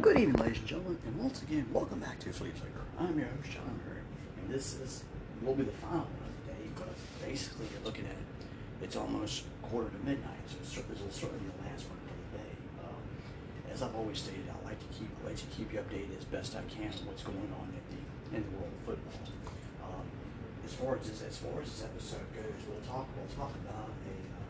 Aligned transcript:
Good 0.00 0.16
evening, 0.16 0.38
ladies 0.38 0.58
and 0.58 0.66
gentlemen, 0.66 0.98
and 1.06 1.18
once 1.18 1.42
again, 1.42 1.66
welcome 1.72 1.98
back 1.98 2.20
to 2.20 2.30
Flea 2.30 2.54
Flicker. 2.54 2.86
I'm 3.00 3.18
your 3.18 3.26
host, 3.34 3.50
John 3.50 3.66
Murray, 3.82 4.06
and 4.38 4.46
this 4.46 4.78
is 4.78 5.02
will 5.42 5.58
be 5.58 5.64
the 5.66 5.74
final 5.82 6.06
one 6.06 6.30
of 6.30 6.38
the 6.46 6.54
day. 6.54 6.70
because 6.70 6.94
basically, 7.18 7.66
you're 7.74 7.82
looking 7.82 8.06
at 8.06 8.14
it, 8.14 8.28
it's 8.78 8.94
almost 8.94 9.42
quarter 9.58 9.90
to 9.90 9.98
midnight, 10.06 10.38
so 10.46 10.62
this 10.86 11.02
will 11.02 11.10
certainly 11.10 11.42
be 11.42 11.50
the 11.50 11.66
last 11.66 11.90
one 11.90 11.98
for 12.06 12.14
the 12.14 12.30
day. 12.38 12.54
Um, 12.78 13.02
as 13.74 13.82
I've 13.82 13.96
always 13.98 14.22
stated, 14.22 14.46
I 14.46 14.54
like 14.62 14.78
to 14.78 14.90
keep 14.94 15.10
I 15.26 15.34
like 15.34 15.40
to 15.42 15.50
keep 15.50 15.74
you 15.74 15.82
updated 15.82 16.14
as 16.14 16.24
best 16.30 16.54
I 16.54 16.62
can 16.70 16.94
on 16.94 17.02
what's 17.10 17.26
going 17.26 17.50
on 17.58 17.66
in 17.66 17.82
the 17.90 18.00
in 18.38 18.46
the 18.46 18.52
world 18.54 18.70
of 18.70 18.82
football. 18.86 19.18
Um, 19.82 20.06
as 20.62 20.78
far 20.78 20.94
as 20.94 21.10
this, 21.10 21.26
as 21.26 21.42
far 21.42 21.58
as 21.58 21.74
this 21.74 21.82
episode 21.82 22.28
goes, 22.38 22.60
we'll 22.70 22.86
talk 22.86 23.10
we'll 23.18 23.34
talk 23.34 23.50
about 23.66 23.90
a 23.90 24.14
uh, 24.14 24.46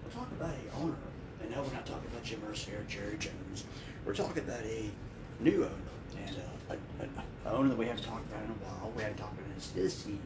we'll 0.00 0.16
talk 0.16 0.32
about 0.32 0.56
a 0.56 0.64
owner. 0.80 0.96
And 1.40 1.52
no, 1.52 1.62
we're 1.62 1.76
not 1.76 1.86
talking 1.86 2.08
about 2.10 2.24
Jim 2.24 2.40
Irsay 2.48 2.74
or 2.80 2.84
Jerry 2.88 3.16
Jones. 3.20 3.68
We're 4.08 4.16
talking 4.16 4.40
about 4.40 4.64
a 4.64 4.88
new 5.38 5.68
owner 5.68 5.92
and 6.16 6.36
uh, 6.40 6.72
a, 6.72 7.04
a, 7.04 7.52
owner 7.52 7.68
that 7.68 7.76
we 7.76 7.84
haven't 7.92 8.08
talked 8.08 8.24
about 8.32 8.40
in 8.40 8.56
a 8.56 8.60
while. 8.64 8.88
We 8.96 9.04
haven't 9.04 9.20
talked 9.20 9.36
about 9.36 9.52
his, 9.52 9.68
his 9.76 9.92
team 10.00 10.24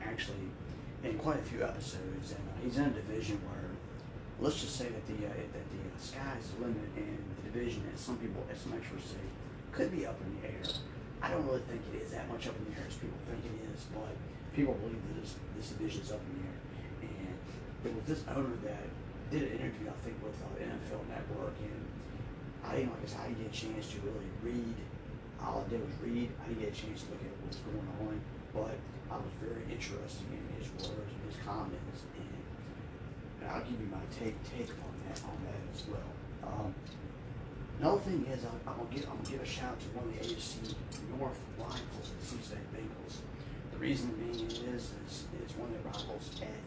actually 0.00 0.48
in 1.04 1.20
quite 1.20 1.36
a 1.36 1.44
few 1.44 1.60
episodes, 1.60 2.32
and 2.32 2.40
uh, 2.48 2.56
he's 2.64 2.80
in 2.80 2.88
a 2.88 2.96
division 2.96 3.36
where 3.44 3.76
let's 4.40 4.56
just 4.56 4.72
say 4.72 4.88
that 4.88 5.04
the 5.04 5.20
uh, 5.28 5.36
that 5.36 5.66
the 5.68 5.82
uh, 5.84 6.00
sky's 6.00 6.48
the 6.56 6.64
limit, 6.64 6.88
and 6.96 7.20
the 7.36 7.52
division, 7.52 7.84
as 7.92 8.00
some 8.00 8.16
people, 8.16 8.40
as 8.48 8.56
some 8.56 8.72
experts 8.72 9.12
say, 9.12 9.26
could 9.68 9.92
be 9.92 10.08
up 10.08 10.16
in 10.24 10.40
the 10.40 10.56
air. 10.56 10.64
I 11.20 11.28
don't 11.28 11.44
really 11.44 11.60
think 11.68 11.84
it 11.92 12.00
is 12.00 12.16
that 12.16 12.24
much 12.24 12.48
up 12.48 12.56
in 12.56 12.72
the 12.72 12.80
air 12.80 12.88
as 12.88 12.96
people 12.96 13.20
think 13.28 13.44
it 13.44 13.68
is, 13.68 13.84
but 13.92 14.16
people 14.56 14.80
believe 14.80 14.96
that 14.96 15.20
this, 15.20 15.36
this 15.60 15.76
division 15.76 16.08
is 16.08 16.08
up 16.08 16.24
in 16.24 16.40
the 16.40 16.44
air. 16.48 16.56
And 17.04 17.36
it 17.84 17.92
was 17.92 18.08
this 18.08 18.24
owner 18.32 18.56
that 18.64 18.88
did 19.28 19.44
an 19.44 19.60
interview, 19.60 19.92
I 19.92 19.98
think, 20.08 20.16
with 20.24 20.40
uh, 20.40 20.56
NFL 20.56 21.04
Network, 21.12 21.52
and 21.60 21.84
I 22.64 22.76
didn't 22.76 22.92
like 22.92 23.04
I 23.04 23.08
said, 23.08 23.20
I 23.20 23.28
didn't 23.28 23.42
get 23.44 23.52
a 23.52 23.56
chance 23.56 23.92
to 23.92 23.96
really 24.00 24.30
read. 24.42 24.76
All 25.40 25.64
I 25.64 25.70
did 25.70 25.80
was 25.80 25.96
read. 26.04 26.28
I 26.44 26.48
didn't 26.48 26.60
get 26.60 26.72
a 26.72 26.76
chance 26.76 27.02
to 27.04 27.10
look 27.12 27.24
at 27.24 27.34
what's 27.42 27.60
going 27.64 27.88
on, 28.04 28.20
but 28.52 28.76
I 29.10 29.16
was 29.16 29.32
very 29.40 29.64
interested 29.66 30.28
in 30.28 30.44
his 30.60 30.68
words 30.76 31.10
and 31.10 31.22
his 31.26 31.38
comments, 31.42 32.04
and, 32.14 32.30
and 33.40 33.50
I'll 33.50 33.64
give 33.64 33.80
you 33.80 33.88
my 33.88 34.04
take 34.12 34.36
take 34.44 34.70
on 34.84 34.92
that 35.08 35.18
on 35.24 35.38
that 35.48 35.62
as 35.72 35.82
well. 35.88 36.10
Um, 36.44 36.74
another 37.80 38.00
thing 38.04 38.26
is 38.28 38.44
I, 38.44 38.52
I'm 38.68 38.76
gonna 38.76 38.92
give 38.92 39.08
I'm 39.08 39.16
gonna 39.18 39.30
give 39.34 39.42
a 39.42 39.48
shout 39.48 39.74
out 39.74 39.80
to 39.80 39.88
one 39.96 40.04
of 40.06 40.12
the 40.12 40.20
AFC 40.20 40.76
North 41.16 41.40
rivals, 41.56 42.12
the 42.12 42.22
Cincinnati 42.22 42.68
Bengals. 42.76 43.24
The 43.72 43.78
reason 43.78 44.12
being 44.20 44.46
is 44.46 44.92
is, 44.92 45.24
is 45.40 45.50
one 45.56 45.72
of 45.72 45.80
the 45.80 45.84
rivals 45.88 46.30
at 46.44 46.60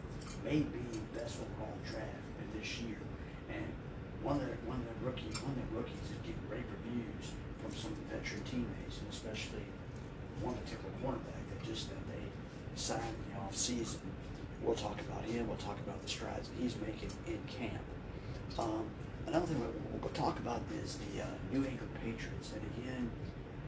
may 0.44 0.60
be 0.60 0.82
the 0.92 1.00
best 1.16 1.38
overall 1.40 1.78
draft 1.88 2.24
this 2.58 2.80
year. 2.80 3.03
One 4.24 4.40
of 4.40 4.48
the 4.48 4.56
one 4.64 4.80
of 4.80 4.88
the 4.88 4.98
rookies 5.04 5.36
one 5.44 5.52
of 5.52 5.60
the 5.68 5.76
rookies 5.76 6.00
is 6.08 6.16
getting 6.24 6.40
great 6.48 6.64
reviews 6.64 7.36
from 7.60 7.76
some 7.76 7.92
of 7.92 8.00
the 8.08 8.16
veteran 8.16 8.40
teammates, 8.48 9.04
and 9.04 9.12
especially 9.12 9.68
one 10.40 10.56
particular 10.64 10.88
cornerback 11.04 11.44
that 11.52 11.60
just 11.60 11.92
that 11.92 12.00
they 12.08 12.24
signed 12.72 13.04
in 13.04 13.20
the 13.28 13.44
off 13.44 13.52
season. 13.52 14.00
We'll 14.64 14.80
talk 14.80 14.96
about 15.04 15.28
him. 15.28 15.44
We'll 15.44 15.60
talk 15.60 15.76
about 15.84 16.00
the 16.00 16.08
strides 16.08 16.48
that 16.48 16.56
he's 16.56 16.72
making 16.80 17.12
in 17.28 17.36
camp. 17.52 17.84
Um, 18.56 18.88
another 19.28 19.44
thing 19.44 19.60
we'll, 19.60 19.76
we'll 20.00 20.16
talk 20.16 20.40
about 20.40 20.64
is 20.72 20.96
the 20.96 21.20
uh, 21.20 21.28
New 21.52 21.60
England 21.60 21.92
Patriots. 22.00 22.56
And 22.56 22.64
again, 22.80 23.12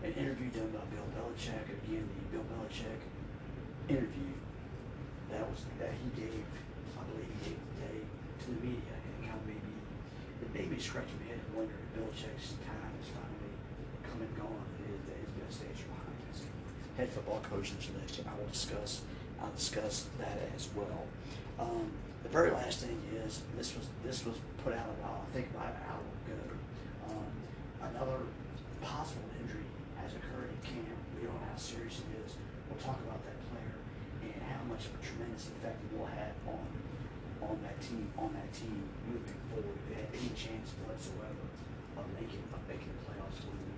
an 0.08 0.16
interview 0.16 0.48
done 0.56 0.72
by 0.72 0.88
Bill 0.88 1.04
Belichick. 1.20 1.68
Again, 1.84 2.08
the 2.08 2.24
Bill 2.32 2.46
Belichick 2.48 3.04
interview 3.92 4.32
that 5.28 5.44
was 5.52 5.68
that 5.78 5.92
he 6.00 6.08
gave, 6.16 6.48
I 6.96 7.04
believe 7.12 7.28
he 7.44 7.52
gave 7.52 7.60
today 7.76 8.00
to 8.40 8.46
the 8.56 8.60
media 8.64 8.96
and 8.96 9.28
kind 9.28 9.36
of 9.36 9.44
maybe 9.44 9.76
it 10.56 10.64
made 10.64 10.72
me 10.72 10.80
scratch 10.80 11.12
my 11.20 11.28
head 11.28 11.36
and 11.36 11.52
wonder 11.52 11.76
if 11.76 11.88
Belichick's 11.92 12.56
time 12.64 12.92
is 12.96 13.12
finally 13.12 13.52
come 14.08 14.24
and 14.24 14.32
gone. 14.40 14.64
His, 14.80 14.96
his 15.04 15.32
best 15.36 15.60
days 15.60 15.84
are 15.84 15.92
behind 15.92 16.16
us. 16.32 16.40
Head 16.96 17.12
football 17.12 17.44
coach 17.44 17.76
in 17.76 17.76
the 17.92 18.00
league. 18.00 18.24
I 18.24 18.32
will 18.40 18.48
discuss. 18.48 19.04
I'll 19.36 19.52
discuss 19.52 20.08
that 20.16 20.40
as 20.56 20.68
well. 20.72 21.04
Um, 21.60 21.92
the 22.22 22.32
very 22.32 22.50
last 22.50 22.80
thing 22.80 22.96
is 23.12 23.44
this 23.56 23.76
was 23.76 23.84
this 24.00 24.24
was 24.24 24.36
put 24.64 24.72
out 24.72 24.88
about 24.96 25.28
I 25.28 25.36
think 25.36 25.52
about 25.52 25.76
an 25.76 25.80
hour 25.92 26.04
ago. 26.24 26.40
Um, 27.12 27.32
another 27.92 28.24
possible 28.80 29.28
injury 29.36 29.68
has 30.00 30.16
occurred 30.16 30.48
in 30.48 30.60
camp. 30.64 30.96
We 31.20 31.28
don't 31.28 31.36
know 31.36 31.52
how 31.52 31.60
serious 31.60 32.00
it 32.00 32.08
is. 32.24 32.40
We'll 32.72 32.80
talk 32.80 32.96
about 33.04 33.20
that 33.28 33.38
player 33.52 33.76
and 34.24 34.40
how 34.48 34.64
much 34.72 34.88
of 34.88 34.96
a 34.96 35.02
tremendous 35.04 35.52
effect 35.52 35.84
it 35.84 35.90
will 35.92 36.08
have 36.08 36.32
on 36.48 36.64
on 37.46 37.58
that 37.62 37.78
team 37.80 38.10
on 38.18 38.30
that 38.34 38.50
team 38.50 38.82
moving 39.06 39.40
forward 39.50 39.78
they 39.88 40.02
have 40.02 40.10
any 40.10 40.32
chance 40.34 40.74
whatsoever 40.82 41.46
of 41.96 42.04
making 42.18 42.42
of 42.52 42.60
making 42.68 42.90
the 42.92 43.02
playoffs 43.08 43.40
winning 43.46 43.72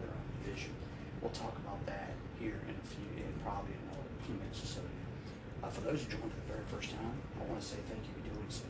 their 0.00 0.10
own 0.10 0.26
division. 0.42 0.74
We'll 1.22 1.34
talk 1.36 1.54
about 1.62 1.84
that 1.86 2.16
here 2.40 2.58
in 2.66 2.74
a 2.74 2.86
few 2.88 3.06
in 3.20 3.30
probably 3.44 3.76
in 3.76 3.84
a 3.92 4.24
few 4.24 4.34
minutes 4.40 4.64
or 4.64 4.80
so. 4.80 4.82
Uh, 5.60 5.68
for 5.68 5.84
those 5.84 6.02
who 6.02 6.16
joined 6.16 6.32
for 6.32 6.40
the 6.40 6.50
very 6.50 6.66
first 6.72 6.96
time, 6.96 7.14
I 7.36 7.44
want 7.44 7.60
to 7.60 7.66
say 7.66 7.76
thank 7.84 8.00
you 8.08 8.16
for 8.16 8.24
doing 8.32 8.48
so. 8.48 8.64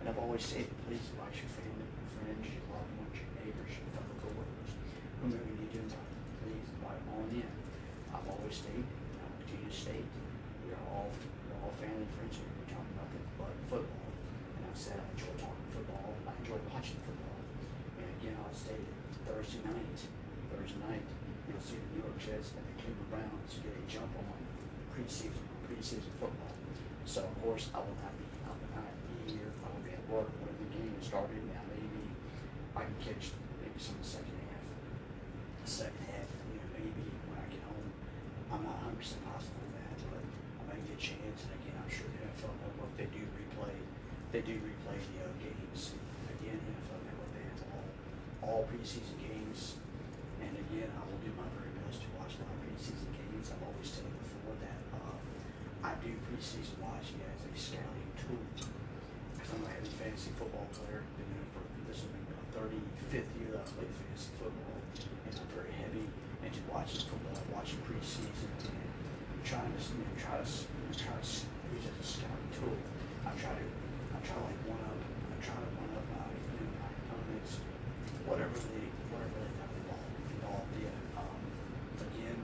And 0.00 0.12
I've 0.12 0.20
always 0.20 0.44
said, 0.44 0.68
please 0.84 1.00
invite 1.16 1.32
your 1.32 1.48
family, 1.56 1.88
your 1.88 2.10
friends, 2.20 2.44
your 2.44 2.68
loved 2.68 2.92
ones, 3.00 3.16
your 3.16 3.32
neighbors, 3.40 3.72
your 3.72 3.88
fellow 3.96 4.16
coworkers, 4.20 4.70
whomever 5.24 5.48
you 5.48 5.56
need 5.64 5.72
to 5.72 5.80
invite. 5.80 6.12
Please 6.44 6.68
invite 6.76 7.00
them 7.00 7.08
all 7.16 7.24
in. 7.32 7.48
I've 8.12 8.28
always 8.28 8.60
stayed, 8.60 8.84
and 8.84 9.20
I 9.24 9.28
continue 9.40 9.72
to 9.72 9.74
state, 9.74 10.04
we 10.68 10.76
are 10.76 10.84
all 10.92 11.08
we're 11.08 11.56
all 11.64 11.72
family 11.80 12.04
and 12.04 12.12
friends 12.12 12.36
here. 12.36 12.52
We're 12.60 12.76
talking 12.76 12.92
nothing 13.00 13.24
but 13.40 13.53
football. 13.70 14.10
And 14.56 14.62
I 14.68 14.74
said 14.76 15.00
I 15.00 15.06
enjoy 15.14 15.32
talking 15.40 15.68
football. 15.72 16.14
I 16.28 16.32
enjoy 16.40 16.58
watching 16.70 17.00
football. 17.04 17.40
And 18.00 18.08
again, 18.20 18.36
I'll 18.40 18.54
state 18.54 18.88
Thursday 19.24 19.62
night. 19.64 20.00
Thursday 20.52 20.80
night, 20.86 21.06
you'll 21.48 21.64
see 21.64 21.80
the 21.80 21.88
New 21.96 22.02
York 22.06 22.18
Jets 22.20 22.54
and 22.54 22.64
the 22.64 22.74
Cleveland 22.78 23.10
Browns 23.10 23.52
get 23.58 23.74
a 23.74 23.84
jump 23.90 24.12
on 24.20 24.38
preseason 24.94 25.42
preseason 25.66 26.12
football. 26.20 26.54
So 27.04 27.26
of 27.26 27.34
course 27.42 27.68
I 27.74 27.82
will 27.82 27.98
not 28.00 28.14
be 28.16 28.24
I 28.46 28.52
will 28.54 28.72
not 28.72 28.88
be 29.10 29.34
here. 29.34 29.50
I 29.64 29.68
will 29.74 29.84
be 29.84 29.92
at 29.92 30.04
work 30.08 30.30
when 30.40 30.54
the 30.56 30.68
game 30.70 30.94
is 30.96 31.06
started. 31.08 31.42
Now 31.50 31.64
maybe 31.68 32.14
I 32.78 32.86
can 32.86 32.96
catch 33.02 33.34
maybe 33.60 33.76
some 33.76 33.98
of 33.98 34.06
the 34.06 34.10
second 34.14 34.38
half. 34.48 34.64
The 35.64 35.70
second 35.70 36.04
half, 36.08 36.28
you 36.52 36.60
know, 36.60 36.68
maybe 36.78 37.04
when 37.28 37.36
I 37.40 37.46
get 37.50 37.64
home. 37.66 37.88
I'm 38.52 38.62
not 38.62 38.78
100 38.86 39.00
percent 39.00 39.20
positive 39.26 39.58
on 39.58 39.70
that, 39.76 39.98
but 40.08 40.22
I 40.22 40.62
might 40.70 40.82
get 40.86 40.96
a 40.96 41.02
chance. 41.02 41.38
And 41.48 41.52
again, 41.58 41.76
I'm 41.76 41.90
sure 41.90 42.06
the 42.08 42.22
NFL 42.24 42.54
Network 42.62 42.92
they 42.96 43.08
do. 43.10 43.23
They 44.34 44.42
do 44.42 44.58
replay 44.66 44.98
the 44.98 45.22
uh, 45.22 45.30
games. 45.38 45.94
Again, 46.26 46.58
NFL 46.58 47.06
Network 47.06 47.30
they 47.38 47.46
have 47.54 47.62
all 47.70 47.86
all 48.42 48.62
preseason 48.66 49.14
games. 49.22 49.78
And 50.42 50.50
again, 50.58 50.90
I 50.90 51.06
will 51.06 51.22
do 51.22 51.30
my 51.38 51.46
very 51.54 51.70
best 51.86 52.02
to 52.02 52.10
watch 52.18 52.34
my 52.42 52.50
preseason 52.66 53.14
games. 53.14 53.54
I've 53.54 53.62
always 53.62 53.86
said 53.86 54.10
before 54.10 54.58
that 54.58 54.82
uh, 54.90 55.86
I 55.86 55.94
do 56.02 56.18
preseason 56.26 56.82
watching 56.82 57.22
as 57.30 57.46
a 57.46 57.50
scouting 57.54 58.10
tool. 58.18 58.42
Because 59.38 59.54
I'm 59.54 59.62
a 59.62 59.70
heavy 59.70 59.94
fantasy 60.02 60.34
football 60.34 60.66
player. 60.74 61.06
Been 61.14 61.30
doing 61.30 61.50
for 61.54 61.62
this 61.86 62.02
will 62.02 62.18
be 62.18 62.26
my 62.26 62.42
35th 62.58 63.30
year 63.38 63.54
that 63.54 63.62
I 63.62 63.66
played 63.70 63.94
fantasy 64.02 64.34
football, 64.34 64.82
and 64.98 65.34
I'm 65.38 65.50
very 65.54 65.70
heavy 65.78 66.10
into 66.42 66.58
watching 66.74 67.06
football, 67.06 67.38
watching 67.54 67.78
preseason, 67.86 68.50
and 68.66 69.46
trying 69.46 69.70
to 69.70 69.78
you 69.94 70.02
know 70.02 70.18
try 70.18 70.42
to 70.42 70.50
you 70.50 70.82
know, 70.82 70.90
try 70.90 71.14
to 71.22 71.22
use 71.22 71.86
it 71.86 71.94
as 71.94 72.02
a 72.02 72.18
scouting 72.18 72.50
tool. 72.50 72.74
I 73.22 73.30
try 73.38 73.54
to 73.54 73.83
try 74.24 74.40
to 74.40 74.56
one 74.64 74.80
up. 74.88 74.96
I 74.96 75.36
try 75.44 75.56
to 75.60 75.70
one 75.76 75.92
up 75.92 76.06
my 76.16 76.24
know 76.24 76.64
my 76.80 76.88
opponents, 76.88 77.60
whatever 78.24 78.56
they 78.56 78.88
whatever 79.12 79.36
they 79.36 79.52
got 79.60 79.68
involved 79.68 80.16
involved 80.32 80.74
in. 80.80 80.96
Um, 81.20 81.40
again, 82.08 82.40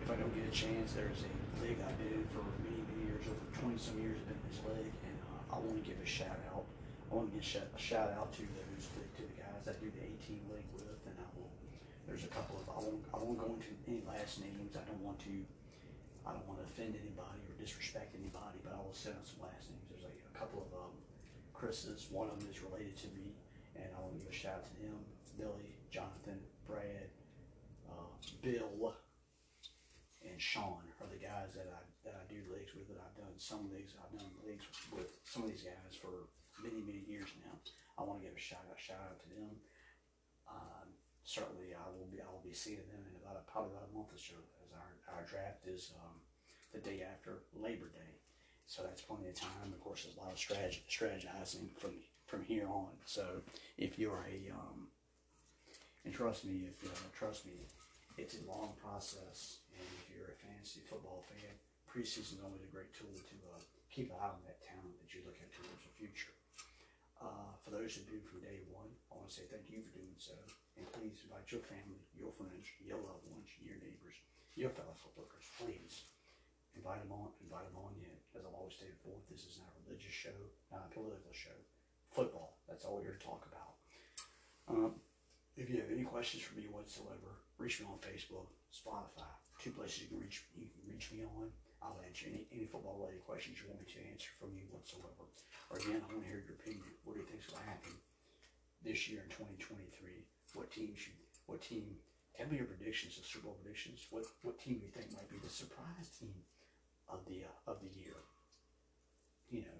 if 0.00 0.08
I 0.08 0.16
don't 0.16 0.32
get 0.32 0.48
a 0.48 0.54
chance, 0.56 0.96
there's 0.96 1.20
a 1.28 1.32
league 1.60 1.76
I've 1.84 1.96
been 2.00 2.24
in 2.24 2.26
for 2.32 2.40
many, 2.64 2.80
many 2.80 3.12
years, 3.12 3.28
over 3.28 3.44
20 3.60 3.76
some 3.76 4.00
years 4.00 4.16
I've 4.24 4.32
been 4.32 4.40
in 4.40 4.48
this 4.48 4.60
league, 4.72 4.96
and 5.04 5.16
uh, 5.36 5.54
I 5.54 5.60
want 5.60 5.76
to 5.76 5.84
give 5.84 6.00
a 6.00 6.08
shout 6.08 6.40
out. 6.48 6.64
I 6.64 7.10
want 7.12 7.28
to 7.28 7.32
give 7.36 7.44
a 7.44 7.76
shout, 7.76 8.08
out 8.16 8.32
to 8.40 8.42
those 8.56 8.88
to, 8.96 9.20
the 9.20 9.36
guys 9.36 9.68
I 9.68 9.76
do 9.76 9.92
the 9.92 10.00
18 10.24 10.48
league 10.48 10.70
with, 10.72 10.96
and 11.04 11.16
I 11.20 11.28
will. 11.36 11.52
There's 12.08 12.24
a 12.24 12.32
couple 12.32 12.56
of 12.56 12.64
I 12.72 12.80
won't 12.80 13.04
I 13.12 13.16
won't 13.20 13.36
go 13.36 13.52
into 13.52 13.68
any 13.84 14.00
last 14.08 14.40
names. 14.40 14.80
I 14.80 14.82
don't 14.88 15.04
want 15.04 15.20
to 15.28 15.34
I 16.24 16.32
don't 16.32 16.46
want 16.46 16.62
to 16.62 16.66
offend 16.66 16.94
anybody 16.96 17.42
or 17.50 17.54
disrespect 17.58 18.14
anybody, 18.14 18.62
but 18.62 18.72
I 18.72 18.80
will 18.80 18.94
send 18.94 19.18
out 19.18 19.26
some 19.26 19.42
last 19.42 19.68
names. 19.68 19.89
Couple 20.40 20.64
of 20.64 20.72
um, 20.72 20.96
Chris's. 21.52 22.08
One 22.08 22.32
of 22.32 22.40
them 22.40 22.48
is 22.48 22.64
related 22.64 22.96
to 23.04 23.12
me, 23.12 23.36
and 23.76 23.92
I 23.92 24.00
want 24.00 24.16
to 24.16 24.24
give 24.24 24.32
a 24.32 24.32
shout 24.32 24.64
out 24.64 24.66
to 24.72 24.74
him, 24.80 24.96
Billy, 25.36 25.76
Jonathan, 25.92 26.40
Brad, 26.64 27.12
uh, 27.84 28.08
Bill, 28.40 28.96
and 30.24 30.40
Sean 30.40 30.80
are 30.96 31.12
the 31.12 31.20
guys 31.20 31.52
that 31.52 31.68
I 31.68 31.84
that 32.08 32.16
I 32.16 32.24
do 32.32 32.40
leagues 32.48 32.72
with. 32.72 32.88
That 32.88 33.04
I've 33.04 33.20
done 33.20 33.36
some 33.36 33.68
leagues. 33.68 33.92
I've 34.00 34.16
done 34.16 34.32
leagues 34.40 34.64
with 34.88 35.12
some 35.28 35.44
of 35.44 35.52
these 35.52 35.60
guys 35.60 35.92
for 35.92 36.32
many 36.64 36.80
many 36.80 37.04
years 37.04 37.28
now. 37.44 37.60
I 38.00 38.08
want 38.08 38.24
to 38.24 38.24
give 38.24 38.32
a 38.32 38.40
shout 38.40 38.64
out 38.64 38.80
shout 38.80 39.04
out 39.12 39.20
to 39.20 39.28
them. 39.28 39.60
Um, 40.48 40.88
certainly, 41.20 41.76
I 41.76 41.84
will 41.92 42.08
be 42.08 42.24
I 42.24 42.28
will 42.32 42.40
be 42.40 42.56
seeing 42.56 42.80
them 42.88 43.04
in 43.04 43.12
about 43.20 43.36
a, 43.36 43.44
probably 43.44 43.76
about 43.76 43.92
a 43.92 43.96
month 43.96 44.08
or 44.08 44.16
so. 44.16 44.40
As 44.64 44.72
our 44.72 45.20
our 45.20 45.22
draft 45.28 45.68
is 45.68 45.92
um, 46.00 46.16
the 46.72 46.80
day 46.80 47.04
after 47.04 47.44
Labor 47.52 47.92
Day, 47.92 48.19
so 48.70 48.82
that's 48.86 49.02
plenty 49.02 49.28
of 49.28 49.34
time. 49.34 49.68
Of 49.74 49.80
course, 49.82 50.04
there's 50.04 50.16
a 50.16 50.20
lot 50.22 50.30
of 50.30 50.38
strateg- 50.38 50.86
strategizing 50.88 51.66
from 51.80 51.94
from 52.30 52.44
here 52.46 52.68
on. 52.70 52.94
So 53.04 53.42
if 53.76 53.98
you're 53.98 54.22
a 54.30 54.38
um, 54.54 54.86
And 56.04 56.14
trust 56.14 56.44
me, 56.48 56.70
if 56.70 56.78
uh, 56.86 56.96
trust 57.12 57.44
me, 57.44 57.56
it's 58.16 58.36
a 58.40 58.44
long 58.48 58.72
process. 58.80 59.60
And 59.76 59.84
if 60.00 60.04
you're 60.08 60.32
a 60.32 60.38
fantasy 60.40 60.80
football 60.88 61.20
fan, 61.28 61.52
preseason 61.90 62.40
is 62.40 62.44
always 62.44 62.64
a 62.64 62.72
great 62.72 62.92
tool 62.96 63.12
to 63.12 63.36
uh, 63.52 63.60
keep 63.92 64.08
an 64.08 64.16
eye 64.16 64.32
on 64.32 64.40
that 64.48 64.62
talent 64.64 64.96
that 65.02 65.10
you 65.12 65.20
look 65.26 65.36
at 65.42 65.50
towards 65.52 65.84
the 65.84 65.92
future. 65.98 66.32
Uh, 67.20 67.52
for 67.60 67.70
those 67.76 67.92
who 67.98 68.02
do 68.08 68.16
from 68.24 68.40
day 68.40 68.64
one, 68.72 68.88
I 69.12 69.20
want 69.20 69.28
to 69.28 69.34
say 69.36 69.44
thank 69.52 69.68
you 69.68 69.84
for 69.84 69.92
doing 70.00 70.16
so. 70.16 70.32
And 70.80 70.88
please 70.96 71.20
invite 71.20 71.52
your 71.52 71.60
family, 71.68 72.00
your 72.16 72.32
friends, 72.32 72.64
your 72.80 72.96
loved 72.96 73.28
ones, 73.28 73.50
your 73.60 73.76
neighbors, 73.76 74.16
your 74.56 74.72
fellow 74.72 74.96
footworkers. 74.96 75.44
Please 75.60 76.08
invite 76.76 77.02
them 77.02 77.12
on, 77.12 77.30
invite 77.42 77.66
them 77.66 77.78
on 77.78 77.92
in. 77.98 78.16
As 78.34 78.46
I've 78.46 78.54
always 78.54 78.74
stated 78.78 78.96
before, 79.02 79.18
this 79.26 79.46
is 79.46 79.58
not 79.58 79.70
a 79.74 79.80
religious 79.86 80.14
show, 80.14 80.36
not 80.70 80.86
a 80.86 80.94
political 80.94 81.34
show. 81.34 81.56
Football. 82.10 82.58
That's 82.66 82.84
all 82.84 82.98
we're 82.98 83.10
here 83.10 83.18
to 83.18 83.26
talk 83.26 83.46
about. 83.46 83.74
Um, 84.70 84.94
if 85.56 85.68
you 85.68 85.82
have 85.82 85.90
any 85.90 86.06
questions 86.06 86.42
for 86.42 86.54
me 86.58 86.70
whatsoever, 86.70 87.42
reach 87.58 87.80
me 87.80 87.86
on 87.86 87.98
Facebook, 88.02 88.50
Spotify. 88.70 89.30
Two 89.58 89.74
places 89.74 90.06
you 90.06 90.08
can 90.08 90.18
reach 90.18 90.42
you 90.56 90.70
can 90.70 90.82
reach 90.88 91.12
me 91.12 91.22
on. 91.26 91.50
I'll 91.82 92.00
answer 92.06 92.28
any, 92.28 92.46
any 92.52 92.66
football 92.68 92.96
related 93.00 93.24
questions 93.24 93.56
you 93.60 93.68
want 93.68 93.80
me 93.80 93.88
to 93.88 94.00
answer 94.12 94.30
from 94.36 94.52
you 94.52 94.68
whatsoever. 94.68 95.28
Or 95.68 95.76
again, 95.80 96.00
I 96.00 96.06
want 96.12 96.24
to 96.24 96.28
hear 96.28 96.44
your 96.44 96.56
opinion. 96.56 96.86
What 97.04 97.16
do 97.16 97.24
you 97.24 97.28
think 97.28 97.40
is 97.40 97.48
going 97.48 97.64
to 97.64 97.70
happen 97.72 97.92
this 98.84 99.08
year 99.08 99.24
in 99.24 99.30
2023? 99.32 100.24
What 100.54 100.70
team 100.72 100.92
should 100.96 101.16
what 101.46 101.60
team 101.60 101.98
tell 102.36 102.48
me 102.48 102.56
your 102.56 102.70
predictions, 102.70 103.18
the 103.18 103.24
Super 103.26 103.52
Bowl 103.52 103.58
predictions. 103.60 104.06
What 104.08 104.24
what 104.40 104.56
team 104.56 104.80
do 104.80 104.88
you 104.88 104.92
think 104.92 105.12
might 105.12 105.28
be 105.28 105.36
the 105.42 105.52
surprise 105.52 106.08
team 106.16 106.32
of 107.12 107.20
the 107.26 107.44
uh, 107.44 107.70
of 107.70 107.80
the 107.80 107.90
year? 107.98 108.16
You 109.50 109.62
know, 109.66 109.78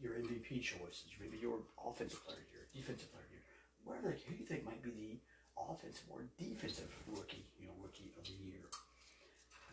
your 0.00 0.14
MVP 0.14 0.62
choices, 0.62 1.10
maybe 1.20 1.38
your 1.38 1.58
offensive 1.80 2.24
player 2.24 2.38
of 2.38 2.50
year, 2.52 2.68
defensive 2.72 3.10
player 3.10 3.24
of 3.24 3.30
the 3.30 3.40
year, 3.40 3.48
whatever 3.84 4.10
who 4.12 4.34
do 4.34 4.38
you 4.38 4.46
think 4.46 4.64
might 4.64 4.82
be 4.82 4.90
the 4.90 5.12
offensive 5.58 6.06
or 6.10 6.28
defensive 6.38 6.90
rookie, 7.08 7.46
you 7.58 7.66
know, 7.66 7.74
rookie 7.82 8.14
of 8.18 8.24
the 8.24 8.36
year. 8.38 8.62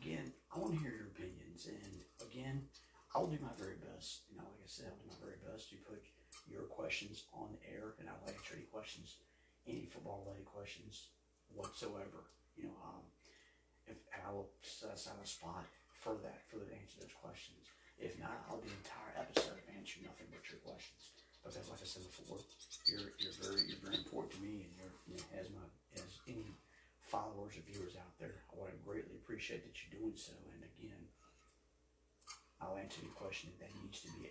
Again, 0.02 0.34
I 0.54 0.60
want 0.60 0.74
to 0.74 0.80
hear 0.80 0.94
your 0.94 1.10
opinions, 1.14 1.70
and 1.70 2.02
again, 2.26 2.66
I'll 3.14 3.28
do 3.28 3.38
my 3.42 3.54
very 3.58 3.78
best. 3.80 4.26
You 4.30 4.38
know, 4.38 4.48
like 4.50 4.66
I 4.66 4.70
said, 4.70 4.92
I'll 4.92 5.02
do 5.02 5.10
my 5.10 5.22
very 5.22 5.40
best 5.46 5.70
to 5.72 5.78
put 5.86 6.02
your 6.50 6.68
questions 6.68 7.26
on 7.34 7.58
air, 7.64 7.96
and 8.00 8.10
I'll 8.10 8.28
answer 8.28 8.58
any 8.58 8.68
questions, 8.70 9.18
any 9.68 9.86
football 9.86 10.26
related 10.26 10.46
questions 10.46 11.10
whatsoever. 11.54 12.30
You 12.58 12.70
know, 12.70 12.78
um, 12.86 13.06
if 13.88 13.98
I 14.14 14.32
will 14.32 14.50
set 14.62 14.94
aside 14.94 15.22
a 15.24 15.28
spot 15.28 15.66
for 16.06 16.14
that, 16.22 16.46
for 16.46 16.62
the 16.62 16.70
answer 16.70 17.02
those 17.02 17.18
questions. 17.18 17.66
If 17.98 18.22
not, 18.22 18.46
I'll 18.46 18.62
do 18.62 18.70
the 18.70 18.78
entire 18.86 19.26
episode 19.26 19.58
answer 19.86 20.06
nothing 20.06 20.30
but 20.34 20.46
your 20.50 20.62
questions. 20.62 21.14
Because 21.42 21.62
like 21.70 21.82
I 21.82 21.86
said 21.86 22.06
before, 22.06 22.42
you're 22.86 23.14
you're 23.22 23.38
very 23.42 23.66
you're 23.70 23.82
very 23.82 24.02
important 24.02 24.38
to 24.38 24.42
me, 24.42 24.66
and 24.66 24.72
you're 24.78 24.94
you 25.10 25.18
know, 25.18 25.26
as 25.38 25.50
my 25.50 25.66
as 25.98 26.22
any 26.26 26.54
followers 27.06 27.54
or 27.58 27.66
viewers 27.70 27.94
out 27.98 28.14
there, 28.18 28.46
I 28.50 28.58
want 28.58 28.74
to 28.74 28.82
greatly 28.82 29.18
appreciate 29.18 29.62
that 29.62 29.78
you're 29.78 30.02
doing 30.02 30.18
so. 30.18 30.34
And 30.54 30.66
again, 30.66 31.06
I'll 32.58 32.82
answer 32.82 33.02
any 33.06 33.14
question 33.14 33.54
that 33.62 33.70
needs 33.78 34.02
to 34.06 34.10
be 34.18 34.26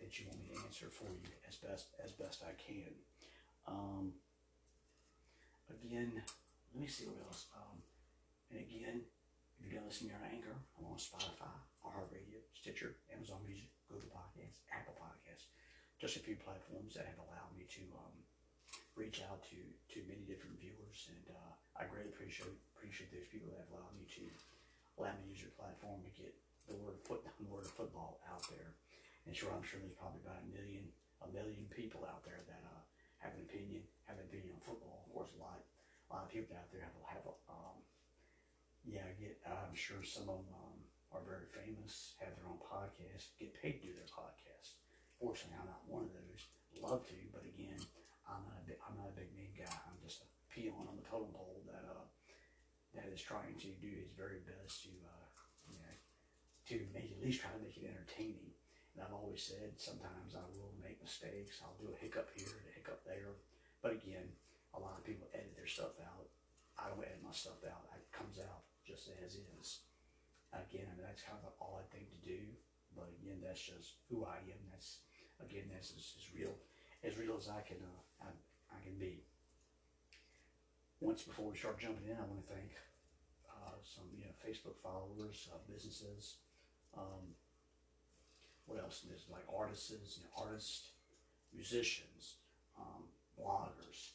that 0.00 0.12
you 0.16 0.28
want 0.32 0.40
me 0.40 0.52
to 0.56 0.60
answer 0.64 0.88
for 0.88 1.08
you 1.12 1.32
as 1.44 1.60
best 1.60 1.92
as 2.00 2.16
best 2.16 2.40
I 2.40 2.56
can. 2.56 2.92
Um, 3.68 4.16
again, 5.68 6.24
let 6.72 6.78
me 6.80 6.88
see 6.88 7.04
what 7.04 7.20
else. 7.28 7.52
Um, 7.52 7.84
and 8.48 8.64
again, 8.64 9.04
you're 9.66 9.82
gonna 9.82 9.90
listen 9.90 10.06
to 10.06 10.14
me 10.14 10.38
Anchor, 10.38 10.54
I'm 10.78 10.86
on 10.86 10.94
Spotify, 10.94 11.50
iHeartRadio, 11.82 12.38
Stitcher, 12.54 13.02
Amazon 13.10 13.42
Music, 13.42 13.66
Google 13.90 14.14
Podcasts, 14.14 14.62
Apple 14.70 14.94
Podcasts, 14.94 15.50
just 15.98 16.14
a 16.14 16.22
few 16.22 16.38
platforms 16.38 16.94
that 16.94 17.10
have 17.10 17.18
allowed 17.18 17.50
me 17.58 17.66
to 17.74 17.82
um, 17.98 18.14
reach 18.94 19.26
out 19.26 19.42
to 19.50 19.58
to 19.90 20.06
many 20.06 20.22
different 20.22 20.62
viewers, 20.62 21.10
and 21.10 21.34
uh, 21.34 21.52
I 21.74 21.90
greatly 21.90 22.14
appreciate 22.14 22.54
appreciate 22.78 23.10
those 23.10 23.26
people 23.26 23.50
that 23.50 23.66
have 23.66 23.74
allowed 23.74 23.98
me 23.98 24.06
to 24.22 24.24
allow 25.02 25.12
me 25.18 25.26
to 25.26 25.32
use 25.34 25.42
your 25.42 25.54
platform 25.58 25.98
to 26.06 26.12
get 26.14 26.30
the 26.70 26.78
word 26.78 26.94
of 26.94 27.02
foot 27.02 27.26
the 27.42 27.50
word 27.50 27.66
of 27.66 27.74
football 27.74 28.22
out 28.30 28.46
there. 28.46 28.70
And 29.26 29.34
sure, 29.34 29.50
I'm 29.50 29.66
sure 29.66 29.82
there's 29.82 29.98
probably 29.98 30.22
about 30.22 30.46
a 30.46 30.48
million 30.54 30.86
a 31.26 31.28
million 31.34 31.66
people 31.74 32.06
out 32.06 32.22
there 32.22 32.46
that 32.46 32.62
uh, 32.62 32.82
have 33.18 33.34
an 33.34 33.42
opinion 33.42 33.82
have 34.06 34.22
an 34.22 34.30
opinion 34.30 34.54
on 34.54 34.62
football. 34.62 35.02
Of 35.02 35.10
course, 35.10 35.34
a 35.34 35.42
lot 35.42 35.58
a 35.58 36.08
lot 36.14 36.24
of 36.24 36.30
people 36.30 36.54
out 36.54 36.70
there 36.70 36.86
have 36.86 36.94
have 37.10 37.26
a, 37.26 37.34
yeah, 38.86 39.10
get 39.18 39.42
I'm 39.42 39.74
sure 39.74 40.00
some 40.06 40.30
of 40.30 40.46
them 40.46 40.54
um, 40.54 40.78
are 41.10 41.26
very 41.26 41.50
famous, 41.50 42.14
have 42.22 42.38
their 42.38 42.46
own 42.46 42.62
podcast, 42.62 43.34
get 43.34 43.58
paid 43.58 43.82
to 43.82 43.90
do 43.90 43.98
their 43.98 44.10
podcast. 44.10 44.78
Fortunately, 45.18 45.58
I'm 45.58 45.66
not 45.66 45.82
one 45.90 46.06
of 46.06 46.14
those. 46.14 46.46
Love 46.78 47.02
to, 47.10 47.18
but 47.34 47.42
again, 47.42 47.80
I'm 48.30 48.46
not 48.46 48.62
a 48.62 48.64
big, 48.68 48.78
I'm 48.86 48.94
not 48.94 49.10
a 49.10 49.18
big 49.18 49.32
name 49.34 49.54
guy. 49.58 49.72
I'm 49.90 49.98
just 49.98 50.22
a 50.22 50.28
peon 50.52 50.86
on 50.86 50.94
the 50.94 51.06
totem 51.08 51.34
pole 51.34 51.66
that 51.66 51.82
uh, 51.88 52.06
that 52.94 53.10
is 53.10 53.24
trying 53.24 53.58
to 53.58 53.70
do 53.82 53.90
his 53.90 54.12
very 54.14 54.44
best 54.46 54.86
to 54.86 54.92
uh, 55.02 55.26
you 55.66 55.80
know 55.80 55.94
to 56.70 56.76
make 56.94 57.16
at 57.16 57.22
least 57.24 57.42
try 57.42 57.50
to 57.50 57.62
make 57.64 57.74
it 57.80 57.90
entertaining. 57.90 58.54
And 58.94 59.02
I've 59.02 59.16
always 59.16 59.40
said 59.40 59.76
sometimes 59.80 60.36
I 60.36 60.44
will 60.54 60.76
make 60.78 61.00
mistakes. 61.00 61.64
I'll 61.64 61.76
do 61.80 61.90
a 61.90 61.96
hiccup 61.96 62.30
here, 62.36 62.48
a 62.48 62.72
hiccup 62.76 63.02
there. 63.02 63.34
But 63.80 63.98
again, 63.98 64.30
a 64.76 64.78
lot 64.78 65.00
of 65.00 65.04
people 65.04 65.32
edit 65.32 65.56
their 65.56 65.68
stuff 65.68 65.96
out. 66.00 66.28
I 66.76 66.92
don't 66.92 67.00
edit 67.00 67.24
my 67.24 67.32
stuff 67.32 67.64
out. 67.64 67.88
It 67.96 68.12
comes 68.12 68.36
out 68.36 68.65
just 68.86 69.10
as 69.24 69.36
is. 69.36 69.80
Again, 70.54 70.86
I 70.86 70.94
mean 70.96 71.04
that's 71.04 71.26
kind 71.26 71.36
of 71.42 71.50
an 71.50 71.58
odd 71.60 71.90
thing 71.90 72.06
to 72.06 72.20
do, 72.22 72.40
but 72.94 73.10
again, 73.20 73.42
that's 73.42 73.60
just 73.60 73.98
who 74.08 74.24
I 74.24 74.38
am. 74.46 74.62
That's 74.70 75.02
again, 75.42 75.68
that's 75.68 75.92
as, 75.92 76.16
as 76.16 76.26
real 76.32 76.54
as 77.04 77.18
real 77.18 77.36
as 77.36 77.50
I 77.50 77.60
can 77.66 77.82
uh, 77.82 78.24
I, 78.24 78.30
I 78.72 78.78
can 78.80 78.96
be. 78.96 79.26
Once 81.00 81.22
before 81.22 81.50
we 81.50 81.58
start 81.58 81.78
jumping 81.78 82.08
in, 82.08 82.16
I 82.16 82.24
want 82.24 82.46
to 82.46 82.54
thank 82.54 82.72
uh, 83.50 83.76
some 83.82 84.06
you 84.16 84.24
know 84.24 84.34
Facebook 84.40 84.78
followers, 84.82 85.48
uh, 85.52 85.58
businesses. 85.68 86.38
Um, 86.96 87.36
what 88.66 88.80
else? 88.80 89.04
There's 89.06 89.26
like 89.30 89.44
artists, 89.52 89.90
you 89.90 90.24
know, 90.24 90.44
artists, 90.46 90.90
musicians, 91.54 92.36
um, 92.78 93.04
bloggers, 93.38 94.14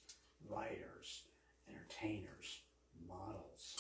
writers, 0.50 1.24
entertainers, 1.70 2.62
models. 3.08 3.78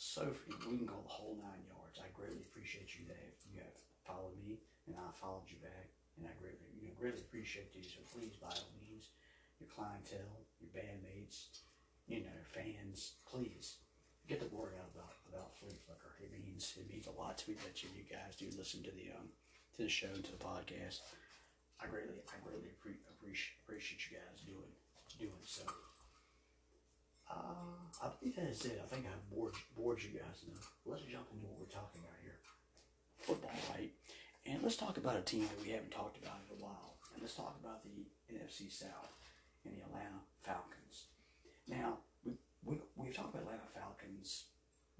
So 0.00 0.24
we 0.48 0.56
can 0.56 0.88
go 0.88 0.96
the 0.96 1.12
whole 1.12 1.36
nine 1.36 1.60
yards. 1.68 2.00
I 2.00 2.08
greatly 2.16 2.40
appreciate 2.48 2.96
you 2.96 3.04
that 3.12 3.36
you 3.44 3.60
have 3.60 3.76
followed 4.08 4.32
me 4.40 4.56
and 4.88 4.96
I 4.96 5.12
followed 5.12 5.44
you 5.52 5.60
back, 5.60 5.92
and 6.16 6.24
I 6.24 6.32
greatly 6.40 6.72
you 6.80 6.88
know 6.88 6.96
greatly 6.96 7.20
appreciate 7.20 7.76
you. 7.76 7.84
So 7.84 8.00
please, 8.08 8.32
by 8.40 8.48
all 8.48 8.72
means, 8.80 9.12
your 9.60 9.68
clientele, 9.68 10.40
your 10.56 10.72
bandmates, 10.72 11.60
you 12.08 12.24
know, 12.24 12.40
fans, 12.48 13.20
please 13.28 13.84
get 14.24 14.40
the 14.40 14.48
word 14.56 14.72
out 14.80 14.88
about 14.96 15.12
about 15.28 15.52
Flea 15.60 15.76
Flicker. 15.84 16.16
It 16.24 16.32
means 16.32 16.80
it 16.80 16.88
means 16.88 17.04
a 17.04 17.12
lot 17.20 17.36
to 17.44 17.52
me 17.52 17.60
that 17.68 17.84
you, 17.84 17.92
you 17.92 18.08
guys 18.08 18.40
do 18.40 18.48
listen 18.56 18.80
to 18.88 18.92
the 18.96 19.12
um 19.12 19.28
to 19.76 19.84
the 19.84 19.92
show 19.92 20.16
to 20.16 20.32
the 20.32 20.40
podcast. 20.40 21.04
I 21.76 21.92
greatly 21.92 22.16
I 22.24 22.40
greatly 22.40 22.72
appreciate 22.72 23.60
appreciate 23.68 24.00
you 24.08 24.16
guys 24.16 24.40
doing 24.48 24.72
doing 25.20 25.44
so. 25.44 25.68
Uh, 27.30 27.78
I 28.02 28.08
think 28.18 28.34
that 28.36 28.48
is 28.50 28.64
it. 28.66 28.80
I 28.82 28.86
think 28.86 29.06
I've 29.06 29.30
bored, 29.30 29.54
bored 29.76 30.02
you 30.02 30.10
guys 30.10 30.42
enough. 30.48 30.72
Let's 30.84 31.02
jump 31.06 31.30
into 31.32 31.46
what 31.46 31.60
we're 31.60 31.70
talking 31.70 32.02
about 32.02 32.18
here. 32.22 32.38
Football, 33.22 33.54
right? 33.76 33.92
And 34.46 34.62
let's 34.62 34.76
talk 34.76 34.96
about 34.96 35.16
a 35.16 35.22
team 35.22 35.46
that 35.46 35.62
we 35.62 35.70
haven't 35.70 35.92
talked 35.92 36.18
about 36.18 36.42
in 36.48 36.58
a 36.58 36.62
while. 36.64 36.96
And 37.12 37.22
let's 37.22 37.34
talk 37.34 37.54
about 37.62 37.84
the 37.84 38.08
NFC 38.32 38.72
South 38.72 39.14
and 39.64 39.76
the 39.76 39.84
Atlanta 39.84 40.24
Falcons. 40.42 41.12
Now, 41.68 41.98
we, 42.24 42.32
we, 42.64 42.80
we've 42.96 43.14
talked 43.14 43.34
about 43.34 43.44
Atlanta 43.46 43.68
Falcons 43.74 44.50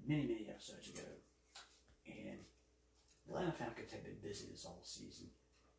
many, 0.05 0.23
many 0.23 0.47
episodes 0.47 0.89
ago. 0.89 1.09
And 2.07 2.39
the 3.27 3.33
Atlanta 3.33 3.51
Falcons 3.51 3.91
have 3.91 4.05
been 4.05 4.21
busy 4.21 4.47
this 4.51 4.65
all 4.65 4.81
season. 4.83 5.27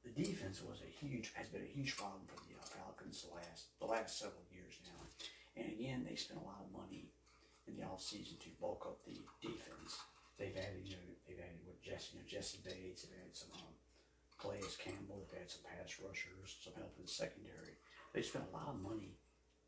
The 0.04 0.10
defense 0.10 0.60
was 0.60 0.82
a 0.82 0.90
huge 0.90 1.30
has 1.34 1.46
been 1.46 1.62
a 1.62 1.76
huge 1.78 1.96
problem 1.96 2.26
for 2.26 2.34
the 2.42 2.58
Falcons 2.58 3.22
the 3.22 3.34
last 3.34 3.70
the 3.78 3.86
last 3.86 4.18
several 4.18 4.42
years 4.50 4.74
now. 4.82 5.06
And 5.56 5.68
again, 5.68 6.06
they 6.08 6.16
spent 6.16 6.40
a 6.40 6.48
lot 6.48 6.64
of 6.64 6.72
money 6.72 7.12
in 7.68 7.76
the 7.76 7.86
offseason 7.86 8.40
to 8.40 8.60
bulk 8.60 8.86
up 8.88 9.04
the 9.04 9.20
defense. 9.40 10.00
They've 10.38 10.56
added, 10.56 10.82
you 10.82 10.96
know, 10.96 11.08
they've 11.28 11.38
added 11.38 11.62
with 11.66 11.82
Jesse, 11.84 12.16
you 12.16 12.24
know, 12.24 12.26
Jessie 12.26 12.64
Bates, 12.64 13.04
they've 13.04 13.20
added 13.20 13.36
some 13.36 13.52
um, 13.54 13.74
Calais 14.40 14.64
Campbell, 14.80 15.22
they've 15.22 15.44
had 15.44 15.52
some 15.52 15.62
pass 15.62 16.00
rushers, 16.02 16.58
some 16.64 16.74
help 16.74 16.96
in 16.98 17.04
the 17.04 17.10
secondary. 17.10 17.78
They 18.10 18.24
spent 18.24 18.48
a 18.50 18.56
lot 18.56 18.74
of 18.74 18.82
money 18.82 19.14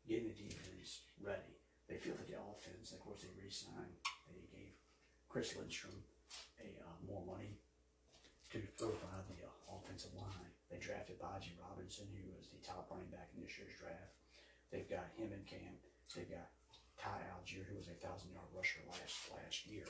getting 0.03 0.29
the 0.29 0.37
defense 0.37 1.05
ready. 1.21 1.55
They 1.87 2.01
feel 2.01 2.17
that 2.17 2.27
the 2.27 2.41
offense, 2.41 2.91
of 2.91 2.99
course, 2.99 3.21
they 3.21 3.31
re-signed. 3.37 3.95
They 4.27 4.41
gave 4.49 4.73
Chris 5.29 5.53
Lindstrom 5.55 6.01
a 6.57 6.67
uh, 6.81 6.97
more 7.05 7.21
money 7.23 7.61
to 8.51 8.59
fortify 8.75 9.21
the 9.29 9.45
uh, 9.45 9.77
offensive 9.77 10.13
line. 10.17 10.49
They 10.69 10.81
drafted 10.81 11.21
Bijan 11.21 11.55
Robinson, 11.61 12.09
who 12.11 12.25
was 12.33 12.49
the 12.49 12.61
top 12.65 12.89
running 12.89 13.13
back 13.13 13.29
in 13.37 13.45
this 13.45 13.53
year's 13.57 13.77
draft. 13.77 14.17
They've 14.75 14.91
got 14.91 15.07
him 15.15 15.31
in 15.31 15.39
camp. 15.47 15.79
They've 16.11 16.27
got 16.27 16.51
Ty 16.99 17.23
Allgeier, 17.31 17.63
who 17.63 17.79
was 17.79 17.87
a 17.87 17.95
thousand 17.95 18.35
yard 18.35 18.51
rusher 18.51 18.83
last 18.91 19.31
last 19.31 19.63
year, 19.71 19.87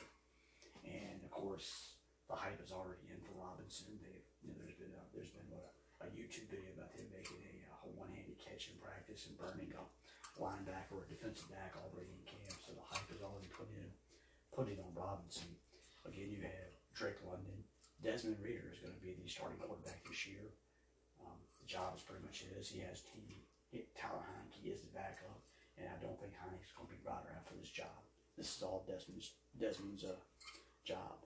and 0.86 1.18
of 1.26 1.30
course 1.34 1.98
the 2.30 2.38
hype 2.38 2.62
is 2.62 2.70
already 2.70 3.02
in 3.10 3.18
for 3.26 3.34
Robinson. 3.34 3.98
They, 3.98 4.14
you 4.46 4.54
know, 4.54 4.62
there's 4.62 4.78
been 4.78 4.94
a, 4.94 5.02
there's 5.10 5.34
been 5.34 5.50
what, 5.50 5.74
a, 5.98 6.06
a 6.06 6.14
YouTube 6.14 6.46
video 6.54 6.70
about 6.78 6.94
him 6.94 7.10
making 7.10 7.42
a, 7.42 7.54
a 7.82 7.90
one 7.98 8.14
handed 8.14 8.38
catch 8.38 8.70
in 8.70 8.78
practice 8.78 9.26
and 9.26 9.34
burning 9.34 9.74
a, 9.74 9.82
linebacker 10.38 11.00
or 11.00 11.02
a 11.02 11.10
defensive 11.10 11.48
back 11.48 11.72
already 11.80 12.12
in 12.12 12.22
camp, 12.28 12.60
so 12.60 12.76
the 12.76 12.84
hype 12.86 13.08
is 13.08 13.24
already 13.24 13.48
put 13.48 13.66
in, 13.72 13.88
put 14.52 14.68
on 14.68 14.92
Robinson. 14.92 15.48
Again, 16.04 16.28
you 16.28 16.44
have 16.44 16.70
Drake 16.92 17.24
London. 17.24 17.64
Desmond 18.04 18.36
Reader 18.44 18.68
is 18.68 18.84
going 18.84 18.92
to 18.92 19.00
be 19.00 19.16
the 19.16 19.24
starting 19.24 19.56
quarterback 19.56 20.04
this 20.04 20.28
year. 20.28 20.52
Um, 21.24 21.40
the 21.56 21.64
job 21.64 21.96
is 21.96 22.04
pretty 22.04 22.20
much 22.22 22.44
his. 22.44 22.68
He 22.68 22.84
has 22.84 23.00
team. 23.00 23.45
He, 23.76 23.84
Tyler 23.92 24.24
Heinicke 24.24 24.72
is 24.72 24.80
the 24.80 24.96
backup, 24.96 25.36
and 25.76 25.84
I 25.84 26.00
don't 26.00 26.16
think 26.16 26.32
Heinicke's 26.32 26.72
going 26.72 26.88
to 26.88 26.96
be 26.96 27.04
right 27.04 27.20
around 27.28 27.44
for 27.44 27.60
this 27.60 27.68
job. 27.68 27.92
This 28.40 28.56
is 28.56 28.64
all 28.64 28.88
Desmond's 28.88 29.36
Desmond's 29.52 30.04
uh, 30.04 30.16
job. 30.84 31.20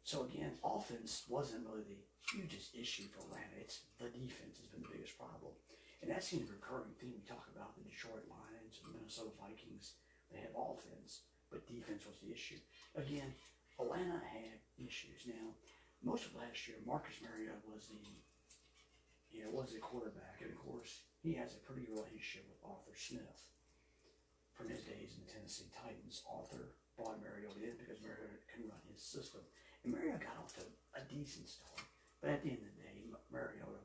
So 0.00 0.24
again, 0.24 0.56
offense 0.64 1.28
wasn't 1.28 1.68
really 1.68 1.84
the 1.84 2.00
hugest 2.32 2.72
issue 2.72 3.12
for 3.12 3.28
Atlanta. 3.28 3.60
It's 3.60 3.84
the 4.00 4.08
defense 4.08 4.56
has 4.56 4.72
been 4.72 4.88
the 4.88 4.92
biggest 4.96 5.20
problem. 5.20 5.52
And 6.00 6.08
that 6.08 6.24
seems 6.24 6.48
a 6.48 6.56
recurring 6.56 6.96
theme 6.96 7.12
we 7.12 7.24
talk 7.28 7.44
about 7.52 7.76
the 7.76 7.84
Detroit 7.84 8.24
Lions 8.28 8.80
the 8.80 8.96
Minnesota 8.96 9.36
Vikings. 9.36 10.00
They 10.32 10.40
have 10.40 10.56
offense, 10.56 11.28
but 11.52 11.68
defense 11.68 12.08
was 12.08 12.16
the 12.24 12.32
issue. 12.32 12.60
Again, 12.96 13.36
Atlanta 13.76 14.20
had 14.24 14.64
issues. 14.80 15.28
Now, 15.28 15.52
most 16.00 16.24
of 16.24 16.36
last 16.36 16.64
year, 16.68 16.80
Marcus 16.84 17.20
Mariota 17.20 17.60
was 17.68 17.92
the 17.92 18.00
you 19.36 19.44
know, 19.44 19.50
was 19.50 19.72
the 19.72 19.80
quarterback, 19.84 20.40
and 20.40 20.50
of 20.50 20.58
course, 20.64 21.04
he 21.26 21.34
has 21.34 21.58
a 21.58 21.64
pretty 21.66 21.82
good 21.82 21.98
relationship 21.98 22.46
with 22.46 22.62
Arthur 22.62 22.94
Smith 22.94 23.50
from 24.54 24.70
his 24.70 24.86
days 24.86 25.18
in 25.18 25.26
the 25.26 25.30
Tennessee 25.34 25.66
Titans. 25.74 26.22
Arthur 26.22 26.78
brought 26.94 27.18
Mariota 27.18 27.66
in 27.66 27.74
because 27.82 27.98
Mariota 27.98 28.38
can 28.46 28.70
run 28.70 28.78
his 28.86 29.02
system. 29.02 29.42
And 29.82 29.90
Mariota 29.90 30.22
got 30.22 30.38
off 30.38 30.54
to 30.54 30.62
a 30.94 31.02
decent 31.10 31.50
start. 31.50 31.82
But 32.22 32.30
at 32.30 32.46
the 32.46 32.54
end 32.54 32.62
of 32.62 32.70
the 32.70 32.78
day, 32.78 33.10
Mariota 33.34 33.82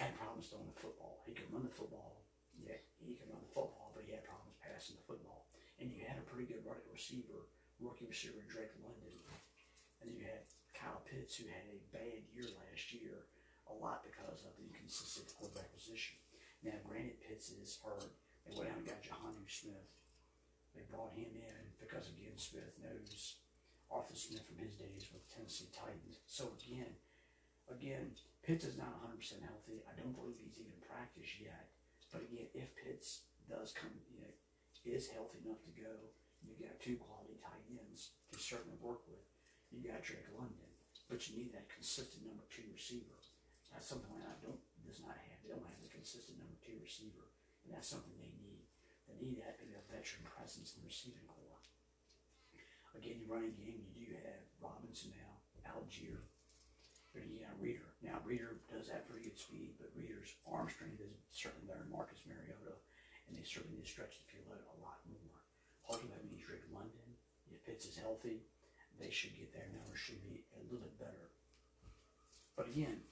had 0.00 0.16
problems 0.16 0.48
throwing 0.48 0.72
the 0.72 0.80
football. 0.80 1.20
He 1.28 1.36
could 1.36 1.52
run 1.52 1.68
the 1.68 1.76
football. 1.76 2.24
Yeah, 2.56 2.80
he 3.04 3.20
could 3.20 3.28
run 3.28 3.44
the 3.44 3.52
football, 3.52 3.92
but 3.92 4.08
he 4.08 4.16
had 4.16 4.24
problems 4.24 4.56
passing 4.64 4.96
the 4.96 5.04
football. 5.04 5.52
And 5.76 5.92
you 5.92 6.08
had 6.08 6.16
a 6.16 6.24
pretty 6.24 6.48
good 6.48 6.64
running 6.64 6.88
receiver, 6.88 7.44
rookie 7.76 8.08
receiver 8.08 8.40
Drake 8.48 8.72
London. 8.80 9.20
And 10.00 10.16
you 10.16 10.24
had 10.24 10.48
Kyle 10.72 11.04
Pitts, 11.04 11.36
who 11.36 11.44
had 11.52 11.68
a 11.68 11.76
bad 11.92 12.24
year 12.32 12.48
last 12.56 12.88
year, 12.96 13.28
a 13.70 13.74
lot 13.74 14.04
because 14.04 14.44
of 14.44 14.52
the 14.56 14.66
inconsistent 14.68 15.32
quarterback 15.36 15.72
position. 15.72 16.20
Now, 16.64 16.76
granted, 16.84 17.20
Pitts 17.20 17.52
is 17.52 17.80
hurt. 17.84 18.08
They 18.44 18.56
went 18.56 18.72
out 18.72 18.80
and 18.80 18.88
got 18.88 19.04
Jonnu 19.04 19.44
Smith. 19.48 19.88
They 20.72 20.84
brought 20.88 21.16
him 21.16 21.36
in 21.36 21.64
because, 21.80 22.08
again, 22.10 22.36
Smith 22.36 22.74
knows 22.80 23.40
Arthur 23.92 24.16
Smith 24.16 24.44
from 24.44 24.58
his 24.58 24.74
days 24.74 25.08
with 25.12 25.24
the 25.24 25.30
Tennessee 25.32 25.70
Titans. 25.70 26.24
So, 26.26 26.52
again, 26.58 26.92
again, 27.70 28.16
Pitts 28.42 28.64
is 28.64 28.76
not 28.76 29.00
100% 29.08 29.44
healthy. 29.44 29.84
I 29.88 29.96
don't 29.96 30.16
believe 30.16 30.40
he's 30.40 30.60
even 30.60 30.76
practiced 30.84 31.40
yet. 31.40 31.72
But 32.12 32.26
again, 32.28 32.48
if 32.52 32.74
Pitts 32.76 33.24
does 33.48 33.72
come, 33.72 33.92
you 34.12 34.20
know, 34.20 34.34
is 34.84 35.08
healthy 35.08 35.40
enough 35.40 35.64
to 35.64 35.72
go, 35.72 35.92
you 36.44 36.52
got 36.60 36.76
two 36.76 37.00
quality 37.00 37.40
tight 37.40 37.64
ends 37.72 38.12
to 38.32 38.38
certainly 38.38 38.76
work 38.84 39.00
with. 39.08 39.24
You 39.72 39.80
got 39.80 40.04
Drake 40.04 40.28
London, 40.36 40.68
but 41.08 41.24
you 41.24 41.40
need 41.40 41.56
that 41.56 41.72
consistent 41.72 42.28
number 42.28 42.44
two 42.52 42.68
receiver. 42.68 43.16
That's 43.74 43.90
something 43.90 44.14
I 44.14 44.38
don't 44.38 44.62
does 44.86 45.02
not 45.02 45.18
have. 45.18 45.42
They 45.42 45.50
don't 45.50 45.66
have 45.66 45.82
the 45.82 45.90
consistent 45.90 46.38
number 46.38 46.54
two 46.62 46.78
receiver, 46.78 47.26
and 47.66 47.74
that's 47.74 47.90
something 47.90 48.14
they 48.14 48.30
need. 48.38 48.62
They 49.10 49.18
need 49.18 49.42
that 49.42 49.58
maybe 49.58 49.74
a 49.74 49.82
veteran 49.90 50.22
presence 50.30 50.78
in 50.78 50.86
the 50.86 50.88
receiving 50.88 51.26
corps. 51.26 51.66
Again, 52.94 53.18
your 53.18 53.34
running 53.34 53.58
game, 53.58 53.82
you 53.90 54.06
do 54.06 54.14
have 54.22 54.46
Robinson 54.62 55.10
now, 55.18 55.42
Allgeier, 55.66 56.22
but 57.10 57.26
got 57.26 57.58
Reader. 57.58 57.90
Now 57.98 58.22
Reader 58.22 58.62
does 58.70 58.86
have 58.94 59.10
pretty 59.10 59.26
good 59.26 59.38
speed, 59.38 59.74
but 59.82 59.90
Reader's 59.98 60.38
arm 60.46 60.70
strength 60.70 61.02
is 61.02 61.10
certainly 61.34 61.66
better 61.66 61.82
than 61.82 61.90
Marcus 61.90 62.22
Mariota, 62.22 62.78
and 63.26 63.34
they 63.34 63.42
certainly 63.42 63.82
need 63.82 63.86
to 63.86 63.90
stretch 63.90 64.22
the 64.22 64.30
field 64.30 64.54
out 64.54 64.62
a 64.62 64.78
lot 64.78 65.02
more. 65.10 65.38
Hopefully 65.82 66.14
that 66.14 66.22
means 66.22 66.46
Drake 66.46 66.64
London, 66.70 67.18
if 67.50 67.66
Pitts 67.66 67.90
is 67.90 67.98
healthy, 67.98 68.46
they 69.02 69.10
should 69.10 69.34
get 69.34 69.50
their 69.50 69.68
numbers 69.74 69.98
should 69.98 70.22
be 70.22 70.46
a 70.54 70.62
little 70.70 70.86
bit 70.86 71.10
better. 71.10 71.34
But 72.54 72.70
again, 72.70 73.02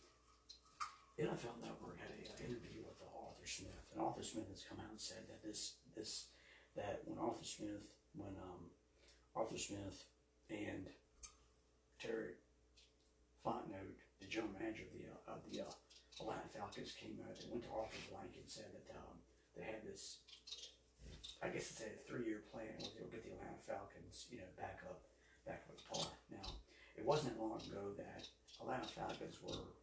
NFL 1.21 1.61
Network 1.61 2.01
had 2.01 2.09
an 2.17 2.25
interview 2.41 2.81
with 2.89 2.97
Arthur 3.05 3.45
Smith, 3.45 3.85
and 3.93 4.01
Arthur 4.01 4.25
Smith 4.25 4.49
has 4.49 4.65
come 4.65 4.81
out 4.81 4.91
and 4.91 5.01
said 5.01 5.29
that 5.29 5.45
this 5.45 5.77
this 5.93 6.33
that 6.77 7.05
when 7.05 7.19
Arthur 7.19 7.45
Smith 7.45 7.85
when 8.17 8.33
um, 8.41 8.73
Arthur 9.37 9.59
Smith 9.59 10.09
and 10.49 10.89
Terry 12.01 12.41
Fontenot, 13.45 14.01
the 14.21 14.27
general 14.27 14.53
manager 14.57 14.89
of 14.89 14.93
the 14.97 15.05
uh, 15.05 15.37
of 15.37 15.41
the 15.49 15.61
uh, 15.61 15.73
Atlanta 16.21 16.49
Falcons, 16.49 16.97
came 16.97 17.21
out. 17.29 17.37
They 17.37 17.49
went 17.53 17.65
to 17.69 17.73
Arthur 17.73 18.01
Blank 18.09 18.33
and 18.41 18.49
said 18.49 18.73
that 18.73 18.89
um, 18.97 19.21
they 19.57 19.65
had 19.65 19.85
this. 19.85 20.25
I 21.43 21.51
guess 21.51 21.75
it's 21.75 21.83
a 21.83 21.91
three-year 22.07 22.47
plan 22.55 22.71
where 22.79 22.95
they'll 22.95 23.11
get 23.11 23.27
the 23.27 23.35
Atlanta 23.35 23.59
Falcons, 23.67 24.31
you 24.31 24.39
know, 24.39 24.47
back 24.55 24.79
up, 24.87 25.03
back 25.43 25.67
up 25.67 25.75
at 25.75 25.83
par. 25.91 26.07
Now, 26.31 26.47
it 26.95 27.03
wasn't 27.03 27.35
that 27.35 27.43
long 27.43 27.59
ago 27.59 27.99
that 27.99 28.23
Atlanta 28.63 28.87
Falcons 28.87 29.43
were 29.43 29.75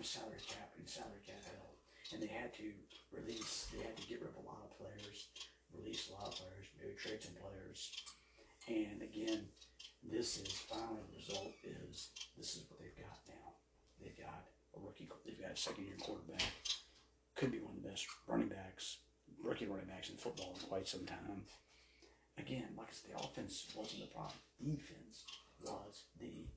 much 0.00 0.06
salary 0.06 0.40
cap 0.46 0.72
and 0.78 0.88
salary 0.88 1.20
cap 1.26 1.42
hell. 1.44 1.76
And 2.12 2.22
they 2.22 2.32
had 2.32 2.52
to 2.58 2.72
release, 3.14 3.68
they 3.70 3.84
had 3.84 3.96
to 3.96 4.06
get 4.08 4.20
rid 4.20 4.30
of 4.30 4.42
a 4.42 4.46
lot 4.48 4.64
of 4.64 4.74
players, 4.74 5.28
release 5.76 6.10
a 6.10 6.14
lot 6.14 6.32
of 6.32 6.40
players, 6.40 6.66
maybe 6.80 6.96
trade 6.96 7.22
some 7.22 7.36
players. 7.38 7.92
And 8.66 9.02
again, 9.02 9.46
this 10.02 10.38
is 10.38 10.50
finally 10.66 11.04
the 11.06 11.16
result 11.20 11.54
is 11.62 12.10
this 12.36 12.56
is 12.56 12.64
what 12.68 12.80
they've 12.80 12.96
got 12.96 13.20
now. 13.28 13.60
They've 14.00 14.16
got 14.16 14.48
a 14.74 14.80
rookie, 14.80 15.08
they've 15.24 15.40
got 15.40 15.52
a 15.52 15.56
second 15.56 15.84
year 15.84 16.00
quarterback, 16.00 16.42
could 17.36 17.52
be 17.52 17.60
one 17.60 17.76
of 17.76 17.82
the 17.82 17.88
best 17.88 18.06
running 18.26 18.48
backs, 18.48 18.98
rookie 19.42 19.66
running 19.66 19.86
backs 19.86 20.10
in 20.10 20.16
football 20.16 20.56
in 20.56 20.66
quite 20.66 20.88
some 20.88 21.04
time. 21.04 21.44
Again, 22.38 22.72
like 22.76 22.88
I 22.88 22.92
said, 22.92 23.10
the 23.12 23.20
offense 23.20 23.68
wasn't 23.76 24.02
the 24.02 24.14
problem. 24.14 24.40
Defense 24.64 25.24
was 25.62 26.04
the 26.18 26.48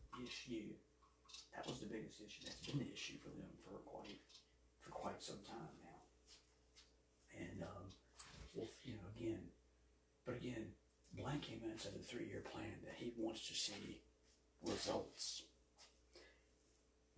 That's 2.46 2.66
been 2.68 2.80
the 2.80 2.94
issue 2.94 3.18
for 3.20 3.30
them 3.30 3.52
for 3.64 3.78
quite 3.80 4.20
for 4.80 4.92
quite 4.92 5.22
some 5.22 5.44
time 5.46 5.76
now. 5.84 6.00
And 7.40 7.64
um, 7.64 7.92
well, 8.54 8.70
you 8.84 8.94
know, 8.94 9.08
again, 9.16 9.40
but 10.26 10.36
again, 10.36 10.68
Blank 11.18 11.42
came 11.44 11.62
in 11.64 11.72
and 11.72 11.80
said 11.80 11.94
the 11.94 12.04
three-year 12.04 12.44
plan 12.52 12.80
that 12.86 12.96
he 12.96 13.14
wants 13.18 13.48
to 13.48 13.54
see 13.54 14.02
results. 14.64 15.44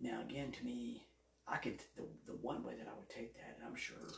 Now, 0.00 0.20
again, 0.22 0.52
to 0.52 0.64
me, 0.64 1.02
I 1.46 1.56
could 1.58 1.80
the 1.96 2.04
the 2.26 2.38
one 2.42 2.62
way 2.64 2.74
that 2.76 2.88
I 2.88 2.96
would 2.96 3.08
take 3.08 3.34
that, 3.34 3.56
and 3.56 3.66
I'm 3.66 3.76
sure 3.76 4.10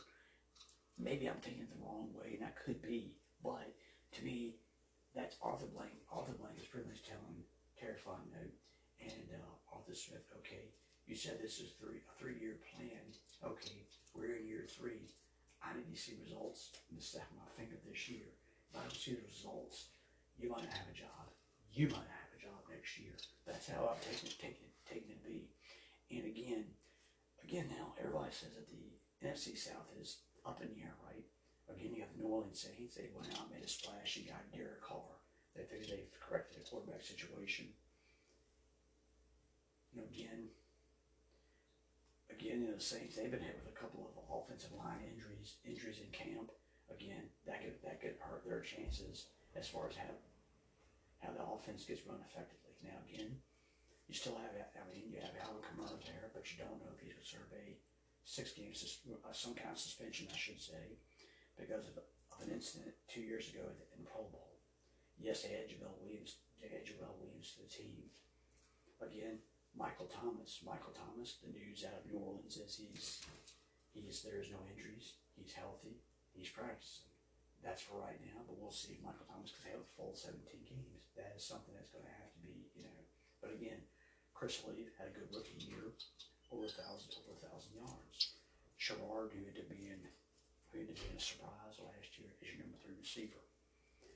maybe 0.97 1.27
I'm 1.27 1.39
taking 1.41 1.61
it 1.61 1.69
the 1.69 1.85
wrong 1.85 2.09
way, 2.13 2.35
and 2.35 2.43
I 2.43 2.51
could 2.65 2.81
be, 2.81 3.15
but 3.43 3.73
to 4.17 4.23
me, 4.23 4.55
that's 5.15 5.37
Arthur 5.41 5.67
Blank. 5.67 5.91
Arthur 6.11 6.33
Blank 6.33 6.57
is 6.59 6.67
pretty 6.67 6.87
much 6.87 7.03
telling 7.05 7.43
terrifying 7.79 8.27
Fontenot 8.33 8.51
and 9.01 9.29
uh, 9.33 9.58
Smith, 9.95 10.25
okay, 10.37 10.73
you 11.09 11.15
said 11.15 11.41
this 11.41 11.59
is 11.59 11.73
three 11.81 12.05
a 12.05 12.13
three 12.21 12.37
year 12.37 12.61
plan. 12.69 13.01
Okay, 13.41 13.81
we're 14.13 14.37
in 14.37 14.47
year 14.47 14.69
three. 14.69 15.09
I 15.65 15.75
need 15.75 15.89
to 15.89 15.99
see 15.99 16.15
results 16.21 16.77
in 16.89 16.95
the 16.95 17.03
snap 17.03 17.27
of 17.33 17.41
my 17.41 17.49
finger 17.57 17.75
this 17.83 18.07
year. 18.07 18.29
If 18.69 18.77
I 18.77 18.85
don't 18.85 18.95
see 18.95 19.17
the 19.17 19.25
results, 19.25 19.89
you 20.37 20.49
might 20.49 20.63
not 20.63 20.77
have 20.77 20.87
a 20.87 20.95
job. 20.95 21.33
You 21.73 21.89
might 21.89 22.05
not 22.05 22.21
have 22.23 22.37
a 22.37 22.41
job 22.41 22.61
next 22.69 22.95
year. 23.01 23.17
That's 23.45 23.67
how 23.67 23.89
I've 23.91 24.05
taken 24.05 24.29
it, 24.29 24.37
taken 24.39 24.63
it, 24.69 24.75
taken 24.87 25.09
it 25.11 25.21
be. 25.25 25.49
And 26.13 26.25
again, 26.29 26.65
again 27.43 27.67
now, 27.73 27.97
everybody 27.99 28.31
says 28.31 28.53
that 28.55 28.69
the 28.69 28.93
NFC 29.25 29.57
South 29.57 29.89
is 29.99 30.21
up 30.45 30.61
in 30.61 30.69
the 30.71 30.85
air, 30.85 30.95
right? 31.03 31.25
Again, 31.69 31.93
you 31.93 32.01
have 32.01 32.13
New 32.17 32.29
Orleans 32.29 32.61
Saints. 32.61 32.95
They 32.95 33.09
went 33.13 33.33
out, 33.33 33.51
made 33.51 33.65
a 33.65 33.69
splash. 33.69 34.17
You 34.17 34.29
got 34.29 34.45
Derek 34.53 34.81
Carr. 34.81 35.19
They 35.57 35.65
figured 35.65 35.89
they've 35.89 36.21
corrected 36.21 36.61
the 36.61 36.69
quarterback 36.69 37.03
situation 37.03 37.73
you 39.93 40.01
know, 40.01 40.07
again, 40.07 40.49
again, 42.29 42.61
you 42.61 42.67
know, 42.69 42.77
the 42.77 42.81
Saints, 42.81 43.15
they've 43.15 43.31
been 43.31 43.43
hit 43.43 43.59
with 43.59 43.73
a 43.73 43.79
couple 43.79 44.05
of 44.05 44.15
offensive 44.29 44.73
line 44.77 45.01
injuries, 45.03 45.57
injuries 45.65 45.99
in 45.99 46.09
camp. 46.13 46.51
Again, 46.89 47.29
that 47.45 47.61
could 47.61 47.77
that 47.85 48.01
could 48.01 48.17
hurt 48.17 48.41
their 48.45 48.61
chances 48.65 49.29
as 49.55 49.69
far 49.69 49.87
as 49.87 49.95
how 49.95 50.13
how 51.21 51.31
the 51.35 51.45
offense 51.45 51.85
gets 51.85 52.05
run 52.07 52.23
effectively. 52.25 52.73
Now, 52.81 52.97
again, 53.05 53.37
you 54.09 54.15
still 54.17 54.39
have, 54.41 54.55
I 54.55 54.83
mean, 54.89 55.11
you 55.13 55.21
have 55.21 55.37
Alvin 55.37 55.61
Kamara 55.61 55.99
there, 56.01 56.33
but 56.33 56.49
you 56.49 56.57
don't 56.57 56.81
know 56.81 56.89
if 56.89 56.97
he's 56.97 57.13
going 57.13 57.21
to 57.21 57.29
serve 57.29 57.51
a 57.53 57.77
six 58.25 58.57
game, 58.57 58.73
uh, 58.73 59.33
some 59.33 59.53
kind 59.53 59.69
of 59.69 59.77
suspension, 59.77 60.25
I 60.33 60.37
should 60.37 60.57
say, 60.57 60.97
because 61.59 61.85
of, 61.91 62.01
of 62.01 62.39
an 62.41 62.49
incident 62.49 62.97
two 63.05 63.21
years 63.21 63.53
ago 63.53 63.69
in 63.93 64.01
Pro 64.07 64.25
Bowl. 64.33 64.57
Yes, 65.19 65.43
they 65.43 65.53
had 65.53 65.69
Jamaal 65.69 65.99
Williams, 66.01 66.41
they 66.57 66.73
had 66.73 66.87
Williams 67.21 67.53
to 67.53 67.61
the 67.61 67.69
team. 67.69 68.09
Again, 68.97 69.39
Michael 69.77 70.09
Thomas. 70.09 70.61
Michael 70.65 70.93
Thomas, 70.95 71.37
the 71.43 71.51
news 71.53 71.85
out 71.85 72.01
of 72.01 72.07
New 72.09 72.19
Orleans 72.19 72.57
is 72.57 72.79
he's 72.79 73.21
he's 73.93 74.21
there's 74.23 74.51
no 74.51 74.61
injuries. 74.69 75.19
He's 75.35 75.53
healthy. 75.53 76.01
He's 76.33 76.49
practicing. 76.49 77.09
That's 77.63 77.83
for 77.83 77.99
right 77.99 78.19
now, 78.23 78.39
but 78.47 78.55
we'll 78.55 78.71
see 78.71 78.95
if 78.95 79.03
Michael 79.03 79.27
Thomas 79.27 79.51
can 79.51 79.75
have 79.75 79.83
a 79.83 79.91
full 79.99 80.15
17 80.15 80.39
games. 80.63 81.11
That 81.19 81.35
is 81.35 81.43
something 81.43 81.75
that's 81.75 81.91
going 81.91 82.07
to 82.07 82.15
have 82.23 82.31
to 82.31 82.39
be, 82.39 82.71
you 82.79 82.87
know. 82.87 83.01
But 83.43 83.51
again, 83.51 83.83
Chris 84.31 84.63
Olave 84.63 84.87
had 84.95 85.11
a 85.11 85.15
good 85.15 85.27
rookie 85.27 85.59
year, 85.59 85.91
over 86.47 86.63
a 86.63 86.71
thousand, 86.71 87.19
over 87.19 87.35
a 87.35 87.43
thousand 87.43 87.75
yards. 87.75 88.39
Sherrard, 88.79 89.35
who 89.35 89.43
ended 89.43 89.59
up 89.59 89.67
being 89.67 89.99
who 90.71 90.79
ended 90.79 90.95
up 90.95 91.03
being 91.03 91.19
a 91.19 91.21
surprise 91.21 91.75
last 91.83 92.15
year 92.15 92.31
as 92.31 92.47
your 92.47 92.63
number 92.63 92.79
three 92.79 92.95
receiver. 92.95 93.43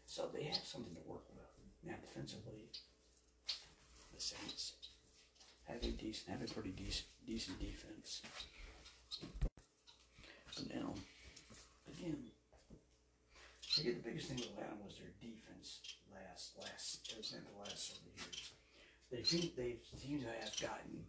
So 0.08 0.32
they 0.32 0.48
have 0.48 0.64
something 0.64 0.96
to 0.96 1.04
work 1.04 1.28
with. 1.36 1.44
Now 1.84 2.00
defensively, 2.00 2.72
the 4.16 4.22
Saints 4.24 4.80
have 5.68 5.84
a 5.84 5.92
decent, 5.92 6.30
have 6.30 6.50
a 6.50 6.54
pretty 6.54 6.72
decent, 6.72 7.08
decent 7.26 7.60
defense. 7.60 8.22
But 10.56 10.76
now, 10.76 10.94
again, 11.92 12.18
again, 13.80 14.02
the 14.04 14.10
biggest 14.10 14.28
thing 14.28 14.38
with 14.38 14.50
Atlanta 14.50 14.76
was 14.84 14.98
their 14.98 15.14
defense 15.22 15.80
last 16.12 16.52
last 16.62 17.14
it's 17.18 17.32
the 17.32 17.60
last 17.60 17.88
several 17.88 18.12
years. 18.16 18.52
They 19.12 19.24
seem 19.24 19.52
they 19.56 19.78
seem 19.98 20.20
to 20.22 20.28
have 20.28 20.60
gotten 20.60 21.06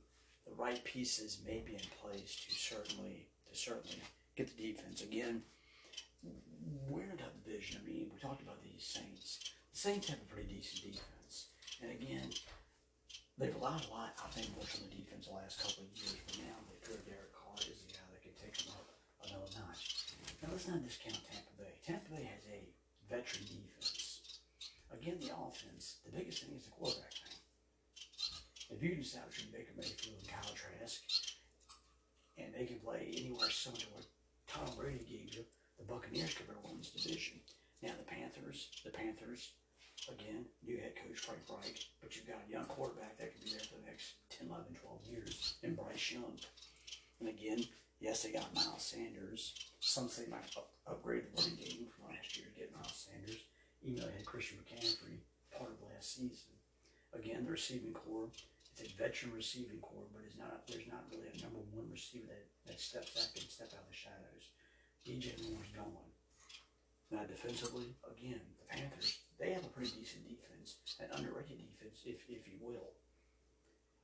the 0.46 0.54
right 0.54 0.82
pieces 0.84 1.38
maybe 1.46 1.75
in 1.75 1.80
place 2.00 2.44
to 2.46 2.54
certainly 2.54 3.26
to 3.50 3.58
certainly 3.58 4.00
get 4.37 4.54
the 4.56 4.73
defense 4.73 5.02
again. 5.02 5.42
We're 6.88 7.04
in 7.04 7.11
a 7.11 7.44
division. 7.44 7.80
I 7.82 7.87
mean, 7.87 8.11
we 8.12 8.20
talked 8.20 8.42
about 8.42 8.62
these 8.62 8.82
Saints. 8.84 9.40
The 9.73 9.78
Saints 9.78 10.08
have 10.08 10.18
a 10.18 10.32
pretty 10.32 10.54
decent 10.54 10.92
defense, 10.92 11.49
and 11.82 11.90
again, 11.90 12.30
they've 13.38 13.55
relied 13.55 13.85
a 13.87 13.91
lot. 13.91 14.14
I 14.21 14.29
think 14.31 14.50
more 14.55 14.67
on 14.67 14.87
the 14.87 14.95
defense 14.95 15.26
the 15.26 15.35
last 15.35 15.59
couple 15.59 15.85
of 15.87 15.93
years, 15.95 16.17
but 16.26 16.38
now 16.38 16.57
they 16.71 16.79
feel 16.83 17.00
Derek 17.07 17.35
Carr 17.35 17.59
is 17.59 17.83
the 17.83 17.95
guy 17.95 18.07
that 18.11 18.23
can 18.23 18.35
take 18.38 18.55
them 18.62 18.75
up 18.75 18.87
another 19.26 19.50
notch. 19.59 20.14
Now 20.43 20.53
let's 20.53 20.69
not 20.69 20.85
discount 20.85 21.19
Tampa 21.26 21.55
Bay. 21.59 21.75
Tampa 21.83 22.09
Bay 22.14 22.25
has 22.29 22.45
a 22.47 22.61
veteran 23.09 23.45
defense. 23.49 24.41
Again, 24.93 25.19
the 25.19 25.35
offense. 25.35 25.99
The 26.07 26.14
biggest 26.14 26.45
thing 26.45 26.55
is 26.55 26.64
the 26.64 26.76
quarterback 26.76 27.12
thing. 27.12 27.38
If 28.71 28.83
you 28.83 28.97
can 28.97 29.03
between 29.03 29.53
Baker 29.53 29.75
Mayfield 29.76 30.17
and 30.19 30.29
Kyle 30.29 30.55
Trask, 30.55 31.03
and 32.38 32.55
they 32.55 32.67
can 32.67 32.81
play 32.81 33.12
anywhere 33.17 33.50
similar 33.50 33.83
to 33.83 33.91
what 33.95 34.07
Tom 34.49 34.69
Brady 34.76 35.05
gave 35.05 35.35
you, 35.35 35.45
the 35.79 35.85
Buccaneers 35.85 36.35
could 36.35 36.49
win 36.49 36.79
this 36.79 36.91
division. 36.91 37.41
Now 37.83 37.93
the 37.99 38.09
Panthers, 38.09 38.71
the 38.85 38.91
Panthers, 38.91 39.53
again, 40.08 40.44
new 40.64 40.76
head 40.78 40.94
coach 40.96 41.18
Frank 41.18 41.40
Reich, 41.49 41.78
but 42.00 42.14
you've 42.16 42.26
got 42.28 42.42
a 42.46 42.50
young 42.50 42.64
quarterback 42.66 43.16
that 43.18 43.32
could 43.32 43.44
be 43.44 43.50
there 43.50 43.64
for 43.64 43.80
the 43.80 43.87
next 43.87 44.20
10, 44.30 44.49
11, 44.49 44.76
12 44.80 45.06
years, 45.06 45.54
and 45.62 45.76
Bryce 45.76 46.12
Young. 46.12 46.37
And 47.20 47.28
again, 47.28 47.64
yes, 48.00 48.23
they 48.23 48.32
got 48.32 48.54
Miles 48.54 48.82
Sanders. 48.82 49.54
Some 49.80 50.08
say 50.08 50.25
might 50.30 50.50
up, 50.56 50.70
upgrade 50.87 51.25
the 51.25 51.40
running 51.40 51.56
game 51.56 51.87
from 51.88 52.12
last 52.12 52.37
year 52.37 52.46
to 52.52 52.58
get 52.58 52.75
Miles 52.75 53.08
Sanders, 53.08 53.40
even 53.82 54.00
though 54.00 54.06
they 54.08 54.18
had 54.18 54.26
Christian 54.26 54.58
McCaffrey 54.61 55.23
part 55.56 55.70
of 55.70 55.78
last 55.88 56.16
season. 56.16 56.52
Again, 57.14 57.44
the 57.44 57.52
receiving 57.52 57.94
core, 57.94 58.28
it's 58.75 58.82
a 58.82 58.96
veteran 58.99 59.32
receiving 59.32 59.78
core, 59.78 60.11
but 60.11 60.26
it's 60.26 60.37
not 60.37 60.66
there's 60.66 60.90
not 60.90 61.06
really 61.14 61.30
a 61.30 61.42
number 61.42 61.62
one 61.70 61.87
receiver 61.92 62.26
that, 62.26 62.46
that 62.66 62.80
steps 62.80 63.14
up 63.14 63.30
and 63.38 63.46
step 63.46 63.70
out 63.70 63.87
of 63.87 63.90
the 63.90 63.94
shadows. 63.94 64.50
DJ 65.06 65.38
Moore's 65.46 65.70
gone. 65.70 66.11
Now 67.14 67.23
defensively, 67.23 67.94
again, 68.02 68.42
the 68.64 68.76
Panthers, 68.76 69.18
they 69.38 69.52
have 69.52 69.64
a 69.64 69.68
pretty 69.68 69.92
decent 70.00 70.25
defense, 70.28 70.76
an 71.00 71.09
underrated 71.12 71.59
defense, 71.59 72.00
if 72.04 72.25
if 72.28 72.47
you 72.49 72.56
will. 72.61 72.92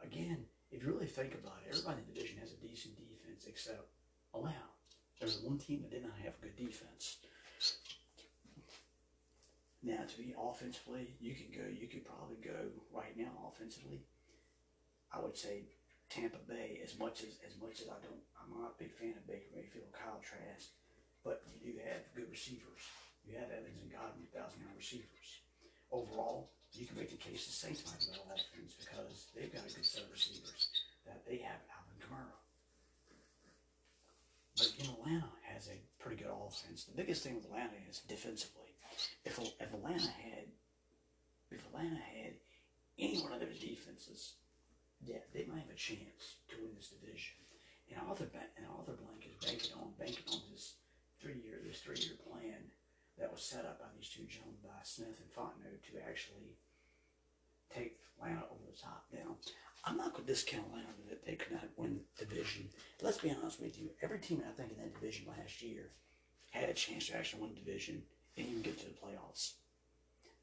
Again, 0.03 0.45
if 0.71 0.83
you 0.83 0.93
really 0.93 1.07
think 1.07 1.35
about 1.35 1.61
it, 1.65 1.73
everybody 1.73 2.01
in 2.01 2.09
the 2.09 2.15
division 2.15 2.39
has 2.41 2.53
a 2.53 2.67
decent 2.67 2.97
defense 2.97 3.45
except 3.49 3.89
Atlanta. 4.35 4.71
There's 5.19 5.41
one 5.41 5.59
team 5.59 5.83
that 5.83 5.91
did 5.91 6.03
not 6.03 6.17
have 6.25 6.35
a 6.41 6.47
good 6.47 6.57
defense. 6.57 7.19
Now, 9.83 10.05
to 10.05 10.17
be 10.17 10.35
offensively, 10.37 11.17
you 11.21 11.35
can 11.35 11.49
go. 11.53 11.65
You 11.69 11.89
could 11.89 12.05
probably 12.05 12.37
go 12.45 12.69
right 12.93 13.17
now 13.17 13.33
offensively. 13.49 14.05
I 15.13 15.21
would 15.21 15.37
say 15.37 15.65
Tampa 16.09 16.39
Bay. 16.49 16.81
As 16.85 16.99
much 16.99 17.23
as 17.25 17.41
as 17.45 17.57
much 17.61 17.81
as 17.81 17.89
I 17.89 17.97
don't, 18.05 18.25
I'm 18.37 18.53
not 18.61 18.77
a 18.77 18.83
big 18.83 18.93
fan 18.93 19.17
of 19.17 19.27
Baker 19.27 19.49
Mayfield, 19.57 19.93
Kyle 19.93 20.21
Trask, 20.21 20.69
but 21.25 21.43
you 21.49 21.73
do 21.73 21.79
have 21.85 22.13
good 22.15 22.31
receivers. 22.31 22.85
You 23.31 23.39
have 23.39 23.55
Evans 23.55 23.79
and 23.79 23.95
Godwin, 23.95 24.27
thousand 24.35 24.67
yard 24.67 24.75
receivers. 24.75 25.47
Overall, 25.95 26.51
you 26.75 26.83
can 26.83 26.99
make 26.99 27.15
the 27.15 27.23
case 27.23 27.47
the 27.47 27.55
Saints 27.55 27.87
might 27.87 28.03
have 28.03 28.11
better 28.11 28.27
offense 28.27 28.75
because 28.75 29.31
they've 29.39 29.55
got 29.55 29.63
a 29.63 29.71
good 29.71 29.87
set 29.87 30.03
of 30.03 30.11
receivers. 30.11 30.67
That 31.07 31.23
they 31.23 31.39
have 31.47 31.63
Alvin 31.71 31.99
Kamara. 32.03 32.35
But 34.59 34.75
again, 34.75 34.91
Atlanta 34.99 35.31
has 35.47 35.71
a 35.71 35.79
pretty 36.03 36.19
good 36.27 36.35
offense. 36.35 36.91
The 36.91 36.99
biggest 36.99 37.23
thing 37.23 37.39
with 37.39 37.47
Atlanta 37.47 37.79
is 37.87 38.03
defensively. 38.11 38.75
If 39.23 39.39
if 39.39 39.71
Atlanta 39.71 40.11
had 40.11 40.51
if 41.55 41.63
Atlanta 41.71 42.03
had 42.03 42.35
any 42.99 43.23
one 43.23 43.33
of 43.33 43.41
those 43.41 43.63
defenses, 43.63 44.35
yeah, 45.07 45.23
they 45.31 45.47
might 45.47 45.63
have 45.63 45.71
a 45.71 45.79
chance 45.79 46.43
to 46.51 46.59
win 46.59 46.75
this 46.75 46.91
division. 46.91 47.39
And 47.95 48.03
Arthur 48.11 48.27
and 48.59 48.67
Arthur 48.67 48.99
Blank 48.99 49.23
is 49.23 49.39
banking 49.39 49.79
on 49.79 49.95
banking 49.99 50.27
on 50.35 50.43
this 50.51 50.75
three 51.23 51.39
year 51.47 51.63
this 51.63 51.79
three 51.79 51.99
year 52.03 52.19
plan 52.27 52.71
that 53.21 53.31
was 53.31 53.43
set 53.43 53.65
up 53.65 53.79
by 53.79 53.87
these 53.97 54.09
two 54.09 54.25
gentlemen, 54.25 54.57
by 54.65 54.81
Smith 54.83 55.21
and 55.21 55.31
Fontenot, 55.31 55.85
to 55.85 56.09
actually 56.09 56.57
take 57.69 58.01
Atlanta 58.17 58.49
over 58.51 58.65
the 58.65 58.81
top. 58.81 59.05
Now, 59.13 59.37
I'm 59.85 59.97
not 59.97 60.13
going 60.13 60.25
to 60.25 60.33
discount 60.33 60.67
Atlanta 60.67 60.97
that 61.09 61.25
they 61.25 61.37
could 61.37 61.53
not 61.53 61.69
win 61.77 62.01
the 62.19 62.25
division. 62.25 62.69
Let's 63.01 63.19
be 63.19 63.31
honest 63.31 63.61
with 63.61 63.79
you. 63.79 63.91
Every 64.03 64.19
team 64.19 64.43
I 64.49 64.53
think 64.53 64.73
in 64.73 64.79
that 64.79 64.95
division 64.99 65.27
last 65.29 65.63
year 65.63 65.93
had 66.51 66.69
a 66.69 66.75
chance 66.75 67.09
to 67.09 67.17
actually 67.17 67.43
win 67.43 67.55
the 67.55 67.61
division 67.61 68.03
and 68.37 68.47
even 68.47 68.63
get 68.63 68.79
to 68.81 68.87
the 68.87 68.99
playoffs. 68.99 69.55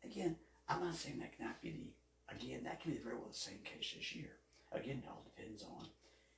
Again, 0.04 0.38
I'm 0.70 0.82
not 0.82 0.96
saying 0.96 1.20
that 1.20 1.38
cannot 1.38 1.62
be 1.62 1.72
the 1.72 1.88
again 2.34 2.64
that 2.66 2.82
can 2.82 2.92
be 2.92 3.00
very 3.00 3.16
well 3.16 3.32
the 3.32 3.38
same 3.38 3.60
case 3.64 3.94
this 3.96 4.14
year. 4.14 4.36
Again, 4.72 5.02
it 5.04 5.10
all 5.10 5.24
depends 5.24 5.64
on 5.64 5.88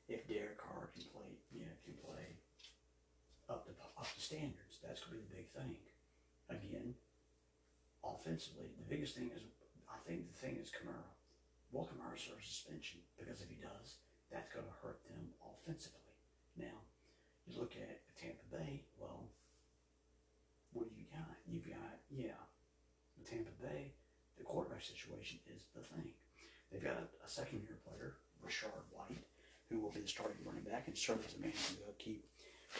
if 0.07 0.27
Derek 0.27 0.57
Carr 0.57 0.89
can 0.93 1.03
play, 1.13 1.33
you 1.51 1.61
know, 1.61 1.73
can 1.83 1.93
play 2.05 2.37
up 3.49 3.65
to 3.65 3.71
up 3.97 4.07
to 4.13 4.21
standards. 4.21 4.79
That's 4.85 5.01
going 5.01 5.17
to 5.17 5.23
be 5.23 5.29
the 5.29 5.35
big 5.35 5.49
thing. 5.53 5.75
Again, 6.49 6.95
offensively, 8.03 8.73
the 8.77 8.89
biggest 8.89 9.15
thing 9.15 9.31
is 9.35 9.43
I 9.89 9.97
think 10.07 10.31
the 10.33 10.37
thing 10.37 10.57
is 10.57 10.69
Kamara. 10.69 11.05
Will 11.71 11.85
Kamara 11.85 12.17
serve 12.17 12.41
suspension? 12.41 12.99
Because 13.17 13.41
if 13.41 13.49
he 13.49 13.57
does, 13.61 14.01
that's 14.31 14.49
going 14.53 14.65
to 14.65 14.73
hurt 14.81 15.01
them 15.05 15.29
offensively. 15.45 16.17
Now, 16.57 16.81
you 17.45 17.59
look 17.59 17.73
at 17.77 18.01
Tampa 18.17 18.45
Bay. 18.49 18.85
Well, 18.97 19.29
what 20.73 20.89
do 20.89 20.95
you 20.97 21.05
got? 21.13 21.37
You've 21.45 21.69
got 21.69 22.01
yeah, 22.09 22.37
the 23.17 23.25
Tampa 23.29 23.53
Bay. 23.61 23.93
The 24.37 24.43
quarterback 24.43 24.81
situation 24.81 25.39
is 25.53 25.65
the 25.75 25.81
thing. 25.81 26.13
They've 26.71 26.83
got 26.83 26.97
a, 26.97 27.05
a 27.25 27.29
second 27.29 27.61
year 27.61 27.77
player, 27.85 28.17
Rachaad 28.45 28.85
White, 28.93 29.25
who 29.69 29.79
will 29.79 29.91
be 29.91 30.01
the 30.01 30.07
starting 30.07 30.37
running 30.45 30.63
back, 30.63 30.87
and 30.87 30.97
serve 30.97 31.25
as 31.25 31.35
a 31.35 31.41
man 31.41 31.51
to 31.51 31.93
keep 31.97 32.25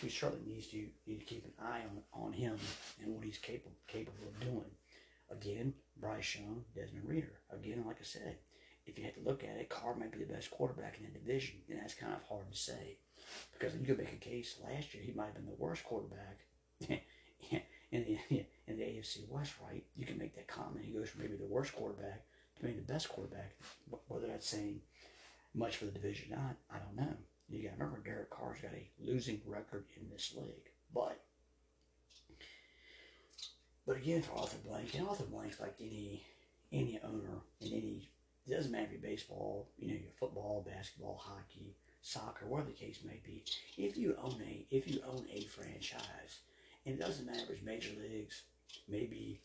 who 0.02 0.10
certainly 0.10 0.54
needs 0.54 0.68
to 0.68 0.88
need 1.08 1.20
to 1.20 1.26
keep 1.26 1.46
an 1.46 1.66
eye 1.66 1.82
on, 2.14 2.26
on 2.26 2.34
him 2.34 2.58
and 3.02 3.14
what 3.14 3.24
he's 3.26 3.38
capable 3.38 3.76
capable 3.88 4.28
of 4.28 4.40
doing. 4.40 4.72
Again, 5.32 5.74
Bryce 6.00 6.36
Young, 6.36 6.64
Desmond 6.76 7.08
Ridder. 7.08 7.34
Again, 7.52 7.84
like 7.86 7.98
I 8.00 8.04
said, 8.04 8.38
if 8.86 8.98
you 8.98 9.06
had 9.06 9.16
to 9.16 9.22
look 9.22 9.44
at 9.44 9.58
it, 9.58 9.70
Carr 9.70 9.96
might 9.96 10.12
be 10.12 10.20
the 10.20 10.34
best 10.34 10.50
quarterback 10.50 10.98
in 10.98 11.06
the 11.06 11.20
division, 11.20 11.58
and 11.70 11.80
that's 11.80 11.94
kind 11.94 12.14
of 12.14 12.24
hard 12.28 12.52
to 12.52 12.58
say 12.58 12.98
because 13.58 13.76
you 13.76 13.86
could 13.86 13.98
make 13.98 14.14
a 14.14 14.18
case. 14.18 14.56
Last 14.64 14.94
year, 14.94 15.04
he 15.04 15.12
might 15.12 15.26
have 15.26 15.36
been 15.36 15.46
the 15.46 15.64
worst 15.64 15.84
quarterback 15.84 16.40
in 16.90 17.62
the 17.92 18.46
in 18.68 18.78
the 18.78 18.84
AFC 18.84 19.28
West. 19.30 19.54
Right? 19.68 19.84
You 19.96 20.06
can 20.06 20.18
make 20.18 20.36
that 20.36 20.48
comment. 20.48 20.86
He 20.86 20.92
goes 20.92 21.10
from 21.10 21.22
maybe 21.22 21.36
the 21.36 21.46
worst 21.46 21.76
quarterback 21.76 22.24
to 22.58 22.66
maybe 22.66 22.80
the 22.80 22.94
best 22.94 23.10
quarterback. 23.10 23.56
Whether 24.08 24.28
that's 24.28 24.48
saying 24.48 24.82
much 25.54 25.78
for 25.78 25.86
the 25.86 25.92
division 25.92 26.34
or 26.34 26.38
not, 26.38 26.56
I 26.72 26.78
don't 26.78 26.96
know. 26.96 27.18
You 27.50 27.64
got 27.64 27.78
to 27.78 27.84
remember, 27.84 28.02
Derek 28.04 28.30
Carr's 28.30 28.62
got 28.62 28.72
a 28.74 28.90
losing 29.00 29.42
record 29.46 29.86
in 30.00 30.10
this 30.10 30.34
league, 30.38 30.70
but 30.94 31.20
but 33.88 33.98
again, 33.98 34.22
for 34.22 34.38
Arthur 34.38 34.58
Blank, 34.66 34.94
and 34.94 35.08
Arthur 35.08 35.24
Blank's 35.24 35.60
like 35.60 35.76
any 35.80 36.24
any 36.72 37.00
owner 37.04 37.42
in 37.62 37.74
any 37.74 38.10
it 38.50 38.56
doesn't 38.56 38.72
matter 38.72 38.86
if 38.86 38.92
you're 38.92 39.02
baseball, 39.02 39.70
you 39.78 39.88
know, 39.88 39.94
your 39.94 40.12
football, 40.20 40.66
basketball, 40.68 41.22
hockey, 41.24 41.76
soccer, 42.02 42.48
whatever 42.48 42.70
the 42.70 42.76
case 42.76 43.00
may 43.06 43.22
be. 43.24 43.44
If 43.78 43.96
you 43.96 44.16
own 44.22 44.42
a 44.42 44.66
if 44.72 44.88
you 44.88 45.02
own 45.08 45.26
a 45.32 45.42
franchise, 45.44 46.40
and 46.86 46.96
it 46.96 47.02
doesn't 47.02 47.26
matter 47.26 47.42
if 47.44 47.50
it's 47.50 47.62
major 47.64 47.92
leagues, 48.02 48.44
maybe 48.88 49.40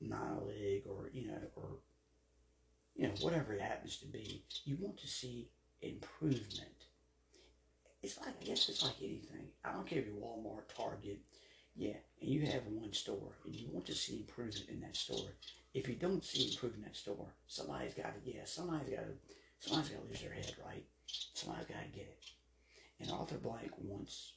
minor 0.00 0.40
league, 0.46 0.84
or 0.86 1.10
you 1.12 1.28
know, 1.28 1.38
or 1.56 1.68
you 2.94 3.08
know, 3.08 3.14
whatever 3.20 3.52
it 3.52 3.60
happens 3.60 3.98
to 3.98 4.06
be, 4.06 4.42
you 4.64 4.76
want 4.80 4.98
to 4.98 5.06
see 5.06 5.48
improvement. 5.82 6.75
It's 8.06 8.18
like 8.18 8.28
I 8.40 8.44
guess 8.44 8.68
it's 8.68 8.84
like 8.84 8.94
anything. 9.02 9.48
I 9.64 9.72
don't 9.72 9.84
care 9.84 9.98
if 9.98 10.06
you're 10.06 10.14
Walmart, 10.14 10.72
Target, 10.76 11.18
yeah, 11.74 11.96
and 12.20 12.30
you 12.30 12.46
have 12.46 12.64
one 12.68 12.92
store 12.92 13.32
and 13.44 13.52
you 13.52 13.66
want 13.72 13.84
to 13.86 13.96
see 13.96 14.18
improvement 14.18 14.68
in 14.68 14.80
that 14.82 14.94
store. 14.94 15.30
If 15.74 15.88
you 15.88 15.96
don't 15.96 16.24
see 16.24 16.52
improvement 16.52 16.84
in 16.84 16.88
that 16.92 16.96
store, 16.96 17.34
somebody's 17.48 17.94
got 17.94 18.14
to, 18.14 18.30
yeah, 18.30 18.44
somebody's 18.44 18.90
got 18.90 19.06
to, 19.06 19.14
somebody's 19.58 19.90
got 19.90 20.02
to 20.02 20.08
lose 20.08 20.20
their 20.20 20.32
head, 20.32 20.54
right? 20.64 20.84
Somebody's 21.34 21.66
got 21.66 21.82
to 21.82 21.98
get 21.98 22.06
it. 22.06 22.24
And 23.00 23.10
Arthur 23.10 23.38
Blank 23.38 23.72
wants, 23.78 24.34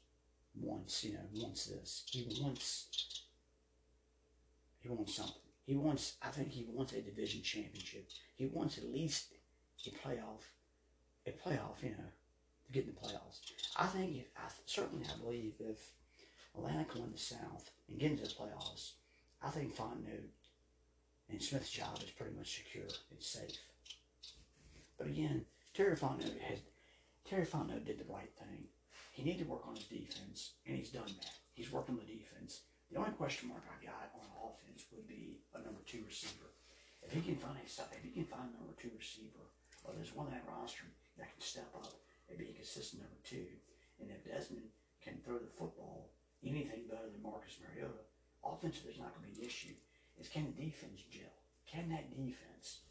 wants, 0.59 1.03
you 1.03 1.13
know, 1.13 1.19
wants 1.35 1.67
this. 1.67 2.05
He 2.09 2.27
wants, 2.41 3.21
he 4.79 4.89
wants 4.89 5.13
something. 5.13 5.35
He 5.67 5.75
wants, 5.75 6.15
I 6.23 6.29
think 6.29 6.49
he 6.49 6.65
wants 6.67 6.93
a 6.93 7.01
division 7.01 7.43
championship. 7.43 8.09
He 8.35 8.47
wants 8.47 8.79
at 8.79 8.91
least 8.91 9.27
a 9.85 9.91
playoff, 9.91 10.41
a 11.27 11.29
playoff, 11.29 11.83
you 11.83 11.91
know, 11.91 12.09
to 12.69 12.73
get 12.73 12.87
in 12.87 12.93
the 12.93 12.99
playoffs. 12.99 13.39
I 13.75 13.85
think 13.87 14.17
if, 14.17 14.25
I 14.37 14.49
certainly 14.65 15.05
I 15.05 15.17
believe 15.23 15.53
if 15.59 15.91
Atlanta 16.55 16.85
can 16.85 17.01
win 17.01 17.11
the 17.11 17.17
South 17.17 17.71
and 17.87 17.99
get 17.99 18.11
into 18.11 18.23
the 18.23 18.29
playoffs, 18.29 18.91
I 19.43 19.49
think 19.49 19.75
Fontenot 19.75 20.29
and 21.29 21.41
Smith's 21.41 21.71
job 21.71 21.97
is 22.03 22.11
pretty 22.11 22.35
much 22.35 22.57
secure. 22.57 22.87
It's 23.11 23.29
safe. 23.29 23.57
But 24.97 25.07
again, 25.07 25.45
Terry 25.73 25.95
Fontenot 25.95 26.39
has 26.41 26.59
Terry 27.27 27.45
Fontenot 27.45 27.85
did 27.85 27.99
the 27.99 28.11
right 28.11 28.31
thing. 28.37 28.65
He 29.11 29.23
needed 29.23 29.45
to 29.45 29.51
work 29.51 29.67
on 29.67 29.75
his 29.75 29.85
defense, 29.85 30.53
and 30.65 30.77
he's 30.77 30.89
done 30.89 31.05
that. 31.05 31.35
He's 31.53 31.71
worked 31.71 31.89
on 31.89 31.97
the 31.97 32.07
defense. 32.07 32.61
The 32.91 32.97
only 32.97 33.11
question 33.11 33.49
mark 33.49 33.63
I 33.67 33.85
got 33.85 34.11
on 34.15 34.25
offense 34.49 34.85
would 34.91 35.07
be 35.07 35.37
a 35.53 35.59
number 35.59 35.81
two 35.85 36.03
receiver. 36.07 36.49
If 37.03 37.13
he 37.13 37.21
can 37.21 37.37
find 37.37 37.57
a 37.57 37.63
if 37.63 38.03
he 38.03 38.09
can 38.11 38.25
find 38.25 38.49
a 38.49 38.57
number 38.57 38.73
two 38.81 38.91
receiver, 38.97 39.45
or 39.83 39.93
there's 39.95 40.15
one 40.15 40.27
on 40.27 40.33
that 40.33 40.47
roster 40.49 40.85
that 41.17 41.31
can 41.31 41.41
step 41.41 41.69
up 41.75 41.93
and 42.29 42.37
be 42.37 42.51
a 42.51 42.53
consistent 42.53 43.01
number 43.01 43.17
two, 43.23 43.47
and 43.99 44.09
if 44.09 44.25
Desmond 44.25 44.69
can 45.03 45.17
throw 45.25 45.37
the 45.37 45.51
football 45.57 46.11
anything 46.43 46.87
better 46.87 47.09
than 47.11 47.23
Marcus 47.23 47.57
Mariota, 47.59 48.05
offensively 48.43 48.91
there's 48.91 49.01
not 49.01 49.13
going 49.17 49.27
to 49.27 49.35
be 49.35 49.41
an 49.41 49.47
issue. 49.47 49.75
It's 50.17 50.29
can 50.29 50.45
the 50.45 50.63
defense 50.63 51.01
gel? 51.09 51.33
Can 51.67 51.89
that 51.89 52.11
defense? 52.11 52.85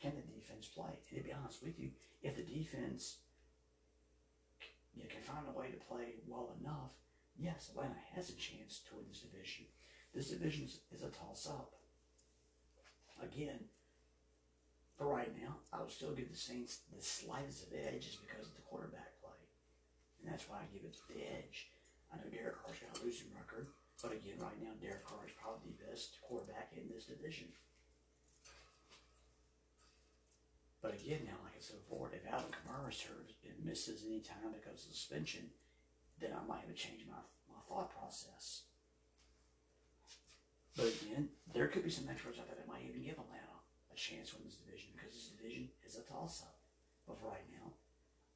Can 0.00 0.12
the 0.16 0.22
defense 0.22 0.66
play? 0.68 0.92
And 1.10 1.18
to 1.18 1.24
be 1.24 1.32
honest 1.32 1.62
with 1.62 1.78
you, 1.78 1.90
if 2.22 2.36
the 2.36 2.42
defense 2.42 3.18
you 4.96 5.04
can 5.08 5.20
find 5.20 5.44
a 5.46 5.58
way 5.58 5.68
to 5.68 5.86
play 5.86 6.16
well 6.26 6.56
enough, 6.60 6.92
yes, 7.38 7.70
Atlanta 7.70 8.00
has 8.14 8.30
a 8.30 8.34
chance 8.34 8.80
to 8.88 8.96
win 8.96 9.04
this 9.08 9.20
division. 9.20 9.66
This 10.14 10.30
division 10.30 10.64
is, 10.64 10.80
is 10.90 11.02
a 11.02 11.10
toss 11.10 11.46
up. 11.46 11.74
Again, 13.22 13.60
for 14.96 15.12
right 15.12 15.32
now, 15.36 15.60
I 15.72 15.84
would 15.84 15.92
still 15.92 16.16
give 16.16 16.32
the 16.32 16.36
Saints 16.36 16.80
the 16.88 17.04
slightest 17.04 17.68
of 17.68 17.76
edge 17.76 18.08
just 18.08 18.24
because 18.24 18.48
of 18.48 18.56
the 18.56 18.64
quarterback 18.64 19.12
play. 19.20 19.36
And 20.20 20.32
that's 20.32 20.48
why 20.48 20.64
I 20.64 20.72
give 20.72 20.88
it 20.88 20.96
the 21.12 21.20
edge. 21.20 21.68
I 22.08 22.16
know 22.16 22.32
Derek 22.32 22.56
Carr's 22.64 22.80
got 22.80 22.96
a 22.96 23.04
losing 23.04 23.28
record, 23.36 23.68
but 24.00 24.16
again, 24.16 24.40
right 24.40 24.56
now, 24.56 24.72
Derek 24.80 25.04
Carr 25.04 25.28
is 25.28 25.36
probably 25.36 25.76
the 25.76 25.84
best 25.84 26.16
quarterback 26.24 26.72
in 26.72 26.88
this 26.88 27.04
division. 27.04 27.52
But 30.80 30.96
again, 30.96 31.28
now, 31.28 31.36
like 31.44 31.58
I 31.58 31.60
said 31.60 31.82
before, 31.84 32.08
if 32.14 32.24
Alvin 32.32 32.56
Kamara 32.56 32.94
serves 32.94 33.36
and 33.44 33.58
misses 33.64 34.04
any 34.06 34.20
time 34.20 34.54
because 34.56 34.86
of 34.86 34.94
suspension, 34.94 35.50
then 36.20 36.32
I 36.32 36.40
might 36.46 36.64
have 36.64 36.72
to 36.72 36.78
change 36.78 37.04
my, 37.04 37.20
my 37.52 37.60
thought 37.68 37.92
process. 37.92 38.64
But 40.76 40.92
again, 41.02 41.28
there 41.52 41.68
could 41.68 41.84
be 41.84 41.90
some 41.90 42.08
experts 42.08 42.38
out 42.38 42.46
there 42.46 42.56
that 42.56 42.68
might 42.68 42.86
even 42.86 43.02
give 43.02 43.18
Atlanta 43.18 43.55
a 43.96 43.98
chance 43.98 44.30
to 44.30 44.36
win 44.36 44.44
this 44.44 44.60
division 44.60 44.92
because 44.92 45.16
this 45.16 45.32
division 45.32 45.72
is 45.88 45.96
a 45.96 46.04
toss 46.04 46.44
up. 46.44 46.60
But 47.08 47.16
for 47.16 47.32
right 47.32 47.48
now, 47.48 47.72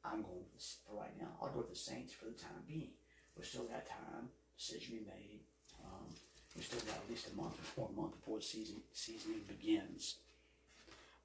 I'm 0.00 0.24
going 0.24 0.48
this, 0.56 0.80
for 0.88 0.96
right 0.96 1.12
now. 1.20 1.36
I'll 1.36 1.52
go 1.52 1.60
with 1.60 1.68
the 1.68 1.76
Saints 1.76 2.16
for 2.16 2.24
the 2.24 2.40
time 2.40 2.64
being. 2.66 2.96
We 3.36 3.44
still 3.44 3.68
got 3.68 3.84
time, 3.84 4.32
decision 4.56 4.96
be 4.96 5.04
made. 5.04 5.44
Um, 5.84 6.08
we 6.56 6.62
still 6.62 6.80
got 6.88 7.04
at 7.04 7.10
least 7.10 7.28
a 7.28 7.36
month 7.36 7.60
or 7.76 7.88
a 7.92 8.00
month 8.00 8.16
before 8.16 8.38
the 8.38 8.44
season 8.44 8.80
seasoning 8.92 9.44
begins. 9.46 10.16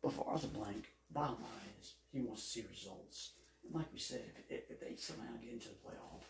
But 0.03 0.11
for 0.11 0.27
Arthur 0.27 0.51
Blank, 0.51 0.91
bottom 1.09 1.39
line 1.39 1.75
is 1.81 1.95
he 2.11 2.19
wants 2.19 2.43
to 2.43 2.49
see 2.49 2.65
results. 2.69 3.31
And 3.63 3.73
like 3.73 3.87
we 3.91 3.99
said, 3.99 4.21
if, 4.49 4.69
if 4.69 4.79
they 4.79 4.95
somehow 4.97 5.39
get 5.41 5.53
into 5.53 5.69
the 5.69 5.81
playoff, 5.81 6.27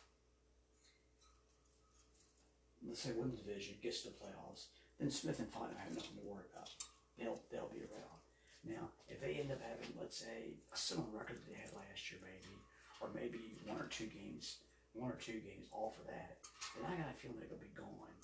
let's 2.88 3.02
say 3.02 3.12
win 3.18 3.32
the 3.32 3.42
division, 3.42 3.76
gets 3.82 4.02
to 4.04 4.10
the 4.10 4.22
playoffs, 4.22 4.70
then 5.00 5.12
Smith 5.12 5.40
and 5.40 5.52
Fontenot 5.52 5.82
have 5.84 5.96
nothing 5.96 6.22
to 6.22 6.30
worry 6.30 6.46
about. 6.54 6.70
They'll 7.18 7.40
they'll 7.52 7.72
be 7.72 7.86
around. 7.86 8.20
Now, 8.66 8.90
if 9.08 9.22
they 9.22 9.38
end 9.38 9.54
up 9.54 9.62
having, 9.62 9.94
let's 9.94 10.18
say, 10.18 10.58
a 10.74 10.78
similar 10.78 11.14
record 11.14 11.38
that 11.38 11.46
they 11.46 11.62
had 11.62 11.70
last 11.78 12.10
year, 12.10 12.18
maybe, 12.26 12.50
or 12.98 13.14
maybe 13.14 13.62
one 13.70 13.78
or 13.78 13.86
two 13.94 14.10
games, 14.10 14.58
one 14.98 15.14
or 15.14 15.20
two 15.22 15.38
games 15.46 15.70
off 15.70 16.02
of 16.02 16.10
that, 16.10 16.42
then 16.74 16.90
I 16.90 16.98
got 16.98 17.14
a 17.14 17.18
feeling 17.22 17.38
they're 17.38 17.52
gonna 17.52 17.62
be 17.62 17.78
gone. 17.78 18.16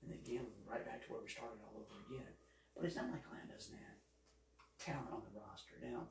And 0.00 0.12
again, 0.12 0.48
right 0.64 0.84
back 0.84 1.04
to 1.04 1.08
where 1.12 1.20
we 1.20 1.28
started 1.28 1.60
all 1.64 1.84
over 1.84 1.96
again. 2.08 2.32
But 2.76 2.84
it's 2.84 2.96
not 2.96 3.08
like 3.08 3.24
Atlanta 3.24 3.54
doesn't 3.54 3.76
have 3.76 3.98
talent 4.82 5.14
on 5.14 5.22
the 5.24 5.36
roster. 5.38 5.80
Now, 5.80 6.10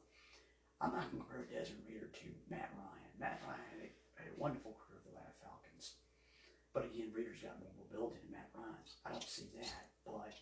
I'm 0.82 0.96
not 0.96 1.12
going 1.12 1.22
to 1.22 1.28
compare 1.28 1.46
Desmond 1.46 1.86
Reader 1.86 2.10
to 2.10 2.28
Matt 2.50 2.74
Ryan. 2.74 3.12
Matt 3.20 3.40
Ryan 3.46 3.68
had 3.70 3.82
a, 3.86 3.90
had 4.18 4.28
a 4.32 4.40
wonderful 4.40 4.74
career 4.80 5.00
with 5.00 5.06
the 5.08 5.14
Atlanta 5.14 5.36
Falcons. 5.44 6.02
But 6.74 6.90
again, 6.90 7.14
Reader's 7.14 7.44
got 7.44 7.62
more 7.62 7.76
mobility 7.78 8.24
than 8.24 8.34
Matt 8.34 8.50
Ryan's. 8.56 8.98
I 9.06 9.14
don't 9.14 9.28
see 9.28 9.52
that, 9.62 9.94
but, 10.02 10.34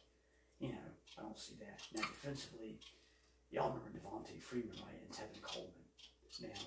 you 0.63 0.72
know, 0.72 0.88
I 1.17 1.21
don't 1.21 1.39
see 1.39 1.56
that. 1.60 1.80
Now, 1.93 2.08
defensively, 2.08 2.80
y'all 3.52 3.69
remember 3.69 3.89
Devonta 3.91 4.39
Freeman, 4.41 4.78
right, 4.82 5.02
and 5.02 5.12
Tevin 5.12 5.41
Coleman. 5.41 5.86
Now, 6.41 6.62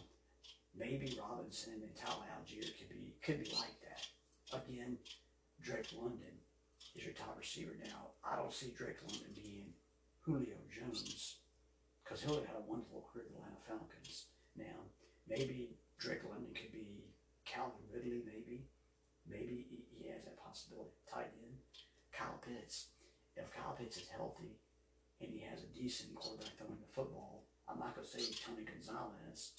maybe 0.76 1.18
Robinson 1.18 1.80
and 1.82 1.96
Tyler 1.96 2.28
Allgeier 2.36 2.76
could 2.78 2.90
be 2.90 3.14
could 3.22 3.42
be 3.42 3.50
like 3.56 3.80
that. 3.80 4.04
Again, 4.52 4.98
Drake 5.62 5.88
London 5.96 6.36
is 6.94 7.04
your 7.04 7.14
top 7.14 7.36
receiver 7.38 7.72
now. 7.82 8.12
I 8.22 8.36
don't 8.36 8.52
see 8.52 8.74
Drake 8.76 9.00
London 9.08 9.32
being 9.34 9.72
Julio 10.20 10.60
Jones 10.68 11.36
because 12.04 12.22
have 12.22 12.44
had 12.44 12.60
a 12.60 12.68
wonderful 12.68 13.08
career 13.10 13.24
with 13.24 13.34
the 13.34 13.40
Atlanta 13.40 13.64
Falcons. 13.66 14.26
Now, 14.56 14.84
maybe 15.26 15.76
Drake 15.98 16.22
London 16.28 16.52
could 16.54 16.72
be 16.72 17.08
Calvin 17.46 17.88
Ridley, 17.92 18.20
maybe. 18.24 18.68
Maybe 19.26 19.64
he, 19.68 19.84
he 19.96 20.08
has 20.12 20.24
that 20.24 20.36
possibility. 20.36 20.92
Tight 21.10 21.32
end, 21.40 21.56
Kyle 22.12 22.38
Pitts. 22.44 22.88
If 23.36 23.50
Kyle 23.52 23.74
Pitts 23.76 23.96
is 23.96 24.08
healthy 24.08 24.56
and 25.20 25.30
he 25.30 25.40
has 25.50 25.62
a 25.62 25.70
decent 25.78 26.14
quarterback 26.14 26.56
throwing 26.56 26.78
the 26.78 26.92
football, 26.94 27.42
I'm 27.68 27.78
not 27.78 27.96
to 27.96 28.04
say 28.06 28.22
Tony 28.44 28.62
Gonzalez. 28.62 29.52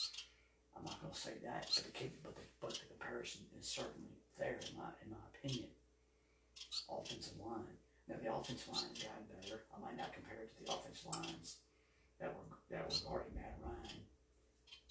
I'm 0.76 0.84
not 0.84 1.00
to 1.02 1.12
say 1.16 1.40
that, 1.44 1.72
but 1.72 1.94
the, 1.94 2.08
but 2.24 2.36
the 2.36 2.46
but 2.60 2.74
the 2.76 2.86
comparison 2.92 3.42
is 3.60 3.68
certainly 3.68 4.20
there 4.38 4.60
in 4.60 4.76
my 4.78 4.92
in 5.04 5.12
my 5.12 5.24
opinion. 5.32 5.72
Offensive 6.92 7.40
line. 7.40 7.80
Now 8.08 8.20
the 8.22 8.32
offensive 8.32 8.70
line 8.70 8.92
has 8.92 9.00
gotten 9.00 9.26
better. 9.32 9.64
I 9.72 9.80
might 9.80 9.98
not 9.98 10.14
compare 10.14 10.44
it 10.44 10.52
to 10.56 10.60
the 10.64 10.72
offensive 10.72 11.10
lines 11.16 11.64
that 12.20 12.32
were 12.32 12.48
that 12.70 12.86
was 12.86 13.00
guarding 13.04 13.34
Matt 13.36 13.58
Ryan 13.64 14.04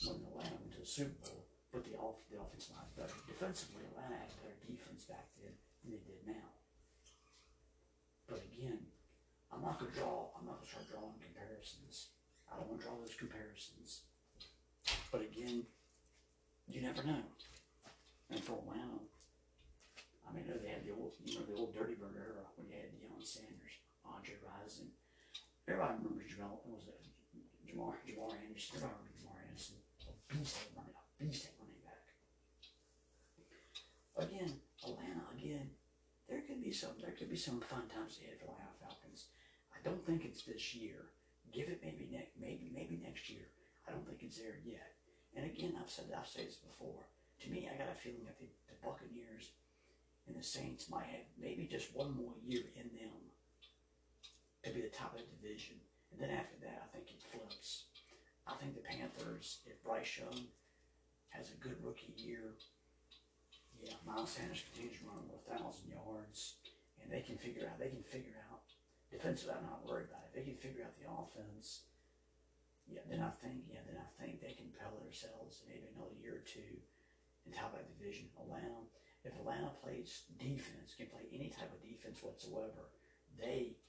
when 0.04 0.24
Atlanta 0.28 0.56
went 0.60 0.72
to 0.74 0.80
the 0.80 0.88
Super 0.88 1.16
Bowl. 1.24 1.44
But 1.72 1.84
the 1.84 1.96
off 1.98 2.22
the 2.30 2.40
offensive 2.40 2.76
line 2.76 2.90
better. 2.96 3.16
Defensively, 3.28 3.84
Atlanta 3.92 4.24
had 4.24 4.32
better 4.40 4.58
defense 4.66 5.04
back 5.04 5.26
then 5.36 5.52
than 5.82 5.92
they 5.94 6.02
did 6.06 6.22
now. 6.26 6.48
But 8.34 8.50
again, 8.50 8.82
I'm 9.54 9.62
not 9.62 9.78
gonna 9.78 9.94
draw. 9.94 10.34
I'm 10.34 10.42
not 10.42 10.58
gonna 10.58 10.66
start 10.66 10.90
drawing 10.90 11.22
comparisons. 11.22 12.10
I 12.50 12.58
don't 12.58 12.66
want 12.66 12.82
to 12.82 12.86
draw 12.90 12.98
those 12.98 13.14
comparisons. 13.14 14.10
But 15.14 15.22
again, 15.22 15.62
you 16.66 16.82
never 16.82 17.06
know. 17.06 17.22
And 18.34 18.42
for 18.42 18.58
Atlanta, 18.58 19.06
I 20.26 20.34
mean, 20.34 20.50
they 20.50 20.66
had 20.66 20.82
the 20.82 20.98
old, 20.98 21.14
you 21.22 21.38
know, 21.38 21.46
the 21.46 21.54
old 21.54 21.78
Dirty 21.78 21.94
Bird 21.94 22.18
era 22.18 22.42
when 22.58 22.66
you 22.66 22.74
had 22.74 22.90
Deion 22.98 23.22
Sanders, 23.22 23.78
Andre 24.02 24.34
Rison. 24.42 24.90
Everybody 25.70 26.02
remembers 26.02 26.34
Jamal, 26.34 26.58
was 26.66 26.90
it? 26.90 27.06
Jamar, 27.70 27.94
Jamar 28.02 28.34
Anderson. 28.34 28.82
Everybody 28.82 28.98
remembers 28.98 29.22
Jamar 29.22 29.38
Anderson. 29.46 29.78
A 30.10 30.12
beast 30.26 30.58
at 30.58 30.74
running, 30.74 30.98
a 30.98 31.22
beast 31.22 31.46
at 31.46 31.54
running 31.62 31.78
back. 31.86 32.02
Again, 34.18 34.50
Atlanta, 34.82 35.22
again, 35.38 35.70
there 36.28 36.42
could 36.42 36.53
be 36.64 36.72
some, 36.72 36.96
there 37.00 37.12
could 37.12 37.28
be 37.28 37.36
some 37.36 37.60
fun 37.60 37.84
times 37.92 38.16
ahead 38.16 38.40
for 38.40 38.48
the 38.48 38.56
Atlanta 38.56 38.80
Falcons. 38.80 39.28
I 39.76 39.78
don't 39.84 40.00
think 40.08 40.24
it's 40.24 40.48
this 40.48 40.74
year. 40.74 41.12
Give 41.52 41.68
it 41.68 41.84
maybe 41.84 42.08
next, 42.08 42.32
maybe, 42.40 42.72
maybe 42.72 42.96
next 43.04 43.28
year. 43.28 43.52
I 43.86 43.92
don't 43.92 44.08
think 44.08 44.24
it's 44.24 44.40
there 44.40 44.56
yet. 44.64 44.96
And 45.36 45.44
again, 45.44 45.76
I've 45.76 45.92
said, 45.92 46.08
I've 46.16 46.26
said 46.26 46.48
this 46.48 46.56
before. 46.56 47.04
To 47.44 47.50
me, 47.52 47.68
I 47.68 47.76
got 47.76 47.92
a 47.92 48.00
feeling 48.00 48.24
that 48.24 48.40
the, 48.40 48.48
the 48.72 48.80
Buccaneers 48.80 49.52
and 50.26 50.32
the 50.34 50.42
Saints 50.42 50.88
might 50.88 51.12
have 51.12 51.28
maybe 51.36 51.68
just 51.68 51.92
one 51.92 52.16
more 52.16 52.32
year 52.40 52.64
in 52.80 52.88
them 52.96 53.20
to 54.64 54.72
be 54.72 54.80
the 54.80 54.88
top 54.88 55.12
of 55.12 55.20
the 55.20 55.28
division. 55.36 55.76
And 56.10 56.16
then 56.16 56.32
after 56.32 56.56
that, 56.64 56.80
I 56.80 56.96
think 56.96 57.12
it 57.12 57.20
flips. 57.28 57.92
I 58.48 58.56
think 58.56 58.72
the 58.72 58.88
Panthers, 58.88 59.60
if 59.68 59.84
Bryce 59.84 60.16
Young 60.16 60.48
has 61.28 61.52
a 61.52 61.60
good 61.60 61.76
rookie 61.84 62.14
year, 62.16 62.56
yeah, 63.82 63.98
Miles 64.06 64.30
Sanders 64.30 64.62
continues 64.70 65.00
to 65.00 65.08
run 65.10 65.24
over 65.24 65.40
thousand 65.50 65.90
yards, 65.90 66.60
and 67.02 67.10
they 67.10 67.24
can 67.24 67.36
figure 67.36 67.66
out. 67.66 67.78
They 67.78 67.90
can 67.90 68.04
figure 68.04 68.38
out 68.50 68.68
defensively. 69.10 69.58
I'm 69.58 69.66
not 69.66 69.82
worried 69.82 70.12
about 70.12 70.28
it. 70.28 70.32
They 70.36 70.46
can 70.46 70.60
figure 70.60 70.84
out 70.84 70.94
the 71.00 71.10
offense. 71.10 71.88
Yeah, 72.84 73.00
then 73.08 73.24
I 73.24 73.32
think 73.40 73.64
yeah, 73.72 73.80
then 73.88 73.96
I 73.96 74.08
think 74.20 74.44
they 74.44 74.52
can 74.52 74.68
propel 74.68 75.00
themselves 75.00 75.64
maybe 75.64 75.88
another 75.88 76.14
year 76.20 76.40
or 76.40 76.44
two 76.44 76.84
in 77.48 77.52
top 77.52 77.72
of 77.72 77.80
the 77.80 77.88
division. 77.96 78.28
Atlanta, 78.36 78.84
if 79.24 79.32
Atlanta 79.40 79.72
plays 79.80 80.28
defense, 80.36 80.92
can 80.92 81.08
play 81.08 81.24
any 81.32 81.48
type 81.48 81.72
of 81.72 81.80
defense 81.80 82.20
whatsoever, 82.20 82.92
they 83.40 83.80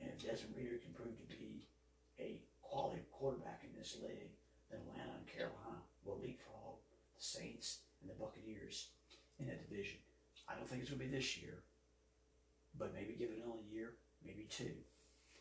and 0.00 0.08
if 0.08 0.16
Desmond 0.24 0.56
Ridder 0.56 0.80
can 0.80 0.96
prove 0.96 1.16
to 1.20 1.28
be 1.28 1.68
a 2.16 2.40
quality 2.64 3.04
quarterback 3.12 3.60
in 3.64 3.76
this 3.76 3.96
league, 4.00 4.32
then 4.72 4.80
Atlanta 4.88 5.20
and 5.20 5.28
Carolina 5.28 5.84
will 6.04 6.16
leapfrog 6.16 6.80
the 7.16 7.20
Saints 7.20 7.84
and 8.00 8.08
the 8.08 8.16
Buccaneers 8.16 8.96
in 9.40 9.48
that 9.48 9.64
division. 9.64 9.98
I 10.44 10.54
don't 10.54 10.68
think 10.68 10.82
it's 10.84 10.92
going 10.92 11.00
to 11.00 11.08
be 11.08 11.16
this 11.16 11.40
year, 11.40 11.64
but 12.76 12.92
maybe 12.92 13.16
give 13.16 13.32
it 13.32 13.40
another 13.42 13.64
year, 13.72 13.96
maybe 14.20 14.46
two. 14.50 14.76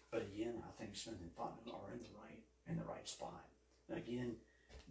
But 0.09 0.25
again, 0.25 0.57
I 0.63 0.71
think 0.79 0.95
Smith 0.95 1.21
and 1.21 1.35
Fontenot 1.35 1.85
are 1.85 1.93
in 1.93 2.01
the 2.01 2.15
right 2.17 2.41
in 2.65 2.77
the 2.77 2.85
right 2.85 3.05
spot. 3.05 3.45
And 3.89 3.97
again, 3.97 4.37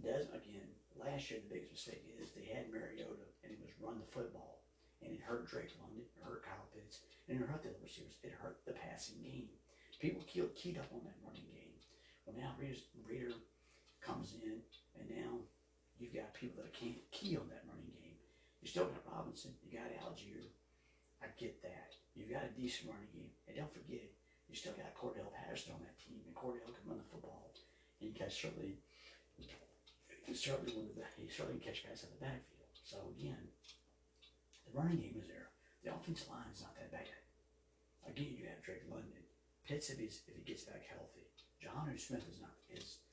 Des 0.02 0.30
again 0.30 0.68
last 0.98 1.30
year 1.30 1.38
the 1.42 1.50
biggest 1.50 1.74
mistake 1.74 2.02
is 2.18 2.30
they 2.34 2.50
had 2.50 2.70
Mariota 2.70 3.26
and 3.42 3.54
he 3.54 3.58
was 3.58 3.74
run 3.78 3.98
the 3.98 4.10
football, 4.10 4.62
and 5.02 5.10
it 5.10 5.22
hurt 5.22 5.46
Drake 5.46 5.74
London, 5.82 6.02
it 6.02 6.22
hurt 6.22 6.46
Kyle 6.46 6.66
Pitts, 6.74 7.02
and 7.26 7.38
it 7.38 7.46
hurt 7.46 7.62
the 7.62 7.70
other 7.70 7.82
receivers. 7.82 8.18
It 8.22 8.34
hurt 8.38 8.62
the 8.66 8.74
passing 8.74 9.22
game. 9.22 9.50
People 9.98 10.22
keyed, 10.30 10.54
keyed 10.54 10.78
up 10.78 10.86
on 10.94 11.02
that 11.02 11.18
running 11.26 11.50
game. 11.50 11.74
Well, 12.22 12.38
now 12.38 12.54
Reader, 12.54 12.78
Reader 13.02 13.34
comes 13.98 14.34
in, 14.38 14.62
and 14.94 15.10
now 15.10 15.42
you've 15.98 16.14
got 16.14 16.34
people 16.34 16.62
that 16.62 16.74
can't 16.74 17.02
key 17.10 17.34
on 17.34 17.50
that. 17.50 17.67
You 18.62 18.68
still 18.68 18.90
got 18.90 19.06
Robinson, 19.06 19.54
you 19.62 19.78
got 19.78 19.88
Allgeier. 20.02 20.50
I 21.22 21.26
get 21.38 21.62
that. 21.62 21.94
You've 22.14 22.30
got 22.30 22.46
a 22.46 22.52
decent 22.58 22.90
running 22.90 23.10
game. 23.14 23.30
And 23.46 23.56
don't 23.56 23.70
forget, 23.70 24.06
you 24.50 24.54
still 24.54 24.74
got 24.74 24.94
Cordell 24.94 25.30
Patterson 25.30 25.74
on 25.74 25.82
that 25.86 25.98
team, 25.98 26.18
and 26.26 26.34
Cordell 26.34 26.74
can 26.74 26.86
run 26.86 26.98
the 26.98 27.06
football. 27.10 27.50
And 28.00 28.10
you 28.10 28.14
guys 28.14 28.34
certainly, 28.34 28.78
certainly 30.34 30.74
one 30.74 30.90
of 30.90 30.94
the, 30.94 31.06
he 31.18 31.30
certainly 31.30 31.58
can 31.58 31.74
catch 31.74 31.82
passes 31.86 32.06
out 32.06 32.14
the 32.18 32.22
backfield. 32.26 32.70
So 32.82 32.98
again, 33.18 33.42
the 34.66 34.74
running 34.74 34.98
game 35.02 35.18
is 35.18 35.26
there. 35.26 35.50
The 35.82 35.94
offensive 35.94 36.30
line 36.30 36.50
is 36.54 36.62
not 36.62 36.74
that 36.78 36.90
bad. 36.90 37.06
Again, 38.06 38.34
you 38.38 38.46
have 38.50 38.62
Drake 38.62 38.86
London. 38.88 39.22
Pitts 39.66 39.90
if 39.90 40.00
he's 40.00 40.24
if 40.24 40.32
he 40.32 40.42
gets 40.48 40.64
back 40.64 40.80
healthy. 40.88 41.28
Jonnu 41.60 41.98
Smith 42.00 42.24
is 42.30 42.40
not 42.40 42.56
is 42.72 43.04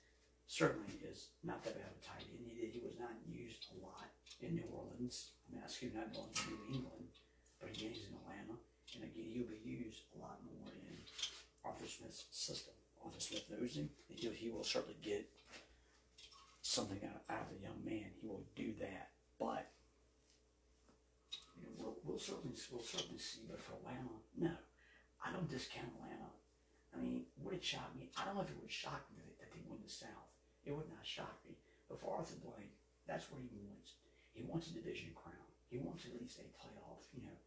certainly 0.47 0.95
is 1.03 1.35
not 1.43 1.59
that 1.65 1.75
bad 1.75 1.91
of 1.91 1.99
a 1.99 2.03
tight 2.05 2.23
end. 2.31 2.47
He, 2.47 2.71
he 2.71 2.79
was 2.79 2.95
not 2.95 3.11
used 3.27 3.67
a 3.75 3.77
lot 3.83 4.07
in 4.45 4.55
New 4.55 4.69
Orleans. 4.69 5.33
I'm 5.49 5.61
asking 5.63 5.93
not 5.93 6.13
going 6.13 6.33
to 6.33 6.49
New 6.49 6.81
England, 6.81 7.09
but 7.59 7.69
again 7.69 7.91
he's 7.93 8.05
in 8.05 8.17
Atlanta, 8.17 8.57
and 8.93 9.03
again 9.03 9.29
he'll 9.33 9.49
be 9.49 9.61
used 9.61 10.05
a 10.15 10.21
lot 10.21 10.37
more 10.45 10.69
in 10.73 10.97
Arthur 11.63 11.87
Smith's 11.89 12.25
system. 12.31 12.73
Arthur 13.03 13.19
Smith 13.19 13.45
knows 13.49 13.75
him, 13.75 13.89
and 14.09 14.17
he 14.17 14.29
he 14.29 14.49
will 14.49 14.63
certainly 14.63 14.97
get 15.01 15.29
something 16.61 16.99
out, 17.05 17.21
out 17.29 17.49
of 17.49 17.57
the 17.57 17.61
young 17.61 17.81
man. 17.85 18.09
He 18.21 18.27
will 18.27 18.45
do 18.55 18.73
that, 18.79 19.09
but 19.39 19.69
you 21.57 21.65
know, 21.65 21.73
we'll, 21.77 21.97
we'll 22.03 22.19
certainly 22.19 22.57
we'll 22.71 22.83
certainly 22.83 23.19
see. 23.19 23.45
But 23.49 23.61
for 23.61 23.73
Atlanta, 23.81 24.17
no, 24.37 24.53
I 25.23 25.31
don't 25.31 25.49
discount 25.49 25.89
Atlanta. 25.97 26.29
I 26.93 27.01
mean, 27.01 27.25
would 27.43 27.53
it 27.53 27.63
shock 27.63 27.91
me? 27.97 28.09
I 28.17 28.25
don't 28.25 28.35
know 28.35 28.41
if 28.41 28.49
it 28.49 28.61
would 28.61 28.71
shock 28.71 29.03
me 29.11 29.21
that, 29.39 29.51
they 29.51 29.61
win 29.67 29.83
the 29.83 29.91
South. 29.91 30.31
It 30.65 30.71
would 30.71 30.89
not 30.89 31.03
shock 31.05 31.43
me. 31.47 31.55
But 31.89 31.99
for 32.01 32.15
Arthur 32.17 32.39
Blank, 32.41 32.71
that's 33.05 33.29
what 33.29 33.41
he 33.43 33.51
wants. 33.67 33.93
He 34.35 34.43
wants 34.43 34.67
a 34.67 34.75
division 34.75 35.15
crown. 35.15 35.47
He 35.71 35.79
wants 35.79 36.03
at 36.03 36.19
least 36.19 36.43
a 36.43 36.47
playoff, 36.59 37.07
you 37.15 37.23
know, 37.23 37.39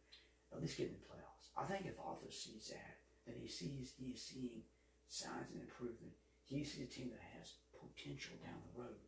at 0.51 0.57
least 0.59 0.81
get 0.81 0.89
in 0.89 0.97
the 0.97 1.05
playoffs. 1.05 1.53
I 1.53 1.69
think 1.69 1.85
if 1.85 2.01
Arthur 2.01 2.33
sees 2.33 2.73
that, 2.73 2.97
then 3.29 3.37
he 3.37 3.47
sees 3.47 3.93
he 3.93 4.17
is 4.17 4.25
seeing 4.25 4.65
signs 5.07 5.53
of 5.53 5.61
improvement. 5.61 6.17
He 6.49 6.65
sees 6.65 6.81
a 6.81 6.89
team 6.89 7.13
that 7.13 7.21
has 7.37 7.61
potential 7.69 8.41
down 8.41 8.57
the 8.65 8.81
road. 8.81 9.05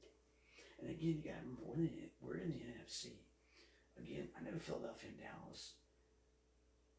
And 0.77 0.93
again, 0.93 1.17
you 1.17 1.25
got 1.25 1.41
to 1.41 1.45
remember 1.49 1.65
we're 1.65 1.89
in, 1.89 1.93
the, 1.97 2.07
we're 2.21 2.37
in 2.37 2.53
the 2.53 2.65
NFC. 2.69 3.17
Again, 3.97 4.29
I 4.37 4.45
know 4.45 4.61
Philadelphia 4.61 5.09
and 5.09 5.21
Dallas 5.21 5.81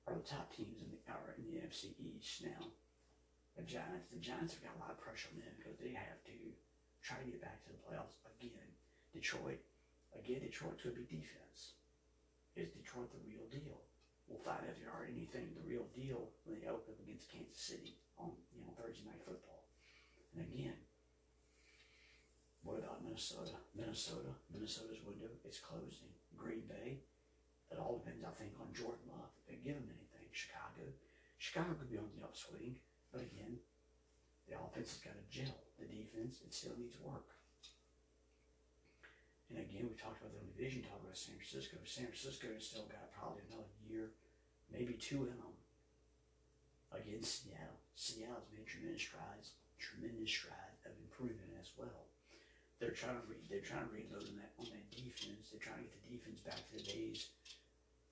are 0.06 0.18
the 0.18 0.26
top 0.26 0.50
teams 0.50 0.82
in 0.82 0.90
the 0.90 0.98
are 1.06 1.38
in 1.38 1.46
the 1.46 1.62
NFC 1.62 1.94
East 1.98 2.42
now. 2.42 2.74
The 3.54 3.62
Giants, 3.62 4.10
the 4.10 4.18
Giants 4.18 4.58
have 4.58 4.66
got 4.66 4.78
a 4.78 4.82
lot 4.82 4.94
of 4.94 5.02
pressure 5.02 5.30
on 5.30 5.42
them 5.42 5.54
because 5.58 5.78
they 5.78 5.94
have 5.94 6.18
to 6.26 6.36
try 7.02 7.22
to 7.22 7.28
get 7.28 7.42
back 7.42 7.62
to 7.66 7.70
the 7.70 7.82
playoffs 7.84 8.18
again. 8.38 8.70
Detroit, 9.12 9.60
again, 10.18 10.40
Detroit 10.40 10.80
could 10.82 10.96
be 10.96 11.04
defense. 11.08 11.78
Is 12.56 12.72
Detroit 12.72 13.08
the 13.12 13.24
real 13.24 13.48
deal? 13.48 13.80
We'll 14.28 14.40
find 14.44 14.64
out 14.64 14.72
if 14.72 14.80
they 14.80 14.88
are 14.88 15.08
anything 15.08 15.52
the 15.52 15.64
real 15.64 15.88
deal 15.92 16.32
when 16.44 16.60
they 16.60 16.68
open 16.68 16.94
up 16.94 17.00
against 17.00 17.32
Kansas 17.32 17.60
City 17.60 17.96
on 18.16 18.32
you 18.52 18.60
know 18.64 18.72
Thursday 18.76 19.04
night 19.04 19.24
football. 19.24 19.68
And 20.36 20.44
again, 20.48 20.76
what 22.62 22.78
about 22.78 23.04
Minnesota? 23.04 23.58
Minnesota, 23.74 24.32
Minnesota's 24.52 25.02
window 25.04 25.32
is 25.44 25.58
closing. 25.60 26.12
Green 26.36 26.64
Bay, 26.64 27.02
it 27.70 27.78
all 27.78 28.00
depends, 28.00 28.24
I 28.24 28.32
think, 28.34 28.56
on 28.60 28.72
Jordan 28.72 29.10
Love. 29.10 29.32
If 29.42 29.44
they 29.48 29.58
give 29.60 29.76
him 29.76 29.90
anything, 29.90 30.28
Chicago, 30.32 30.92
Chicago 31.38 31.74
could 31.76 31.90
be 31.90 32.00
on 32.00 32.08
the 32.16 32.24
upswing, 32.24 32.76
but 33.12 33.20
again, 33.20 33.60
the 34.48 34.56
offense 34.56 34.96
has 34.96 35.02
got 35.02 35.16
to 35.18 35.26
gel. 35.28 35.56
The 35.78 35.86
defense, 35.86 36.40
it 36.44 36.54
still 36.54 36.76
needs 36.78 36.96
work. 37.02 37.34
And 39.52 39.60
again, 39.60 39.84
we 39.84 39.92
talked 40.00 40.24
about 40.24 40.32
the 40.32 40.48
division, 40.56 40.80
talked 40.80 41.04
about 41.04 41.16
San 41.16 41.36
Francisco. 41.36 41.76
San 41.84 42.08
Francisco 42.08 42.48
has 42.56 42.64
still 42.64 42.88
got 42.88 43.12
probably 43.12 43.44
another 43.52 43.68
year, 43.84 44.16
maybe 44.72 44.96
two 44.96 45.28
in 45.28 45.36
them. 45.36 45.52
Against 46.92 47.44
Seattle. 47.44 47.80
Seattle's 47.96 48.48
made 48.52 48.68
tremendous 48.68 49.00
strides, 49.00 49.56
tremendous 49.80 50.28
strides 50.28 50.80
of 50.84 50.92
improvement 51.00 51.56
as 51.56 51.72
well. 51.76 52.08
They're 52.80 52.92
trying 52.92 53.16
to 53.16 53.24
re, 53.24 53.40
they're 53.48 53.64
trying 53.64 53.88
to 53.88 53.92
reload 53.96 54.28
on 54.28 54.36
that 54.36 54.52
on 54.60 54.68
that 54.72 54.88
defense. 54.92 55.48
They're 55.48 55.62
trying 55.62 55.80
to 55.80 55.88
get 55.88 55.96
the 56.04 56.12
defense 56.12 56.44
back 56.44 56.60
to 56.60 56.72
the 56.76 56.84
days 56.84 57.32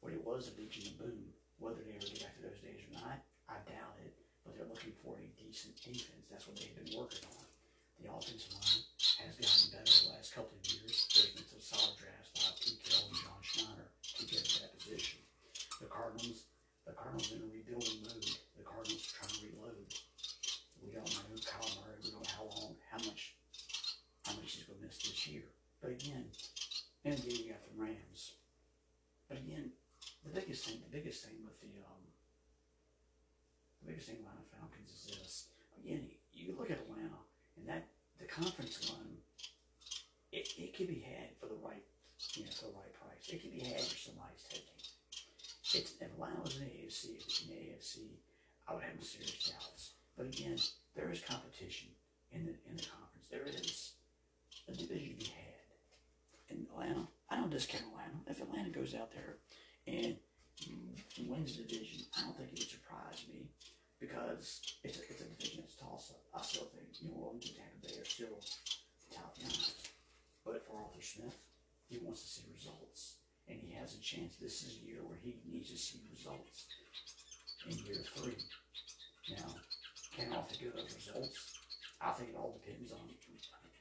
when 0.01 0.17
it 0.17 0.25
was 0.25 0.49
a 0.49 0.57
Legion 0.57 0.93
of 0.93 0.97
Boom. 0.97 1.29
Whether 1.61 1.85
they 1.85 1.93
ever 1.93 2.09
get 2.09 2.25
back 2.25 2.41
to 2.41 2.49
those 2.49 2.61
days 2.65 2.81
or 2.89 3.05
not, 3.05 3.21
I 3.53 3.61
doubt 3.69 4.01
it. 4.01 4.17
But 4.49 4.57
they're 4.57 4.69
looking 4.69 4.97
for 5.05 5.21
a 5.21 5.29
decent 5.37 5.77
defense. 5.77 6.25
That's 6.33 6.49
what 6.49 6.57
they've 6.57 6.73
been 6.73 6.97
working 6.97 7.29
on. 7.37 7.45
The 8.01 8.09
offensive 8.09 8.57
line 8.57 8.81
has 9.29 9.37
gotten 9.37 9.77
better 9.77 9.93
the 9.93 10.17
last 10.17 10.33
couple 10.33 10.57
of 10.57 10.65
years. 10.65 10.80
Been 11.21 11.45
some 11.45 11.61
solid 11.61 12.01
drafts 12.01 12.33
by 12.33 12.49
Pete 12.57 12.81
Carroll 12.81 13.13
and 13.13 13.19
John 13.21 13.41
Schneider 13.45 13.89
to 13.93 14.23
get 14.25 14.41
that 14.65 14.73
position. 14.81 15.21
The 15.77 15.93
Cardinals, 15.93 16.49
the 16.89 16.97
Cardinals 16.97 17.29
in 17.37 17.45
a 17.45 17.49
rebuilding 17.53 18.01
mode. 18.09 18.25
The 18.57 18.65
Cardinals 18.65 19.05
are 19.05 19.15
trying 19.21 19.37
to 19.37 19.41
reload. 19.53 19.85
We 20.81 20.89
don't 20.97 21.05
know 21.05 21.37
Kyle 21.45 21.69
Murray. 21.77 22.01
We 22.01 22.09
don't 22.09 22.25
know 22.25 22.33
how 22.33 22.49
long, 22.49 22.73
how 22.89 23.05
much, 23.05 23.37
how 24.25 24.33
much 24.33 24.57
he's 24.57 24.65
going 24.65 24.81
to 24.81 24.87
miss 24.89 24.97
this 24.97 25.29
year. 25.29 25.45
But 25.85 25.93
again, 25.93 26.25
and 27.05 27.13
again 27.13 27.37
you 27.37 27.53
got 27.53 27.61
the 27.69 27.77
Rams. 27.77 28.41
But 29.29 29.45
again, 29.45 29.77
the 30.25 30.33
biggest 30.33 30.65
thing, 30.65 30.81
the 30.81 30.93
biggest 30.97 31.25
thing 31.25 31.37
with 31.45 31.61
the 31.61 31.73
um, 31.85 32.03
the 33.81 33.93
biggest 33.93 34.09
thing 34.09 34.25
about 34.25 34.41
the 34.41 34.49
Falcons 34.57 34.89
is 34.89 35.05
this. 35.13 35.33
Again, 35.85 36.09
you 36.33 36.57
look 36.57 36.71
at 36.71 36.81
Atlanta, 36.81 37.21
and 37.57 37.69
that 37.69 37.89
the 38.19 38.27
conference 38.27 38.81
run, 38.89 39.21
it, 40.41 40.49
it 40.57 40.75
can 40.75 40.87
be 40.87 41.05
had 41.05 41.37
for 41.39 41.47
the 41.47 41.61
right, 41.61 41.85
you 42.35 42.45
know, 42.45 42.51
for 42.51 42.73
the 42.73 42.77
right 42.81 42.95
price. 42.97 43.29
It 43.29 43.43
can 43.43 43.51
be 43.53 43.61
had 43.61 43.81
for 43.81 43.97
somebody's 43.97 44.45
taking. 44.49 44.81
It's 45.73 45.93
if 45.93 46.03
Atlanta 46.03 46.41
was 46.41 46.57
in 46.57 46.65
the 46.65 46.73
AFC, 46.73 47.21
if 47.21 47.25
it's 47.29 47.43
in 47.45 47.51
the 47.53 47.61
AFC, 47.61 48.17
I 48.67 48.75
would 48.75 48.83
have 48.83 49.05
serious 49.05 49.53
doubts. 49.53 49.93
But 50.17 50.27
again, 50.27 50.57
there 50.97 51.13
is 51.13 51.21
competition 51.21 51.89
in 52.33 52.47
the 52.47 52.55
in 52.69 52.77
the 52.77 52.89
conference. 52.89 53.29
There 53.31 53.45
is 53.45 53.93
a 54.69 54.73
division 54.73 55.19
to 55.19 55.25
be 55.25 55.31
had. 55.31 55.47
In 56.49 56.67
Atlanta, 56.67 57.07
I 57.29 57.37
don't 57.37 57.51
discount 57.51 57.85
Atlanta. 57.93 58.19
If 58.27 58.43
Atlanta 58.43 58.71
goes 58.71 58.95
out 58.95 59.13
there 59.13 59.39
and 59.87 60.17
wins 61.29 61.57
the 61.57 61.63
division, 61.63 62.03
I 62.19 62.23
don't 62.23 62.37
think 62.37 62.51
it 62.53 62.59
would 62.59 62.69
surprise 62.69 63.23
me 63.31 63.47
because 64.01 64.61
it's 64.83 64.99
a, 64.99 65.03
it's 65.09 65.21
a 65.21 65.31
division 65.31 65.63
that's 65.63 65.77
toss 65.77 66.11
up. 66.11 66.25
I 66.35 66.43
still 66.43 66.67
think 66.75 66.89
New 67.05 67.15
Orleans 67.15 67.47
and 67.47 67.55
Tampa 67.55 67.87
Bay 67.87 68.01
are 68.01 68.05
still 68.05 68.41
top 69.15 69.37
nine. 69.41 69.90
But 70.45 70.67
for 70.67 70.79
Arthur 70.79 71.03
Smith, 71.03 71.37
he 71.89 71.99
wants 71.99 72.23
to 72.23 72.29
see 72.29 72.43
results. 72.53 73.17
And 73.49 73.59
he 73.59 73.75
has 73.75 73.95
a 73.95 74.01
chance. 74.01 74.37
This 74.37 74.63
is 74.63 74.79
a 74.81 74.87
year 74.87 75.03
where 75.03 75.19
he 75.23 75.37
needs 75.51 75.71
to 75.71 75.79
see 75.79 76.01
results 76.11 76.67
in 77.69 77.77
year 77.87 78.03
three. 78.15 78.37
Now, 79.31 79.55
can 80.17 80.33
Arthur 80.33 80.57
get 80.61 80.77
those 80.77 80.95
results? 80.95 81.59
I 82.01 82.13
think 82.13 82.31
it 82.31 82.37
all 82.37 82.59
depends 82.65 82.93
on 82.93 83.11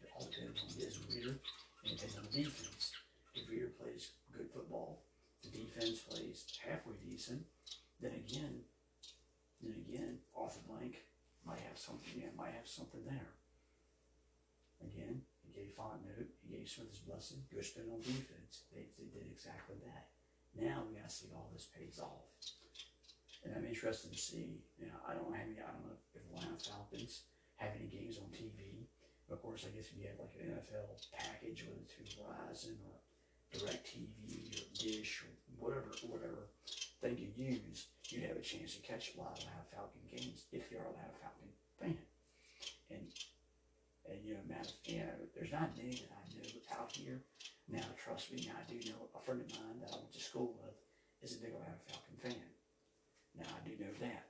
it 0.01 0.09
all 0.15 0.25
depends 0.25 0.59
on 0.59 0.83
his 0.83 0.99
reader 1.07 1.39
and 1.85 1.97
depends 1.97 2.17
on 2.17 2.23
the 2.31 2.43
defense. 2.43 2.91
If 3.35 3.49
Reader 3.49 3.71
plays 3.79 4.11
good 4.35 4.49
football, 4.51 5.03
the 5.43 5.49
defense 5.49 5.99
plays 6.01 6.45
halfway 6.65 6.95
decent, 7.05 7.45
then 8.01 8.11
again, 8.11 8.61
then 9.61 9.75
again, 9.87 10.17
Arthur 10.35 10.59
Blank 10.67 11.03
might 11.45 11.59
have 11.59 11.77
something, 11.77 12.09
yeah, 12.15 12.27
might 12.35 12.53
have 12.53 12.67
something 12.67 13.01
there. 13.05 13.29
Again, 14.81 15.21
he 15.49 15.65
gave 15.65 15.73
Fontenot, 15.73 16.29
he 16.45 16.57
gave 16.57 16.69
Smith 16.69 16.93
his 16.93 17.01
blessing, 17.01 17.41
spin 17.49 17.89
on 17.89 18.01
defense. 18.05 18.69
They, 18.69 18.85
they 19.01 19.09
did 19.09 19.25
exactly 19.25 19.81
that. 19.89 20.13
Now 20.53 20.85
we 20.85 20.97
gotta 20.97 21.09
see 21.09 21.27
if 21.27 21.33
all 21.33 21.49
this 21.53 21.69
pays 21.73 21.97
off. 21.97 22.29
And 23.43 23.55
I'm 23.55 23.65
interested 23.65 24.11
to 24.11 24.19
see, 24.19 24.61
you 24.77 24.87
know, 24.87 24.99
I 25.07 25.15
don't 25.15 25.31
have 25.31 25.47
any, 25.47 25.57
I 25.63 25.71
don't 25.71 25.87
know 25.87 25.95
if 25.95 26.21
Atlanta 26.21 26.59
Falcons 26.59 27.23
have 27.57 27.71
any 27.79 27.87
games 27.87 28.19
on 28.19 28.27
TV. 28.35 28.85
Of 29.31 29.41
course, 29.41 29.63
I 29.63 29.71
guess 29.71 29.87
if 29.87 29.97
you 29.97 30.09
have 30.09 30.19
like 30.19 30.35
an 30.41 30.59
NFL 30.59 30.89
package, 31.13 31.63
whether 31.63 31.79
it's 31.85 31.93
through 31.93 32.11
Verizon 32.19 32.75
or 32.83 32.97
Direct 33.53 33.87
TV 33.87 34.51
or 34.53 34.65
Dish 34.75 35.23
or 35.23 35.31
whatever, 35.57 35.89
whatever 36.09 36.49
thing 37.01 37.17
you 37.17 37.31
use, 37.37 37.87
you'd 38.09 38.25
have 38.25 38.37
a 38.37 38.41
chance 38.41 38.75
to 38.75 38.81
catch 38.81 39.15
a 39.15 39.19
lot 39.21 39.37
of 39.37 39.45
Atlanta 39.45 39.69
Falcon 39.71 40.01
games 40.11 40.45
if 40.51 40.69
you're 40.69 40.81
a 40.81 40.89
Atlanta 40.89 41.15
Falcon 41.21 41.49
fan. 41.79 41.97
And 42.91 43.07
and 44.09 44.25
you 44.25 44.33
know, 44.33 44.43
there's 45.35 45.53
not 45.53 45.77
many 45.77 46.01
that 46.01 46.11
I 46.11 46.23
know 46.33 46.49
out 46.73 46.91
here. 46.93 47.21
Now, 47.69 47.85
trust 48.01 48.33
me, 48.33 48.49
I 48.49 48.65
do 48.65 48.81
know 48.89 49.09
a 49.13 49.21
friend 49.21 49.41
of 49.41 49.49
mine 49.53 49.77
that 49.81 49.93
I 49.93 50.01
went 50.01 50.13
to 50.13 50.21
school 50.21 50.57
with 50.57 50.73
is 51.21 51.37
a 51.37 51.41
big 51.41 51.53
Atlanta 51.53 51.77
Falcon 51.85 52.17
fan. 52.17 52.49
Now, 53.37 53.45
I 53.53 53.61
do 53.61 53.77
know 53.77 53.93
that. 54.01 54.25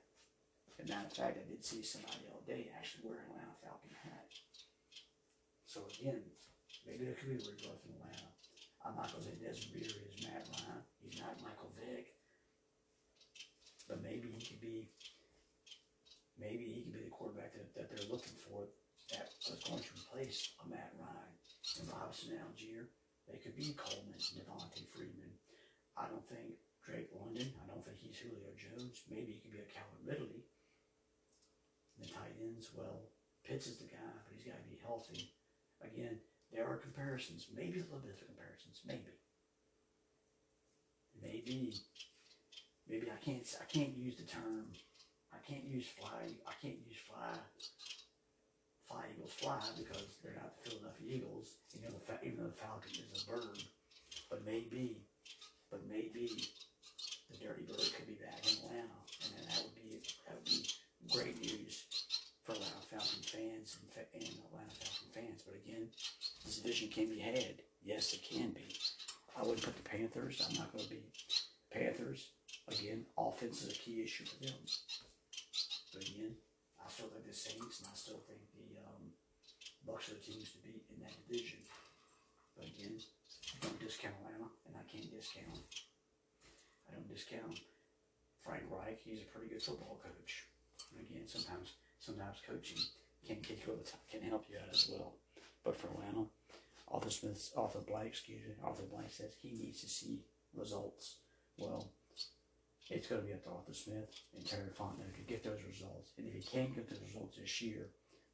As 0.76 0.84
a 0.84 0.92
matter 0.92 1.08
of 1.08 1.16
fact, 1.16 1.40
I 1.40 1.48
did 1.48 1.64
see 1.64 1.80
somebody 1.82 2.28
the 2.28 2.36
other 2.36 2.48
day 2.48 2.68
actually 2.76 3.08
wearing 3.08 3.24
an 3.32 3.40
Atlanta 3.40 3.56
Falcon 3.64 3.96
hat. 4.04 4.28
So 5.64 5.88
again, 5.88 6.20
maybe 6.84 7.04
there 7.08 7.16
could 7.16 7.32
be 7.32 7.40
a 7.40 7.44
rebirth 7.44 7.84
in 7.88 7.96
Atlanta. 7.96 8.28
I'm 8.84 8.96
not 8.96 9.12
gonna 9.12 9.24
say 9.24 9.36
Desmond 9.40 9.76
Reader 9.76 10.00
is 10.08 10.24
Matt 10.24 10.48
Ryan, 10.48 10.80
he's 11.04 11.20
not 11.20 11.40
Michael 11.44 11.72
Vick. 11.76 12.16
But 13.88 14.02
maybe 14.02 14.32
he 14.32 14.40
could 14.40 14.60
be, 14.60 14.88
maybe 16.38 16.64
he 16.64 16.82
could 16.84 16.96
be 16.96 17.04
the 17.04 17.12
quarterback 17.12 17.52
that, 17.52 17.72
that 17.76 17.86
they're 17.92 18.08
looking 18.08 18.36
for, 18.40 18.68
that 19.50 19.58
was 19.58 19.66
going 19.66 19.82
to 19.82 19.98
replace 19.98 20.54
a 20.62 20.64
Matt 20.70 20.94
Ryan 20.94 21.34
and 21.82 21.90
Robinson 21.90 22.38
Allgeier. 22.38 22.86
They 23.26 23.42
could 23.42 23.58
be 23.58 23.74
Coleman, 23.74 24.14
Devonta 24.14 24.86
Freeman. 24.94 25.34
I 25.98 26.06
don't 26.06 26.22
think 26.30 26.54
Drake 26.86 27.10
London, 27.10 27.50
I 27.58 27.66
don't 27.66 27.82
think 27.82 27.98
he's 27.98 28.14
Julio 28.14 28.54
Jones. 28.54 29.02
Maybe 29.10 29.34
he 29.34 29.42
could 29.42 29.50
be 29.50 29.58
a 29.58 29.66
Calvin 29.66 30.06
Ridley. 30.06 30.46
The 31.98 32.06
tight 32.06 32.38
ends, 32.38 32.70
well, 32.78 33.10
Pitts 33.42 33.66
is 33.66 33.82
the 33.82 33.90
guy, 33.90 34.14
but 34.22 34.38
he's 34.38 34.46
got 34.46 34.62
to 34.62 34.70
be 34.70 34.78
healthy. 34.86 35.34
Again, 35.82 36.22
there 36.54 36.66
are 36.70 36.78
comparisons, 36.78 37.50
maybe 37.50 37.82
a 37.82 37.86
little 37.90 38.06
bit 38.06 38.14
of 38.14 38.26
comparisons, 38.26 38.86
maybe. 38.86 39.18
Maybe, 41.18 41.74
maybe 42.88 43.10
I 43.10 43.18
can't, 43.18 43.42
I 43.60 43.66
can't 43.66 43.98
use 43.98 44.16
the 44.16 44.30
term, 44.30 44.70
I 45.34 45.42
can't 45.42 45.66
use 45.66 45.86
fly, 45.98 46.30
I 46.46 46.54
can't 46.62 46.80
use 46.86 47.02
fly, 47.04 47.34
fly 48.90 49.06
Eagles 49.14 49.32
fly 49.38 49.62
because 49.78 50.18
they're 50.22 50.34
not 50.34 50.50
the 50.58 50.70
Philadelphia 50.70 51.06
Eagles, 51.06 51.54
you 51.70 51.82
know, 51.86 51.94
the, 52.06 52.18
even 52.26 52.42
though 52.42 52.50
the 52.50 52.58
Falcon 52.58 52.90
is 52.90 53.22
a 53.22 53.30
bird. 53.30 53.62
But 54.28 54.44
maybe, 54.44 54.98
but 55.70 55.86
maybe 55.88 56.26
the 57.30 57.38
Dirty 57.38 57.62
Bird 57.62 57.86
could 57.94 58.06
be 58.06 58.18
back 58.18 58.42
in 58.42 58.58
Atlanta, 58.66 58.98
and 59.22 59.30
then 59.38 59.44
that 59.46 59.62
would 59.62 59.74
be, 59.78 60.02
that 60.26 60.34
would 60.34 60.44
be 60.44 60.66
great 61.08 61.38
news 61.38 61.86
for 62.42 62.52
Atlanta 62.52 62.82
Falcon 62.90 63.22
fans 63.22 63.78
and, 63.78 64.06
and 64.14 64.22
Atlanta 64.50 64.74
Falcon 64.82 65.08
fans. 65.14 65.42
But 65.46 65.54
again, 65.62 65.86
this 66.44 66.58
division 66.58 66.88
can 66.90 67.06
be 67.06 67.18
had. 67.18 67.62
Yes, 67.82 68.12
it 68.12 68.22
can 68.22 68.50
be. 68.50 68.74
I 69.38 69.42
wouldn't 69.42 69.62
put 69.62 69.76
the 69.76 69.88
Panthers. 69.88 70.44
I'm 70.46 70.58
not 70.58 70.72
going 70.72 70.84
to 70.84 70.90
be 70.90 71.02
Panthers. 71.72 72.30
Again, 72.68 73.06
offense 73.16 73.62
is 73.62 73.72
a 73.72 73.78
key 73.78 74.02
issue 74.02 74.24
for 74.26 74.44
them. 74.44 74.58
But 75.94 76.02
again, 76.02 76.34
still 76.90 77.08
think 77.08 77.26
the 77.26 77.34
Saints, 77.34 77.80
and 77.80 77.88
I 77.88 77.96
still 77.96 78.20
think 78.26 78.42
the 78.52 78.82
um, 78.82 79.14
Bucks 79.86 80.10
are 80.10 80.18
the 80.18 80.26
teams 80.26 80.50
to 80.52 80.58
beat 80.60 80.82
in 80.90 80.98
that 81.00 81.14
division. 81.24 81.62
But 82.58 82.66
again, 82.66 82.98
I 82.98 83.56
don't 83.62 83.80
discount 83.80 84.18
Atlanta, 84.20 84.50
and 84.66 84.74
I 84.74 84.84
can't 84.90 85.08
discount. 85.08 85.62
I 86.90 86.98
don't 86.98 87.08
discount 87.08 87.62
Frank 88.42 88.66
Reich. 88.68 88.98
He's 89.06 89.22
a 89.22 89.30
pretty 89.30 89.54
good 89.54 89.62
football 89.62 90.02
coach. 90.02 90.50
And 90.90 91.00
again, 91.00 91.30
sometimes 91.30 91.78
sometimes 92.00 92.42
coaching 92.42 92.82
can 93.26 93.38
get 93.40 93.62
you 93.62 93.72
over 93.72 93.82
the 93.82 93.88
top, 93.88 94.02
can 94.10 94.22
help 94.22 94.44
you 94.50 94.58
out 94.58 94.74
as 94.74 94.90
well. 94.90 95.14
But 95.64 95.76
for 95.76 95.88
Atlanta, 95.88 96.26
Arthur 96.88 97.10
Smith, 97.10 97.52
Arthur 97.56 97.80
Blank, 97.86 98.08
excuse 98.08 98.42
me, 98.42 98.54
Arthur 98.64 98.88
Blank 98.90 99.12
says 99.12 99.32
he 99.40 99.52
needs 99.52 99.80
to 99.82 99.88
see 99.88 100.24
results. 100.54 101.16
Well, 101.56 101.92
it's 102.90 103.06
going 103.06 103.22
to 103.22 103.26
be 103.26 103.32
up 103.32 103.44
to 103.44 103.50
Arthur 103.50 103.72
Smith 103.72 104.10
and 104.34 104.44
Terry 104.44 104.68
Fontenot 104.76 105.14
to 105.14 105.22
get 105.22 105.44
those 105.44 105.62
results. 105.66 106.12
And 106.18 106.26
if 106.26 106.34
he 106.34 106.42
can't 106.42 106.74
get 106.74 106.88
those 106.90 107.00
results 107.00 107.38
this 107.38 107.62
year, 107.62 107.86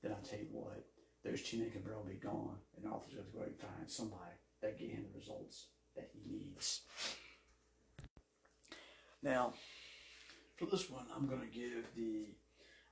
then 0.03 0.13
I'll 0.13 0.29
tell 0.29 0.39
you 0.39 0.49
what, 0.51 0.85
those 1.25 1.43
two 1.43 1.59
men 1.59 1.71
can 1.71 1.83
barely 1.83 2.15
be 2.15 2.19
gone, 2.21 2.57
and 2.77 2.91
Arthur's 2.91 3.15
going 3.15 3.27
to 3.27 3.37
go 3.37 3.43
and 3.43 3.59
find 3.59 3.89
somebody 3.89 4.33
that 4.63 4.79
get 4.79 4.91
him 4.91 5.05
the 5.13 5.19
results 5.19 5.67
that 5.95 6.09
he 6.13 6.21
needs. 6.31 6.83
Now, 9.23 9.55
for 10.57 10.67
this 10.67 10.89
one, 10.89 11.05
I'm 11.15 11.27
going 11.27 11.41
to 11.41 11.47
give 11.47 11.85
the 11.95 12.27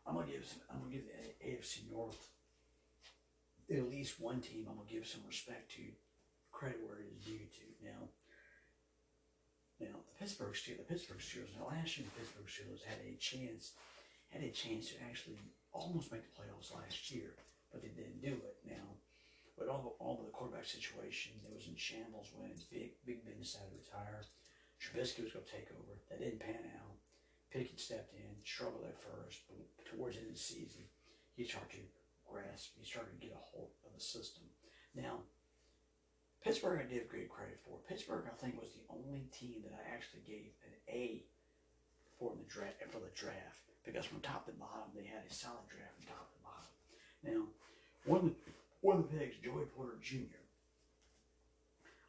I'm 0.06 0.14
going 0.14 0.26
to 0.26 0.32
give 0.32 0.54
I'm 0.70 0.80
going 0.80 0.90
to 0.90 0.96
give 0.96 1.06
the 1.06 1.48
AFC 1.48 1.90
North 1.90 2.28
at 3.70 3.88
least 3.88 4.20
one 4.20 4.40
team. 4.40 4.66
I'm 4.68 4.76
going 4.76 4.88
to 4.88 4.94
give 4.94 5.06
some 5.06 5.22
respect 5.26 5.72
to, 5.76 5.82
credit 6.52 6.80
where 6.86 6.98
it 6.98 7.06
is 7.16 7.24
due 7.24 7.38
to. 7.38 7.86
Now, 7.86 8.08
now 9.80 9.96
the 10.06 10.16
Pittsburgh 10.18 10.54
Steelers, 10.54 10.84
the 10.84 10.90
Pittsburgh 10.90 11.18
Steelers. 11.18 11.52
Now 11.58 11.68
last 11.68 11.98
year, 11.98 12.06
the 12.06 12.16
Pittsburgh 12.18 12.50
Steelers 12.50 12.84
had 12.84 13.00
a 13.02 13.16
chance, 13.18 13.72
had 14.30 14.42
a 14.42 14.50
chance 14.50 14.90
to 14.90 15.02
actually 15.08 15.38
almost 15.72 16.12
make 16.12 16.22
the 16.22 16.36
playoffs 16.36 16.74
last 16.74 17.10
year, 17.10 17.34
but 17.72 17.82
they 17.82 17.90
didn't 17.90 18.22
do 18.22 18.34
it. 18.34 18.56
Now, 18.66 18.86
with 19.58 19.68
all 19.68 19.96
all 19.98 20.18
of 20.18 20.26
the 20.26 20.34
quarterback 20.34 20.66
situation, 20.66 21.38
it 21.42 21.54
was 21.54 21.66
in 21.66 21.76
shambles 21.76 22.30
when 22.34 22.54
Big 22.70 22.98
Big 23.06 23.24
Ben 23.24 23.38
decided 23.38 23.70
to 23.70 23.82
retire. 23.82 24.22
Trubisky 24.82 25.22
was 25.22 25.32
going 25.32 25.46
to 25.46 25.54
take 25.54 25.70
over. 25.70 25.96
That 26.10 26.18
didn't 26.18 26.40
pan 26.42 26.66
out. 26.76 26.98
Pickett 27.50 27.78
stepped 27.78 28.12
in, 28.14 28.34
struggled 28.42 28.84
at 28.84 28.98
first, 28.98 29.46
but 29.46 29.62
towards 29.86 30.16
the 30.16 30.22
end 30.26 30.30
of 30.30 30.34
the 30.34 30.42
season, 30.42 30.82
he 31.36 31.46
started 31.46 31.70
to 31.70 31.86
grasp, 32.26 32.74
he 32.74 32.84
started 32.84 33.14
to 33.14 33.26
get 33.26 33.38
a 33.38 33.38
hold 33.38 33.70
of 33.86 33.94
the 33.94 34.02
system. 34.02 34.42
Now, 34.94 35.22
Pittsburgh, 36.44 36.84
I 36.84 36.84
give 36.84 37.08
great 37.08 37.32
credit 37.32 37.56
for. 37.64 37.80
Pittsburgh, 37.88 38.28
I 38.28 38.36
think, 38.36 38.60
was 38.60 38.76
the 38.76 38.84
only 38.92 39.24
team 39.32 39.64
that 39.64 39.72
I 39.72 39.96
actually 39.96 40.28
gave 40.28 40.52
an 40.68 40.76
A 40.92 41.24
for 42.20 42.36
the 42.36 42.44
draft 42.44 42.84
for 42.92 43.00
the 43.00 43.12
draft 43.16 43.64
because 43.80 44.04
from 44.04 44.20
top 44.20 44.44
to 44.44 44.52
bottom 44.52 44.92
they 44.92 45.08
had 45.08 45.24
a 45.24 45.32
solid 45.32 45.64
draft 45.72 45.96
from 45.96 46.12
top 46.12 46.28
to 46.28 46.40
bottom. 46.44 46.72
Now, 47.24 47.40
one 48.04 48.20
of 48.20 48.26
the, 48.28 48.36
one 48.84 49.00
of 49.00 49.08
the 49.08 49.16
picks, 49.16 49.40
Joey 49.40 49.64
Porter 49.72 49.96
Jr. 50.04 50.44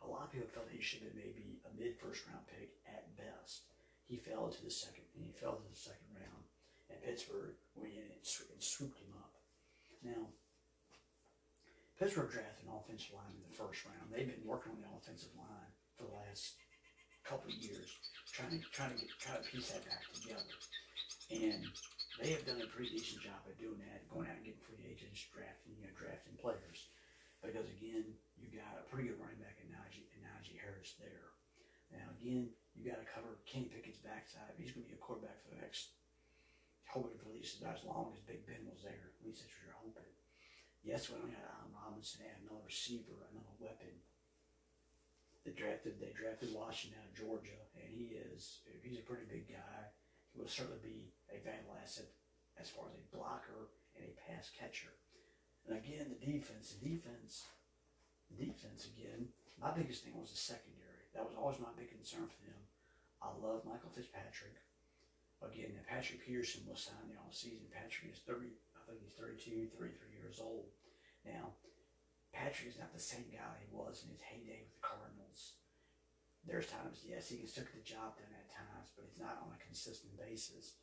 A 0.04 0.08
lot 0.12 0.28
of 0.28 0.32
people 0.36 0.52
felt 0.52 0.68
he 0.68 0.84
should 0.84 1.02
have 1.08 1.16
been 1.16 1.24
maybe 1.24 1.64
a 1.64 1.72
mid 1.80 1.96
first 1.96 2.28
round 2.28 2.44
pick 2.52 2.76
at 2.84 3.08
best. 3.16 3.64
He 4.04 4.20
fell 4.20 4.52
to 4.52 4.62
the 4.64 4.70
second. 4.70 5.08
He 5.16 5.32
fell 5.32 5.56
to 5.56 5.68
the 5.72 5.80
second 5.80 6.12
round, 6.12 6.44
and 6.92 7.00
Pittsburgh 7.02 7.56
went 7.74 7.96
in 7.96 8.04
and, 8.04 8.20
and 8.20 8.62
swooped 8.62 9.00
him 9.00 9.16
up. 9.16 9.32
Now, 10.04 10.28
Pittsburgh 11.96 12.28
drafted 12.28 12.68
an 12.68 12.76
offensive 12.76 13.16
line 13.16 13.32
in 13.32 13.44
the 13.48 13.56
first 13.56 13.88
round. 13.88 14.12
They've 14.12 14.28
been 14.28 14.44
working 14.44 14.76
on 14.76 14.84
the 14.84 14.92
offensive 15.00 15.32
line 15.40 15.72
for 15.96 16.04
the 16.04 16.16
last 16.28 16.60
couple 17.24 17.48
of 17.48 17.56
years, 17.56 17.88
trying 18.36 18.52
to 18.52 18.60
trying 18.76 18.92
to 18.92 19.00
get 19.00 19.08
try 19.16 19.40
to 19.40 19.44
piece 19.48 19.72
that 19.72 19.88
back 19.88 20.04
together. 20.12 20.44
And 21.32 21.64
they 22.20 22.36
have 22.36 22.44
done 22.44 22.60
a 22.60 22.68
pretty 22.68 23.00
decent 23.00 23.24
job 23.24 23.40
of 23.48 23.56
doing 23.56 23.80
that, 23.88 24.04
going 24.12 24.28
out 24.28 24.36
and 24.36 24.46
getting 24.46 24.60
free 24.68 24.84
agents, 24.84 25.24
drafting, 25.32 25.80
you 25.80 25.88
know, 25.88 25.96
drafting 25.96 26.36
players. 26.36 26.92
Because 27.40 27.72
again, 27.80 28.12
you 28.36 28.52
got 28.52 28.76
a 28.76 28.84
pretty 28.92 29.08
good 29.08 29.22
running 29.22 29.40
back 29.40 29.56
in 29.64 29.72
Najee, 29.72 30.04
in 30.14 30.22
Najee 30.28 30.60
Harris 30.60 31.00
there. 31.00 31.32
Now 31.96 32.12
again, 32.20 32.52
you 32.76 32.84
got 32.84 33.00
to 33.00 33.08
cover 33.08 33.40
Kenny 33.48 33.72
Pickett's 33.72 34.04
backside. 34.04 34.52
He's 34.60 34.76
going 34.76 34.84
to 34.84 34.92
be 34.92 35.00
a 35.00 35.02
quarterback 35.02 35.40
for 35.48 35.56
the 35.56 35.64
next, 35.64 35.96
hoping 36.92 37.16
for 37.24 37.32
at 37.32 37.40
least 37.40 37.64
as 37.64 37.88
long 37.88 38.12
as 38.12 38.20
Big 38.28 38.44
Ben 38.44 38.68
was 38.68 38.84
there. 38.84 39.16
At 39.16 39.24
least 39.24 39.48
that's 39.48 39.56
what 39.56 39.64
you're 39.64 39.80
hoping. 39.80 40.15
Yes, 40.86 41.10
we 41.10 41.18
only 41.18 41.34
had 41.34 41.50
Allen 41.50 41.74
Robinson 41.74 42.22
and 42.30 42.46
another 42.46 42.62
receiver, 42.62 43.26
another 43.34 43.58
weapon. 43.58 43.90
They 45.42 45.58
drafted 45.58 45.98
they 45.98 46.14
drafted 46.14 46.54
Washington 46.54 47.02
out 47.02 47.10
of 47.10 47.18
Georgia, 47.18 47.58
and 47.74 47.90
he 47.90 48.14
is 48.14 48.62
he's 48.86 49.02
a 49.02 49.10
pretty 49.10 49.26
big 49.26 49.50
guy. 49.50 49.90
He 50.30 50.38
will 50.38 50.50
certainly 50.50 50.82
be 50.86 51.10
a 51.34 51.42
valuable 51.42 51.74
asset 51.82 52.14
as 52.62 52.70
far 52.70 52.86
as 52.94 53.02
a 53.02 53.10
blocker 53.10 53.74
and 53.98 54.06
a 54.06 54.14
pass 54.30 54.54
catcher. 54.54 54.94
And 55.66 55.74
again, 55.74 56.14
the 56.14 56.22
defense, 56.22 56.78
the 56.78 56.86
defense, 56.86 57.50
the 58.30 58.46
defense 58.46 58.86
again. 58.86 59.34
My 59.58 59.74
biggest 59.74 60.06
thing 60.06 60.14
was 60.14 60.30
the 60.30 60.38
secondary. 60.38 61.10
That 61.18 61.26
was 61.26 61.34
always 61.34 61.58
my 61.58 61.74
big 61.74 61.90
concern 61.90 62.30
for 62.30 62.42
them. 62.46 62.62
I 63.26 63.34
love 63.42 63.66
Minkah 63.66 63.90
Fitzpatrick. 63.90 64.62
Again, 65.42 65.74
Patrick 65.90 66.22
Peterson 66.22 66.62
was 66.70 66.86
signed 66.86 67.10
the 67.10 67.18
offseason. 67.18 67.74
Patrick 67.74 68.14
is 68.14 68.22
30, 68.28 68.54
I 68.86 68.94
think 68.94 69.02
he's 69.02 69.18
32, 69.18 69.74
33 69.74 69.90
years 70.14 70.38
old. 70.38 70.70
Now, 71.26 71.58
Patrick 72.30 72.70
is 72.70 72.78
not 72.78 72.94
the 72.94 73.02
same 73.02 73.26
guy 73.34 73.58
he 73.58 73.74
was 73.74 74.06
in 74.06 74.14
his 74.14 74.22
heyday 74.22 74.62
with 74.62 74.78
the 74.78 74.86
Cardinals. 74.86 75.58
There's 76.46 76.70
times, 76.70 77.02
yes, 77.02 77.34
he 77.34 77.42
get 77.42 77.50
the 77.58 77.82
job 77.82 78.22
done 78.22 78.30
at 78.30 78.54
times, 78.54 78.94
but 78.94 79.10
it's 79.10 79.18
not 79.18 79.42
on 79.42 79.58
a 79.58 79.66
consistent 79.66 80.14
basis. 80.14 80.78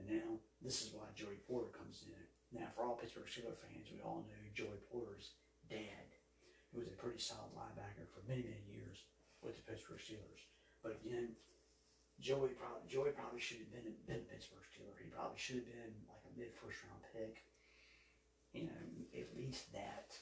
And 0.00 0.08
now, 0.08 0.40
this 0.64 0.80
is 0.80 0.96
why 0.96 1.12
Joey 1.12 1.44
Porter 1.44 1.68
comes 1.76 2.08
in. 2.08 2.24
Now, 2.48 2.72
for 2.72 2.88
all 2.88 2.96
Pittsburgh 2.96 3.28
Steelers 3.28 3.60
fans, 3.60 3.92
we 3.92 4.00
all 4.00 4.24
knew 4.24 4.56
Joey 4.56 4.80
Porter's 4.88 5.36
dad, 5.68 6.08
who 6.72 6.80
was 6.80 6.88
a 6.88 6.96
pretty 6.96 7.20
solid 7.20 7.52
linebacker 7.52 8.08
for 8.08 8.24
many, 8.24 8.48
many 8.48 8.64
years 8.72 9.04
with 9.44 9.60
the 9.60 9.66
Pittsburgh 9.68 10.00
Steelers. 10.00 10.48
But 10.80 10.96
again, 11.04 11.36
Joey 12.20 12.54
probably 12.56 12.86
Joey 12.88 13.10
probably 13.10 13.40
should 13.40 13.60
have 13.64 13.72
been 13.72 13.92
been 14.06 14.24
a 14.24 14.28
Pittsburgh 14.30 14.64
Steeler. 14.64 14.96
He 14.96 15.10
probably 15.10 15.38
should 15.38 15.60
have 15.62 15.70
been 15.70 15.94
like 16.08 16.24
a 16.24 16.32
mid 16.38 16.54
first 16.54 16.78
round 16.86 17.02
pick. 17.12 17.44
You 18.52 18.70
know, 18.70 18.82
at 19.18 19.36
least 19.36 19.72
that. 19.74 20.14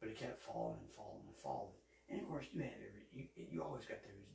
But 0.00 0.10
he 0.10 0.14
kept 0.14 0.42
falling 0.42 0.82
and 0.82 0.92
falling 0.94 1.26
and 1.26 1.38
falling. 1.38 1.78
And 2.10 2.20
of 2.22 2.28
course, 2.28 2.46
you 2.52 2.62
had 2.62 2.74
every 2.74 3.06
you, 3.14 3.24
you 3.36 3.62
always 3.62 3.86
got 3.86 4.02
those 4.02 4.28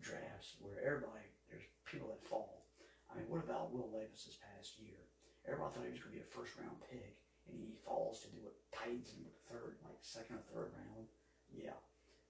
drafts 0.00 0.56
where 0.60 0.80
everybody 0.80 1.28
there's 1.48 1.66
people 1.84 2.08
that 2.08 2.24
fall. 2.24 2.64
I 3.10 3.18
mean, 3.18 3.26
what 3.26 3.42
about 3.42 3.74
Will 3.74 3.90
Levis 3.90 4.24
this 4.24 4.38
past 4.38 4.78
year? 4.78 5.02
Everybody 5.48 5.74
thought 5.74 5.88
he 5.88 5.94
was 5.96 6.04
going 6.04 6.14
to 6.14 6.20
be 6.22 6.26
a 6.26 6.30
first 6.30 6.54
round 6.60 6.78
pick, 6.86 7.18
and 7.50 7.58
he 7.58 7.74
falls 7.82 8.22
to 8.22 8.30
do 8.30 8.38
what 8.46 8.54
Titans 8.70 9.18
in 9.18 9.26
the 9.26 9.34
third, 9.50 9.82
like 9.82 9.98
second 10.00 10.38
or 10.38 10.46
third 10.46 10.70
round. 10.78 11.10
Yeah, 11.50 11.74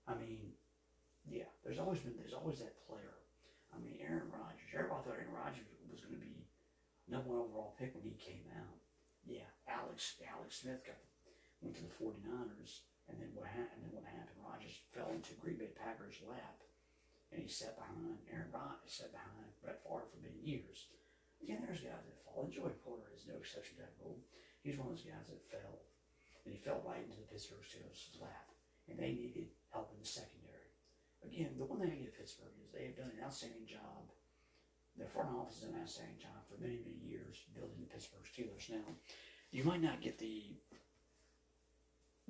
I 0.08 0.16
mean, 0.16 0.56
yeah, 1.28 1.48
there's 1.64 1.78
always 1.78 2.00
been 2.00 2.16
there's 2.16 2.36
always 2.36 2.60
that 2.60 2.80
player. 2.88 3.20
I 3.74 3.78
mean, 3.78 3.98
Aaron 4.02 4.30
Rodgers. 4.32 4.70
Everybody 4.74 5.02
thought 5.04 5.20
Aaron 5.20 5.36
Rodgers 5.36 5.66
was 5.90 6.00
going 6.02 6.18
to 6.18 6.22
be 6.22 6.46
number 7.06 7.30
one 7.30 7.44
overall 7.46 7.76
pick 7.78 7.94
when 7.94 8.06
he 8.06 8.16
came 8.18 8.46
out. 8.56 8.78
Yeah, 9.26 9.50
Alex 9.68 10.16
Alex 10.24 10.64
Smith 10.64 10.82
got 10.86 10.98
went 11.60 11.76
to 11.76 11.84
the 11.84 11.92
49ers 12.00 12.88
And 13.08 13.20
then 13.20 13.30
what 13.36 13.46
happened? 13.52 13.84
And 13.84 13.92
then 13.92 13.94
what 14.00 14.08
happened? 14.08 14.40
Rodgers 14.40 14.80
fell 14.96 15.12
into 15.12 15.36
Green 15.38 15.60
Bay 15.60 15.70
Packers' 15.76 16.24
lap, 16.24 16.56
and 17.30 17.42
he 17.42 17.48
sat 17.50 17.76
behind 17.76 18.22
Aaron 18.32 18.50
Rodgers, 18.50 18.96
sat 18.96 19.12
behind 19.12 19.54
Brett 19.60 19.82
Favre 19.84 20.08
for 20.08 20.18
many 20.24 20.40
years. 20.40 20.88
Again, 21.42 21.62
there's 21.64 21.84
guys 21.84 22.04
that 22.04 22.20
fall. 22.24 22.48
And 22.48 22.52
Joey 22.52 22.76
Porter 22.84 23.12
is 23.12 23.28
no 23.28 23.36
exception 23.40 23.76
to 23.80 23.84
that 23.84 23.96
rule. 24.00 24.20
He's 24.60 24.76
one 24.76 24.92
of 24.92 24.96
those 24.96 25.08
guys 25.08 25.28
that 25.28 25.40
fell, 25.48 25.80
and 26.44 26.52
he 26.52 26.60
fell 26.60 26.84
right 26.84 27.00
into 27.00 27.16
the 27.16 27.28
Pittsburgh 27.28 27.64
Steelers' 27.64 28.20
lap, 28.20 28.52
and 28.88 29.00
they 29.00 29.16
needed 29.16 29.48
help 29.72 29.92
in 29.92 30.00
the 30.00 30.08
secondary. 30.08 30.39
Again, 31.24 31.56
the 31.58 31.64
one 31.64 31.80
thing 31.80 31.92
I 31.92 32.00
give 32.00 32.16
Pittsburgh 32.16 32.56
is 32.64 32.72
they 32.72 32.86
have 32.88 32.96
done 32.96 33.12
an 33.12 33.24
outstanding 33.24 33.66
job. 33.66 34.08
Their 34.96 35.08
front 35.08 35.30
office 35.36 35.60
has 35.60 35.68
done 35.68 35.76
an 35.76 35.84
outstanding 35.84 36.18
job 36.18 36.40
for 36.48 36.60
many, 36.60 36.80
many 36.80 37.00
years 37.04 37.44
building 37.54 37.80
the 37.80 37.92
Pittsburgh 37.92 38.24
Steelers. 38.24 38.68
Now, 38.72 38.96
you 39.52 39.64
might 39.64 39.82
not 39.82 40.00
get 40.00 40.18
the 40.18 40.56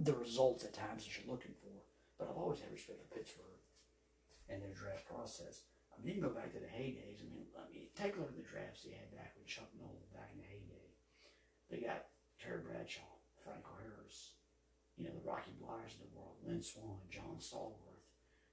the 0.00 0.16
results 0.16 0.64
at 0.64 0.72
times 0.72 1.04
that 1.04 1.12
you're 1.12 1.28
looking 1.28 1.52
for, 1.60 1.76
but 2.16 2.24
I've 2.24 2.40
always 2.40 2.64
had 2.64 2.72
respect 2.72 3.04
for 3.04 3.12
Pittsburgh 3.12 3.60
and 4.48 4.62
their 4.62 4.72
draft 4.72 5.04
process. 5.04 5.68
I 5.92 6.00
mean, 6.00 6.16
you 6.16 6.20
can 6.20 6.28
go 6.30 6.34
back 6.34 6.56
to 6.56 6.62
the 6.62 6.72
heydays. 6.72 7.20
I 7.20 7.28
mean, 7.28 7.44
I 7.52 7.68
mean, 7.68 7.92
take 7.92 8.16
a 8.16 8.18
look 8.18 8.32
at 8.32 8.40
the 8.40 8.48
drafts 8.48 8.82
they 8.82 8.96
had 8.96 9.12
back 9.12 9.36
with 9.36 9.44
Chuck 9.44 9.68
Noll 9.76 10.00
back 10.16 10.32
in 10.32 10.40
the 10.40 10.48
heyday. 10.48 10.88
They 11.68 11.84
got 11.84 12.08
Terry 12.40 12.64
Bradshaw, 12.64 13.20
Franco 13.44 13.76
Harris, 13.76 14.40
you 14.96 15.04
know, 15.04 15.12
the 15.12 15.28
Rocky 15.28 15.52
Bleiers 15.60 15.94
of 16.00 16.08
the 16.08 16.12
world, 16.16 16.40
Lynn 16.44 16.62
Swann, 16.62 17.04
John 17.12 17.36
Stallworth. 17.38 17.89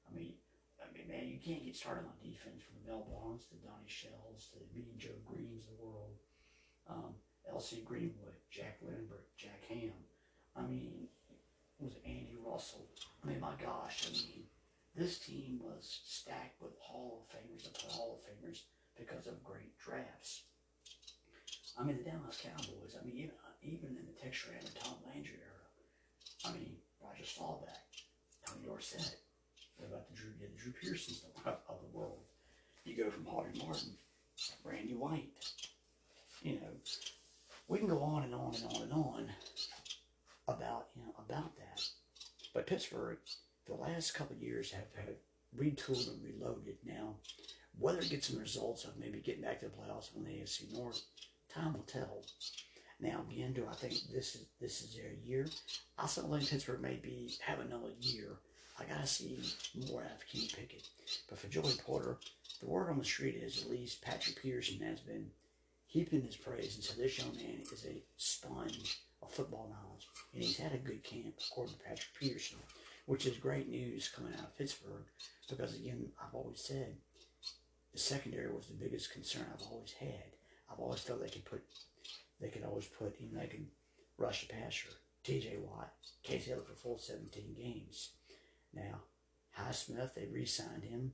I 0.08 0.16
mean, 0.16 0.34
I 0.82 0.88
mean, 0.94 1.08
man, 1.08 1.28
you 1.28 1.40
can't 1.44 1.66
get 1.66 1.76
started 1.76 2.06
on 2.08 2.18
defense 2.24 2.64
from 2.64 2.80
Mel 2.88 3.08
Bonds 3.12 3.46
to 3.46 3.56
Donnie 3.60 3.88
Shells 3.88 4.50
to 4.54 4.60
the 4.60 4.70
Mean 4.74 4.96
Joe 4.98 5.20
Greens 5.26 5.68
of 5.68 5.78
the 5.78 5.86
world, 5.86 6.16
um, 6.90 7.14
L.C. 7.50 7.84
Greenwood, 7.86 8.36
Jack 8.50 8.80
Lindbergh, 8.82 9.28
Jack 9.38 9.64
Ham. 9.70 9.94
I 10.56 10.62
mean, 10.62 11.08
it 11.80 11.84
was 11.84 11.96
Andy 12.06 12.36
Russell? 12.44 12.88
I 13.24 13.28
mean, 13.28 13.40
my 13.40 13.54
gosh, 13.62 14.08
I 14.08 14.14
mean, 14.14 14.44
this 14.96 15.20
team 15.20 15.62
was 15.62 16.02
stacked 16.06 16.62
with 16.62 16.74
Hall 16.80 17.22
of 17.22 17.30
Famers 17.30 17.68
upon 17.70 17.92
Hall 17.92 18.20
of 18.20 18.26
Famers 18.26 18.62
because 18.98 19.28
of 19.28 19.44
great 19.44 19.78
drafts. 19.78 20.44
I 21.78 21.84
mean, 21.84 21.98
the 21.98 22.10
Dallas 22.10 22.42
Cowboys, 22.42 22.96
I 23.00 23.06
mean, 23.06 23.18
even, 23.18 23.36
even 23.62 23.90
in 23.98 24.06
the 24.08 24.20
Texas 24.20 24.50
and 24.60 24.76
Tom 24.76 24.96
Landry 25.06 25.38
era, 25.38 25.70
I 26.46 26.52
mean, 26.54 26.78
Roger 27.00 27.24
Staubach, 27.24 27.78
Tony 28.46 28.66
Dorsett, 28.66 29.18
about 29.86 30.08
the 30.10 30.16
Drew, 30.16 30.32
the 30.40 30.48
Drew 30.58 30.72
Pearsons 30.72 31.24
of, 31.46 31.56
the 31.82 31.98
world? 31.98 32.20
You 32.86 32.96
go 32.96 33.10
from 33.10 33.26
Harvey 33.26 33.60
Martin, 33.60 33.92
Randy 34.64 34.94
White, 34.94 35.32
you 36.42 36.54
know, 36.54 36.68
we 37.68 37.80
can 37.80 37.88
go 37.88 38.00
on 38.00 38.24
and 38.24 38.34
on 38.34 38.56
and 38.56 38.76
on 38.76 38.82
and 38.84 38.94
on 38.94 39.30
about 40.48 40.88
you 40.96 41.04
know 41.04 41.14
about 41.18 41.56
that. 41.58 41.84
But 42.54 42.68
Pittsburgh, 42.68 43.18
the 43.66 43.74
last 43.74 44.14
couple 44.14 44.36
years 44.38 44.72
have, 44.72 44.88
have 45.06 45.16
retooled 45.58 46.10
and 46.10 46.24
reloaded. 46.24 46.78
Now, 46.86 47.16
whether 47.78 48.00
it 48.00 48.10
gets 48.10 48.28
some 48.30 48.40
results 48.40 48.86
of 48.86 48.98
maybe 48.98 49.20
getting 49.20 49.42
back 49.42 49.60
to 49.60 49.66
the 49.66 49.72
playoffs 49.72 50.16
on 50.16 50.24
the 50.24 50.30
AFC 50.30 50.74
North, 50.74 51.02
time 51.54 51.74
will 51.74 51.82
tell. 51.82 52.24
Now, 53.00 53.24
again, 53.30 53.54
do 53.54 53.68
I 53.70 53.76
think 53.76 53.94
this 54.12 54.36
is 54.36 54.46
this 54.60 54.82
is 54.82 54.96
their 54.96 55.14
year? 55.24 55.48
I 55.98 56.08
still 56.08 56.30
think 56.30 56.50
Pittsburgh 56.50 56.82
may 56.82 56.96
be 56.96 57.34
have 57.42 57.60
another 57.60 57.92
year. 58.00 58.38
I 58.80 58.86
gotta 58.86 59.08
see 59.08 59.40
more 59.90 60.04
out 60.04 60.22
of 60.22 60.28
Kenny 60.32 60.48
Pickett. 60.48 60.88
But 61.30 61.40
for 61.40 61.48
Joey 61.48 61.74
Porter, 61.84 62.18
the 62.60 62.68
word 62.68 62.90
on 62.90 63.00
the 63.00 63.06
street 63.06 63.36
is 63.36 63.64
at 63.64 63.72
least 63.72 64.02
Patrick 64.02 64.42
Peterson 64.42 64.80
has 64.82 65.00
been 65.00 65.32
heaping 65.88 66.22
his 66.22 66.36
praise 66.36 66.76
and 66.76 66.84
said 66.84 66.98
this 66.98 67.18
young 67.18 67.36
man 67.36 67.62
is 67.72 67.86
a 67.86 68.04
sponge 68.18 69.00
of 69.22 69.32
football 69.32 69.70
knowledge. 69.70 70.08
And 70.34 70.44
he's 70.44 70.58
had 70.58 70.74
a 70.74 70.78
good 70.78 71.04
camp, 71.04 71.36
according 71.50 71.76
to 71.76 71.80
Patrick 71.84 72.14
Peterson, 72.20 72.60
which 73.06 73.26
is 73.26 73.38
great 73.38 73.68
news 73.68 74.10
coming 74.10 74.34
out 74.34 74.42
of 74.42 74.58
Pittsburgh 74.58 75.06
because, 75.50 75.76
again, 75.76 76.12
I've 76.22 76.36
always 76.36 76.60
said 76.60 76.98
the 77.94 78.00
secondary 78.00 78.52
was 78.52 78.68
the 78.68 78.74
biggest 78.74 79.12
concern 79.12 79.46
I've 79.54 79.66
always 79.72 79.94
had. 79.94 80.36
I've 80.72 80.80
always 80.80 81.00
felt 81.00 81.22
they 81.22 81.30
could 81.30 81.46
put, 81.46 81.64
they 82.40 82.50
could 82.50 82.64
always 82.64 82.86
put, 82.86 83.16
you 83.20 83.30
know, 83.32 83.40
they 83.40 83.48
could 83.48 83.68
rush 84.18 84.48
the 84.48 84.54
passer. 84.54 84.90
T.J. 85.24 85.58
Watt, 85.58 85.94
Casey 86.24 86.52
Taylor 86.52 86.62
for 86.62 86.74
full 86.74 86.98
17 86.98 87.56
games. 87.58 88.12
Now, 88.78 89.02
Highsmith, 89.60 90.14
they 90.14 90.28
re-signed 90.32 90.84
him. 90.84 91.14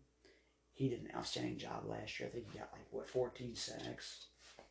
He 0.74 0.89
did 0.89 1.01
an 1.01 1.11
outstanding 1.16 1.57
job 1.57 1.86
last 1.86 2.20
year. 2.20 2.30
I 2.30 2.32
think 2.32 2.51
he 2.51 2.59
got 2.59 2.74
like 2.74 2.88
what 2.91 3.09
14 3.09 3.55
sacks. 3.55 4.26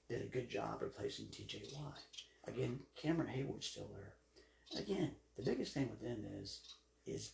Did 0.09 0.22
a 0.22 0.26
good 0.26 0.51
job 0.51 0.78
replacing 0.80 1.26
T.J. 1.28 1.62
Watt. 1.74 1.99
Again, 2.47 2.80
Cameron 3.01 3.28
Heyward's 3.32 3.66
still 3.66 3.88
there. 3.95 4.82
Again, 4.82 5.12
the 5.36 5.45
biggest 5.45 5.74
thing 5.74 5.88
with 5.88 6.01
them 6.01 6.24
is 6.40 6.61
is 7.07 7.32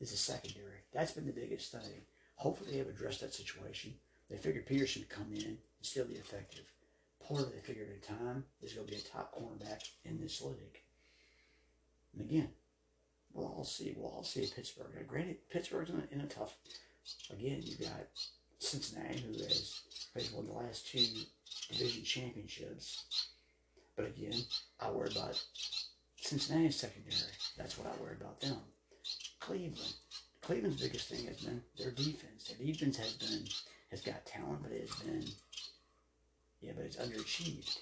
is 0.00 0.10
the 0.10 0.16
secondary. 0.16 0.80
That's 0.92 1.12
been 1.12 1.26
the 1.26 1.32
biggest 1.32 1.72
thing. 1.72 2.02
Hopefully, 2.36 2.72
they 2.72 2.78
have 2.78 2.88
addressed 2.88 3.20
that 3.20 3.34
situation. 3.34 3.94
They 4.28 4.36
figured 4.36 4.66
Peterson 4.66 5.02
would 5.02 5.08
come 5.08 5.32
in 5.32 5.44
and 5.44 5.58
still 5.82 6.04
be 6.04 6.14
effective. 6.14 6.64
Porter, 7.20 7.46
they 7.46 7.60
figured 7.60 7.88
in 7.90 8.16
time, 8.16 8.44
is 8.62 8.72
going 8.72 8.86
to 8.86 8.92
be 8.92 8.98
a 8.98 9.02
top 9.02 9.34
cornerback 9.34 9.88
in 10.04 10.20
this 10.20 10.40
league. 10.40 10.80
And 12.12 12.22
again, 12.22 12.48
we'll 13.32 13.46
all 13.46 13.64
see. 13.64 13.94
We'll 13.96 14.10
all 14.10 14.24
see 14.24 14.50
Pittsburgh. 14.54 14.88
Now, 14.94 15.02
granted, 15.06 15.36
Pittsburgh's 15.50 15.90
in 15.90 15.96
a, 15.96 16.14
in 16.14 16.20
a 16.20 16.26
tough. 16.26 16.54
Again, 17.30 17.60
you 17.62 17.76
got 17.76 18.06
Cincinnati, 18.58 19.20
who 19.20 19.32
has, 19.44 19.80
won 20.32 20.46
the 20.46 20.52
last 20.52 20.88
two 20.88 21.04
division 21.70 22.04
championships. 22.04 23.28
But 23.96 24.06
again, 24.06 24.38
I 24.80 24.90
worry 24.90 25.10
about 25.10 25.42
Cincinnati's 26.16 26.76
secondary. 26.76 27.14
That's 27.56 27.78
what 27.78 27.88
I 27.88 28.02
worry 28.02 28.16
about 28.20 28.40
them. 28.40 28.58
Cleveland. 29.40 29.94
Cleveland's 30.42 30.80
biggest 30.80 31.08
thing 31.08 31.26
has 31.26 31.38
been 31.38 31.62
their 31.78 31.90
defense. 31.90 32.44
Their 32.48 32.66
defense 32.66 32.96
has 32.98 33.12
been 33.14 33.44
has 33.90 34.00
got 34.00 34.24
talent, 34.24 34.62
but 34.62 34.72
it 34.72 34.88
has 34.88 34.98
been 35.00 35.24
yeah, 36.60 36.72
but 36.76 36.84
it's 36.84 36.96
underachieved. 36.96 37.78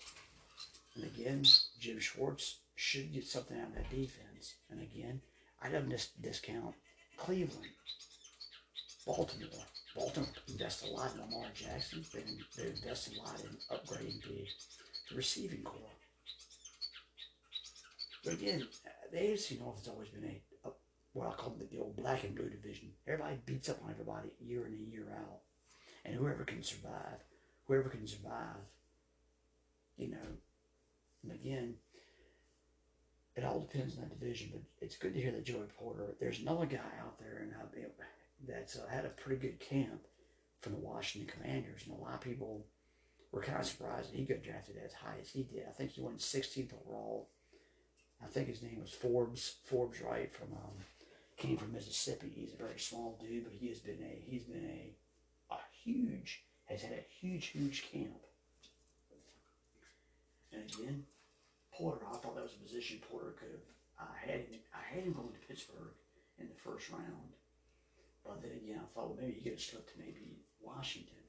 And 0.94 1.04
again, 1.04 1.44
Jim 1.78 1.98
Schwartz 1.98 2.58
should 2.74 3.12
get 3.12 3.26
something 3.26 3.58
out 3.58 3.68
of 3.68 3.74
that 3.74 3.90
defense. 3.90 4.54
And 4.70 4.80
again, 4.80 5.20
I 5.62 5.68
don't 5.68 5.88
dis- 5.88 6.12
discount 6.20 6.74
Cleveland. 7.16 7.70
Baltimore. 9.06 9.64
Baltimore 9.96 10.28
invested 10.48 10.90
a 10.90 10.92
lot 10.92 11.14
in 11.14 11.20
Lamar 11.20 11.46
Jackson. 11.54 12.04
They've, 12.12 12.24
they've 12.56 12.76
invested 12.76 13.16
a 13.16 13.22
lot 13.22 13.40
in 13.40 13.56
upgrading 13.74 14.22
the, 14.22 14.46
the 15.10 15.16
receiving 15.16 15.62
core. 15.62 15.90
But 18.24 18.34
again, 18.34 18.68
the 19.10 19.18
AFC 19.18 19.58
North 19.58 19.78
has 19.78 19.88
always 19.88 20.08
been 20.08 20.24
a, 20.24 20.68
a 20.68 20.72
what 21.14 21.28
I 21.28 21.32
call 21.32 21.56
the, 21.58 21.64
the 21.64 21.82
old 21.82 21.96
black 21.96 22.24
and 22.24 22.34
blue 22.34 22.50
division. 22.50 22.90
Everybody 23.06 23.38
beats 23.46 23.70
up 23.70 23.82
on 23.82 23.90
everybody 23.90 24.28
year 24.40 24.66
in 24.66 24.74
and 24.74 24.92
year 24.92 25.06
out. 25.18 25.40
And 26.04 26.14
whoever 26.14 26.44
can 26.44 26.62
survive, 26.62 27.24
whoever 27.66 27.88
can 27.88 28.06
survive, 28.06 28.60
you 29.96 30.10
know, 30.10 30.38
and 31.22 31.32
again, 31.32 31.74
it 33.38 33.44
all 33.44 33.60
depends 33.60 33.96
on 33.96 34.02
that 34.02 34.18
division. 34.18 34.50
But 34.52 34.62
it's 34.80 34.96
good 34.96 35.14
to 35.14 35.20
hear 35.20 35.32
that 35.32 35.44
Joey 35.44 35.66
Porter. 35.78 36.16
There's 36.20 36.40
another 36.40 36.66
guy 36.66 36.90
out 37.00 37.18
there, 37.18 37.38
and 37.42 37.52
I've 37.60 37.68
that's 38.46 38.76
uh, 38.76 38.86
had 38.88 39.04
a 39.04 39.08
pretty 39.10 39.40
good 39.40 39.60
camp 39.60 40.06
from 40.60 40.72
the 40.72 40.78
Washington 40.78 41.32
Commanders, 41.32 41.82
and 41.84 41.96
a 41.96 42.00
lot 42.00 42.14
of 42.14 42.20
people 42.20 42.66
were 43.32 43.42
kind 43.42 43.58
of 43.58 43.66
surprised 43.66 44.12
that 44.12 44.16
he 44.16 44.24
got 44.24 44.42
drafted 44.42 44.76
as 44.84 44.92
high 44.92 45.16
as 45.20 45.30
he 45.30 45.42
did. 45.42 45.64
I 45.68 45.72
think 45.72 45.90
he 45.90 46.00
went 46.00 46.18
16th 46.18 46.72
overall. 46.86 47.28
I 48.22 48.26
think 48.26 48.48
his 48.48 48.62
name 48.62 48.78
was 48.80 48.92
Forbes. 48.92 49.56
Forbes, 49.64 50.00
right 50.00 50.34
from 50.34 50.48
um, 50.52 50.84
came 51.36 51.56
from 51.56 51.72
Mississippi. 51.72 52.32
He's 52.34 52.54
a 52.54 52.56
very 52.56 52.78
small 52.78 53.18
dude, 53.20 53.44
but 53.44 53.52
he 53.52 53.68
has 53.68 53.78
been 53.78 54.02
a 54.02 54.30
he's 54.30 54.44
been 54.44 54.64
a 54.64 55.54
a 55.54 55.58
huge 55.84 56.42
has 56.66 56.82
had 56.82 56.92
a 56.92 57.04
huge 57.20 57.46
huge 57.46 57.86
camp. 57.92 58.20
And 60.52 60.62
again, 60.62 61.04
Porter, 61.78 62.02
I 62.10 62.16
thought 62.18 62.34
that 62.34 62.42
was 62.42 62.58
a 62.58 62.66
position 62.66 62.98
Porter 63.06 63.38
could 63.38 63.54
have. 63.54 63.68
I 64.02 64.18
had 64.18 64.50
him. 64.50 64.58
I 64.74 64.82
had 64.82 65.04
him 65.06 65.14
going 65.14 65.30
to 65.30 65.46
Pittsburgh 65.46 65.94
in 66.38 66.50
the 66.50 66.58
first 66.58 66.90
round, 66.90 67.38
but 68.26 68.42
then 68.42 68.58
again, 68.58 68.82
I 68.82 68.86
thought 68.90 69.14
well, 69.14 69.18
maybe 69.22 69.38
he 69.38 69.42
could 69.42 69.58
have 69.58 69.62
slipped 69.62 69.94
to 69.94 69.98
maybe 69.98 70.42
Washington. 70.60 71.22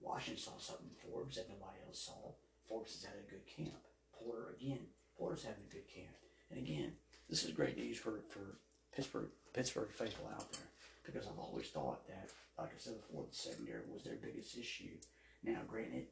Washington 0.00 0.40
saw 0.40 0.56
something 0.56 0.88
in 0.88 0.96
Forbes 0.96 1.36
that 1.36 1.48
nobody 1.48 1.78
else 1.86 2.00
saw. 2.08 2.32
Forbes 2.68 2.96
has 2.96 3.04
had 3.04 3.20
a 3.20 3.30
good 3.30 3.44
camp. 3.46 3.84
Porter 4.16 4.56
again. 4.56 4.88
Porter's 5.16 5.44
having 5.44 5.64
a 5.68 5.72
good 5.72 5.88
camp. 5.88 6.16
And 6.50 6.58
again, 6.58 6.92
this 7.28 7.44
is 7.44 7.52
great 7.52 7.76
news 7.76 7.98
for, 7.98 8.24
for 8.28 8.58
Pittsburgh 8.96 9.28
Pittsburgh 9.52 9.92
faithful 9.92 10.28
out 10.32 10.50
there 10.52 10.68
because 11.04 11.28
I've 11.28 11.38
always 11.38 11.68
thought 11.68 12.06
that, 12.08 12.30
like 12.58 12.72
I 12.72 12.78
said 12.78 13.00
before, 13.00 13.24
the 13.28 13.36
secondary 13.36 13.82
was 13.92 14.02
their 14.02 14.16
biggest 14.16 14.56
issue. 14.56 14.96
Now, 15.44 15.60
granted, 15.66 16.06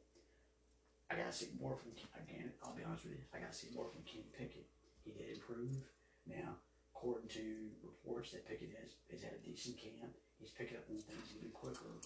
I 1.11 1.19
gotta 1.19 1.35
see 1.35 1.51
more 1.59 1.75
from 1.75 1.91
again. 2.15 2.55
I'll 2.63 2.71
be 2.71 2.87
honest 2.87 3.03
with 3.03 3.19
you, 3.19 3.23
I 3.35 3.43
gotta 3.43 3.51
see 3.51 3.67
more 3.75 3.91
from 3.91 4.07
Kenny 4.07 4.31
Pickett. 4.31 4.63
He 5.03 5.11
did 5.11 5.35
improve. 5.35 5.75
Now, 6.23 6.55
according 6.95 7.27
to 7.35 7.75
reports, 7.83 8.31
that 8.31 8.47
Pickett 8.47 8.71
has, 8.79 8.95
has 9.11 9.19
had 9.19 9.35
a 9.35 9.43
decent 9.43 9.75
camp. 9.75 10.15
He's 10.39 10.55
picking 10.55 10.77
up 10.79 10.87
on 10.87 11.03
things 11.03 11.35
even 11.35 11.51
quicker. 11.51 11.99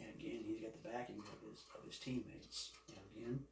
And 0.00 0.08
again, 0.16 0.40
he's 0.40 0.64
got 0.64 0.72
the 0.72 0.88
backing 0.88 1.20
of 1.20 1.38
his 1.44 1.68
of 1.76 1.84
his 1.84 2.00
teammates. 2.00 2.72
Now, 2.88 3.04
again, 3.12 3.44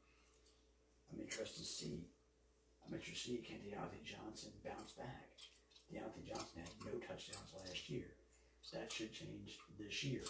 I'm 1.12 1.20
interested 1.20 1.60
to 1.60 1.68
see. 1.68 2.08
I'm 2.86 2.96
interested 2.96 3.36
to 3.36 3.44
see 3.44 3.44
Kenny 3.44 3.76
Johnson 4.04 4.56
bounce 4.64 4.92
back. 4.96 5.34
Diontae 5.92 6.24
Johnson 6.26 6.64
had 6.64 6.72
no 6.80 6.98
touchdowns 6.98 7.52
last 7.52 7.90
year. 7.90 8.16
That 8.72 8.90
should 8.90 9.12
change 9.12 9.58
this 9.78 10.02
year. 10.02 10.22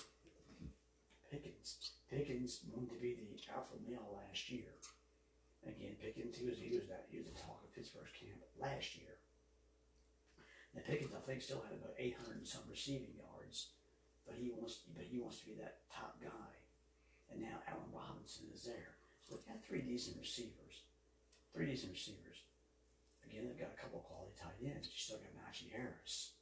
Pickens. 1.34 1.98
Pickens 2.06 2.62
wanted 2.70 2.94
to 2.94 3.00
be 3.02 3.18
the 3.18 3.34
alpha 3.50 3.74
male 3.82 4.06
last 4.14 4.46
year. 4.50 4.70
Again, 5.66 5.98
Pickens, 5.98 6.38
he 6.38 6.46
was 6.46 6.58
he 6.58 6.70
was 6.70 6.86
that 6.86 7.10
he 7.10 7.18
was 7.18 7.26
the 7.26 7.34
talk 7.34 7.58
of 7.64 7.74
Pittsburgh's 7.74 8.14
camp 8.14 8.38
last 8.60 8.94
year. 8.94 9.18
Now 10.74 10.86
Pickens, 10.86 11.10
I 11.10 11.22
think, 11.26 11.42
still 11.42 11.64
had 11.66 11.74
about 11.74 11.98
800 11.98 12.38
and 12.38 12.46
some 12.46 12.62
receiving 12.70 13.18
yards, 13.18 13.74
but 14.22 14.38
he 14.38 14.54
wants 14.54 14.86
but 14.94 15.02
he 15.02 15.18
wants 15.18 15.42
to 15.42 15.46
be 15.50 15.58
that 15.58 15.82
top 15.90 16.20
guy. 16.22 16.52
And 17.32 17.42
now 17.42 17.58
Allen 17.66 17.90
Robinson 17.90 18.46
is 18.54 18.62
there. 18.62 18.94
So 19.26 19.34
they've 19.34 19.48
got 19.48 19.64
three 19.64 19.82
decent 19.82 20.20
receivers. 20.20 20.86
Three 21.50 21.66
decent 21.66 21.96
receivers. 21.96 22.44
Again, 23.24 23.48
they've 23.48 23.58
got 23.58 23.74
a 23.74 23.80
couple 23.80 23.98
of 23.98 24.06
quality 24.06 24.36
tight 24.38 24.60
ends. 24.62 24.86
You 24.86 25.00
still 25.00 25.18
got 25.18 25.34
Najee 25.34 25.72
Harris. 25.72 26.38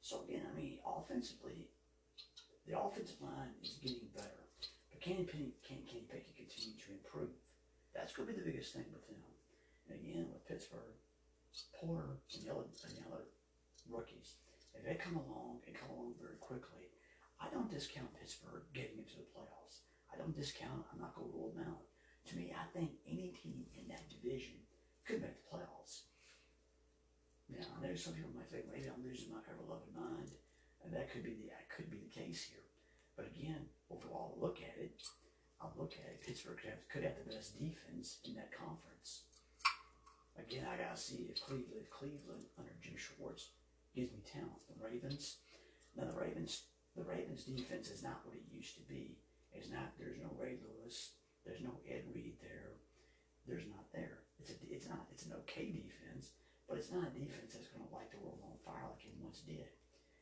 So 0.00 0.22
again, 0.24 0.46
I 0.46 0.54
mean, 0.56 0.78
offensively, 0.86 1.68
the 2.70 2.78
offensive 2.78 3.18
line 3.18 3.50
is 3.58 3.82
getting 3.82 4.06
better. 4.14 4.46
But 4.94 5.02
can 5.02 5.26
Kenny, 5.26 5.50
can 5.66 5.82
Kenny 5.82 6.06
Pickett 6.06 6.38
continue 6.38 6.78
to 6.78 6.94
improve? 6.94 7.34
That's 7.90 8.14
going 8.14 8.30
to 8.30 8.34
be 8.34 8.38
the 8.38 8.46
biggest 8.46 8.78
thing 8.78 8.86
with 8.94 9.02
them. 9.10 9.18
And 9.90 9.98
again, 9.98 10.30
with 10.30 10.46
Pittsburgh, 10.46 10.94
Porter 11.74 12.22
and 12.30 12.46
the 12.46 12.54
other, 12.54 12.70
and 12.70 12.94
the 12.94 13.02
other 13.10 13.26
rookies, 13.90 14.38
if 14.78 14.86
they 14.86 14.94
come 14.94 15.18
along 15.18 15.66
and 15.66 15.74
come 15.74 15.90
along 15.90 16.14
very 16.22 16.38
quickly, 16.38 16.94
I 17.42 17.50
don't 17.50 17.66
discount 17.66 18.14
Pittsburgh 18.14 18.62
getting 18.70 19.02
into 19.02 19.18
the 19.18 19.26
playoffs. 19.34 19.82
I 20.14 20.14
don't 20.14 20.36
discount. 20.36 20.86
I'm 20.94 21.02
not 21.02 21.18
going 21.18 21.26
to 21.26 21.34
rule 21.34 21.50
them 21.50 21.66
out. 21.66 21.82
To 22.30 22.38
me, 22.38 22.54
I 22.54 22.70
think 22.70 22.94
any 23.02 23.34
team 23.34 23.66
in 23.74 23.90
that 23.90 24.06
division 24.06 24.62
could 25.02 25.18
make 25.18 25.34
the 25.42 25.50
playoffs. 25.50 26.06
Now, 27.50 27.66
I 27.66 27.82
know 27.82 27.98
some 27.98 28.14
people 28.14 28.30
might 28.30 28.46
think 28.46 28.70
maybe 28.70 28.86
I'm 28.86 29.02
losing 29.02 29.34
my 29.34 29.42
ever-loving 29.50 29.90
mind, 29.90 30.30
and 30.84 30.92
that 30.92 31.12
could 31.12 31.24
be 31.24 31.34
the 31.34 31.48
that 31.50 31.68
could 31.68 31.90
be 31.90 31.98
the 31.98 32.14
case 32.14 32.44
here. 32.44 32.64
But 33.16 33.30
again, 33.36 33.68
overall, 33.90 34.36
look 34.40 34.58
at 34.62 34.80
it. 34.80 34.96
I'll 35.60 35.74
look 35.76 35.92
at 35.92 36.08
it. 36.08 36.24
Pittsburgh 36.24 36.56
could 36.56 36.72
have, 36.72 36.88
could 36.88 37.04
have 37.04 37.20
the 37.20 37.34
best 37.36 37.60
defense 37.60 38.18
in 38.24 38.34
that 38.34 38.48
conference. 38.48 39.28
Again, 40.40 40.64
I 40.64 40.80
gotta 40.80 40.96
see 40.96 41.28
if 41.28 41.36
Cleveland, 41.44 41.84
Cleveland 41.92 42.48
under 42.56 42.72
Jim 42.80 42.96
Schwartz 42.96 43.52
gives 43.92 44.12
me 44.12 44.24
talent. 44.24 44.64
The 44.72 44.80
Ravens, 44.80 45.36
now 45.96 46.08
the 46.08 46.16
Ravens, 46.16 46.64
the 46.96 47.04
Ravens 47.04 47.44
defense 47.44 47.90
is 47.90 48.02
not 48.02 48.24
what 48.24 48.34
it 48.34 48.48
used 48.48 48.80
to 48.80 48.84
be. 48.88 49.20
It's 49.52 49.68
not. 49.68 49.92
There's 49.98 50.16
no 50.16 50.30
Ray 50.38 50.56
Lewis. 50.62 51.12
There's 51.44 51.60
no 51.60 51.76
Ed 51.84 52.08
Reed 52.14 52.38
there. 52.40 52.78
There's 53.46 53.66
not 53.66 53.84
there. 53.92 54.22
It's 54.38 54.50
a. 54.50 54.56
It's 54.70 54.88
not. 54.88 55.10
It's 55.12 55.26
an 55.26 55.34
okay 55.44 55.68
defense, 55.68 56.32
but 56.68 56.78
it's 56.78 56.90
not 56.90 57.10
a 57.10 57.18
defense 57.18 57.52
that's 57.52 57.68
going 57.68 57.84
to 57.84 57.92
light 57.92 58.10
the 58.14 58.22
world 58.22 58.40
on 58.46 58.56
fire 58.64 58.86
like 58.88 59.04
it 59.04 59.18
once 59.20 59.42
did. 59.42 59.68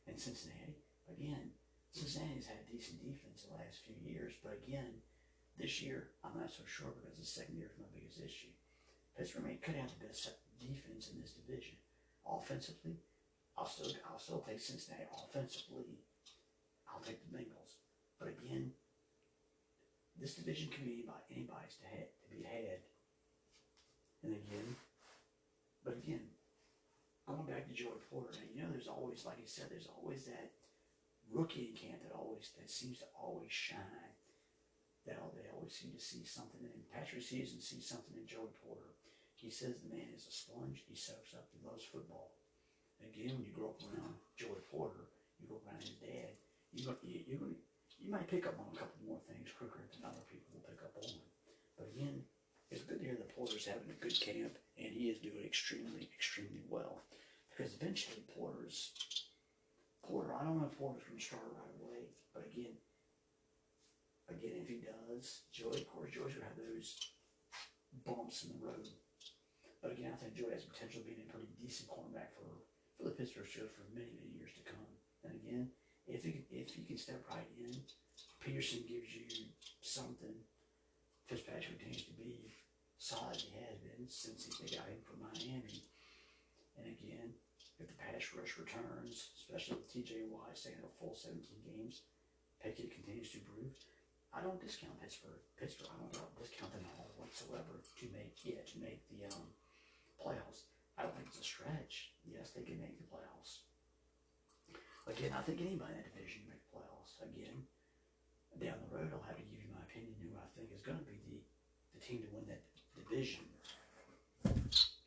And 0.09 0.17
Cincinnati, 0.17 0.81
again, 1.05 1.53
Cincinnati's 1.93 2.49
had 2.49 2.65
a 2.65 2.71
decent 2.73 2.97
defense 2.97 3.45
the 3.45 3.53
last 3.53 3.85
few 3.85 3.93
years, 4.01 4.33
but 4.41 4.57
again, 4.65 5.05
this 5.57 5.81
year 5.81 6.09
I'm 6.25 6.33
not 6.33 6.49
so 6.49 6.65
sure 6.65 6.89
because 6.97 7.19
the 7.19 7.25
secondary 7.25 7.69
is 7.69 7.77
my 7.77 7.85
biggest 7.93 8.17
issue. 8.17 8.49
Pittsburgh 9.13 9.45
may 9.45 9.61
could 9.61 9.75
have 9.75 9.93
the 9.93 10.05
best 10.05 10.25
defense 10.57 11.13
in 11.13 11.21
this 11.21 11.37
division. 11.37 11.77
Offensively, 12.25 12.97
I'll 13.57 13.69
still 13.69 13.91
I'll 14.09 14.19
still 14.19 14.41
take 14.41 14.59
Cincinnati. 14.59 15.05
Offensively, 15.13 16.01
I'll 16.89 17.05
take 17.05 17.21
the 17.21 17.29
Bengals. 17.29 17.77
But 18.17 18.29
again, 18.29 18.71
this 20.19 20.35
division 20.35 20.69
can 20.69 20.85
be 20.85 21.05
anybody, 21.05 21.23
anybody's 21.31 21.77
to, 21.79 21.87
head, 21.87 22.09
to 22.23 22.27
be 22.35 22.43
had. 22.43 22.81
And 24.23 24.33
again, 24.33 24.75
but 25.83 25.97
again, 25.97 26.28
going 27.29 27.45
back 27.45 27.69
to 27.69 27.77
Joey 27.77 28.01
Porter, 28.09 28.33
you 28.49 28.57
know, 28.57 28.73
there's 28.73 28.89
always, 28.89 29.21
like 29.21 29.37
he 29.37 29.45
said, 29.45 29.69
there's 29.69 29.85
always 29.85 30.25
that 30.25 30.49
rookie 31.29 31.69
in 31.69 31.77
camp 31.77 32.01
that 32.01 32.17
always 32.17 32.49
that 32.57 32.65
seems 32.65 32.97
to 33.05 33.07
always 33.13 33.53
shine. 33.53 34.17
That 35.05 35.21
they 35.37 35.49
always 35.53 35.73
seem 35.73 35.93
to 35.93 36.01
see 36.01 36.25
something 36.25 36.59
in 36.65 36.89
Patrick 36.89 37.21
and 37.21 37.61
sees 37.61 37.85
something 37.85 38.17
in 38.17 38.25
Joey 38.25 38.53
Porter. 38.65 38.97
He 39.37 39.49
says 39.49 39.77
the 39.79 39.93
man 39.93 40.11
is 40.11 40.27
a 40.27 40.33
sponge. 40.33 40.83
He 40.89 40.97
soaks 40.97 41.33
up. 41.33 41.47
He 41.53 41.61
loves 41.63 41.85
football. 41.87 42.35
Again, 42.99 43.39
when 43.39 43.47
you 43.47 43.55
grow 43.55 43.71
up 43.73 43.81
around 43.89 44.19
Joey 44.35 44.59
Porter, 44.67 45.07
you 45.39 45.47
grow 45.47 45.63
up 45.63 45.69
around 45.69 45.85
his 45.85 45.95
dad. 46.03 46.35
You 46.73 46.83
you, 47.01 47.37
going 47.39 47.55
you 47.97 48.11
might 48.11 48.27
pick 48.27 48.45
up 48.45 48.59
on 48.59 48.69
a 48.73 48.77
couple 48.77 48.99
more 49.07 49.23
things 49.25 49.49
quicker 49.55 49.79
than 49.79 50.03
other 50.03 50.25
people 50.27 50.59
will 50.59 50.67
pick 50.67 50.83
up 50.83 50.93
on. 50.99 51.15
But 51.79 51.89
again, 51.95 52.21
it's 52.69 52.83
good 52.83 52.99
to 52.99 53.05
hear 53.05 53.17
that 53.17 53.33
Porter's 53.33 53.65
having 53.65 53.89
a 53.89 54.03
good 54.03 54.13
camp, 54.19 54.59
and 54.77 54.93
he 54.93 55.09
is 55.09 55.17
doing 55.23 55.41
extremely, 55.41 56.11
extremely 56.13 56.61
well. 56.69 57.01
Because 57.59 57.75
eventually, 57.75 58.23
Porter's 58.31 58.95
Porter. 59.99 60.31
I 60.31 60.47
don't 60.47 60.63
know 60.63 60.71
if 60.71 60.79
Porter's 60.79 61.03
to 61.03 61.19
start 61.19 61.43
right 61.51 61.75
away, 61.75 62.07
but 62.31 62.47
again, 62.47 62.79
again, 64.31 64.63
if 64.63 64.71
he 64.71 64.79
does, 64.79 65.43
Joey, 65.51 65.83
of 65.83 65.91
course, 65.91 66.07
Joey's 66.07 66.39
going 66.39 66.47
to 66.47 66.51
have 66.55 66.55
those 66.55 66.95
bumps 68.07 68.47
in 68.47 68.55
the 68.55 68.63
road. 68.63 68.87
But 69.83 69.91
again, 69.91 70.15
I 70.15 70.15
think 70.15 70.39
Joey 70.39 70.55
has 70.55 70.71
potential 70.71 71.03
being 71.03 71.19
a 71.19 71.27
pretty 71.27 71.51
decent 71.59 71.91
cornerback 71.91 72.31
for 72.31 72.63
for 72.95 73.11
the 73.11 73.15
Pittsburgh 73.19 73.43
Steelers 73.43 73.75
for 73.75 73.91
many, 73.91 74.15
many 74.15 74.39
years 74.39 74.55
to 74.55 74.63
come. 74.63 74.87
And 75.27 75.35
again, 75.35 75.67
if 76.07 76.23
he 76.23 76.39
if 76.55 76.71
he 76.71 76.87
can 76.87 76.95
step 76.95 77.27
right 77.27 77.43
in, 77.59 77.75
Peterson 78.39 78.87
gives 78.87 79.11
you 79.11 79.27
something. 79.83 80.47
Fitzpatrick 81.27 81.75
continues 81.75 82.07
to 82.07 82.15
be 82.15 82.55
solid 82.95 83.35
he 83.35 83.51
has 83.59 83.83
been 83.83 84.07
since 84.07 84.47
they 84.47 84.79
got 84.79 84.87
him 84.87 85.03
from 85.03 85.27
Miami. 85.27 85.83
And 86.79 86.87
again, 86.87 87.35
if 87.79 87.87
the 87.87 87.95
pass 87.95 88.35
rush 88.35 88.59
returns, 88.59 89.31
especially 89.39 89.79
with 89.79 89.87
TJ 89.87 90.27
Watt 90.27 90.51
staying 90.53 90.83
a 90.83 90.91
full 90.99 91.15
17 91.15 91.39
games, 91.63 92.03
Pickett 92.59 92.91
continues 92.91 93.31
to 93.31 93.39
improve. 93.39 93.71
I 94.35 94.43
don't 94.43 94.59
discount 94.59 94.99
Pittsburgh. 94.99 95.39
Pittsburgh, 95.55 95.89
I 95.89 95.97
don't 96.11 96.35
discount 96.37 96.75
them 96.75 96.85
at 96.85 96.95
all 96.99 97.09
whatsoever 97.17 97.79
to 97.79 98.05
make 98.13 98.35
yeah 98.43 98.61
to 98.61 98.75
make 98.77 99.01
the 99.09 99.25
um, 99.31 99.47
playoffs. 100.19 100.67
I 100.99 101.07
don't 101.07 101.15
think 101.15 101.31
it's 101.31 101.39
a 101.39 101.47
stretch. 101.47 102.11
Yes, 102.27 102.51
they 102.51 102.67
can 102.67 102.77
make 102.83 102.99
the 102.99 103.07
playoffs. 103.07 103.63
Again, 105.07 105.31
I 105.33 105.41
think 105.41 105.63
anybody 105.63 105.95
in 105.95 106.03
that 106.03 106.11
division 106.13 106.45
can 106.45 106.51
make 106.53 106.63
the 106.67 106.75
playoffs. 106.77 107.17
Again, 107.23 107.63
down 108.59 108.77
the 108.83 108.91
road, 108.91 109.09
I'll 109.15 109.25
have 109.25 109.39
to 109.39 109.47
give 109.47 109.63
you 109.63 109.71
my 109.71 109.81
opinion 109.87 110.13
who 110.19 110.35
I 110.35 110.45
think 110.53 110.69
is 110.75 110.83
going 110.83 110.99
to 110.99 111.07
be 111.07 111.17
the, 111.25 111.39
the 111.95 112.01
team 112.03 112.27
to 112.27 112.29
win 112.35 112.45
that 112.51 112.61
division. 112.93 113.47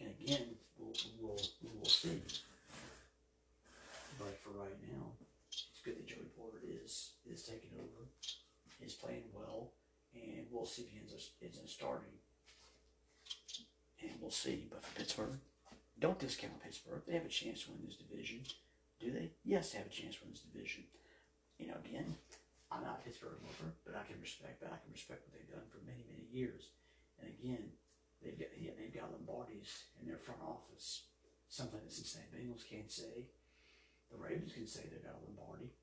And 0.01 0.09
again, 0.19 0.57
we'll, 0.81 0.97
we'll, 1.21 1.39
we 1.63 1.71
will 1.79 1.87
see. 1.87 2.19
But 4.19 4.39
for 4.41 4.51
right 4.57 4.77
now, 4.89 5.13
it's 5.51 5.81
good 5.85 5.99
that 5.99 6.07
Joey 6.07 6.31
Porter 6.39 6.63
is 6.65 7.13
is 7.29 7.43
taking 7.43 7.71
over. 7.79 8.09
He's 8.81 8.95
playing 8.95 9.25
well, 9.33 9.71
and 10.15 10.47
we'll 10.63 10.71
see 10.71 10.87
if 10.87 10.95
he 10.95 11.03
ends 11.03 11.11
up, 11.11 11.19
ends 11.43 11.59
up 11.59 11.67
starting. 11.67 12.15
And 13.99 14.15
we'll 14.23 14.31
see. 14.31 14.71
But 14.71 14.87
for 14.87 14.95
Pittsburgh, 14.95 15.43
don't 15.99 16.23
discount 16.23 16.63
Pittsburgh. 16.63 17.03
They 17.03 17.19
have 17.19 17.27
a 17.27 17.35
chance 17.43 17.67
to 17.67 17.75
win 17.75 17.83
this 17.83 17.99
division. 17.99 18.47
Do 19.03 19.11
they? 19.11 19.35
Yes, 19.43 19.75
they 19.75 19.83
have 19.83 19.91
a 19.91 19.99
chance 19.99 20.15
to 20.15 20.23
win 20.23 20.39
this 20.39 20.47
division. 20.47 20.87
You 21.59 21.67
know, 21.67 21.83
again, 21.83 22.15
I'm 22.71 22.87
not 22.87 23.03
a 23.03 23.05
Pittsburgh 23.05 23.43
lover, 23.43 23.75
but 23.83 23.99
I 23.99 24.07
can 24.07 24.23
respect 24.23 24.63
that. 24.63 24.71
I 24.71 24.79
can 24.79 24.95
respect 24.95 25.27
what 25.27 25.35
they've 25.35 25.51
done 25.51 25.67
for 25.67 25.83
many, 25.83 26.07
many 26.07 26.31
years. 26.31 26.71
And 27.19 27.27
again, 27.27 27.75
they've 28.23 28.39
got 28.39 28.55
yeah, 28.55 28.79
they've 28.79 28.95
got 28.95 29.11
Lombardi's 29.11 29.91
in 29.99 30.07
their 30.07 30.23
front 30.23 30.47
office. 30.47 31.11
Something 31.51 31.83
that 31.83 31.91
Cincinnati 31.91 32.31
Bengals 32.39 32.63
can't 32.63 32.91
say. 32.91 33.27
The 34.15 34.23
Ravens 34.23 34.55
can 34.55 34.71
say 34.71 34.87
they've 34.87 35.03
got 35.03 35.19
a 35.19 35.27
Lombardi. 35.27 35.75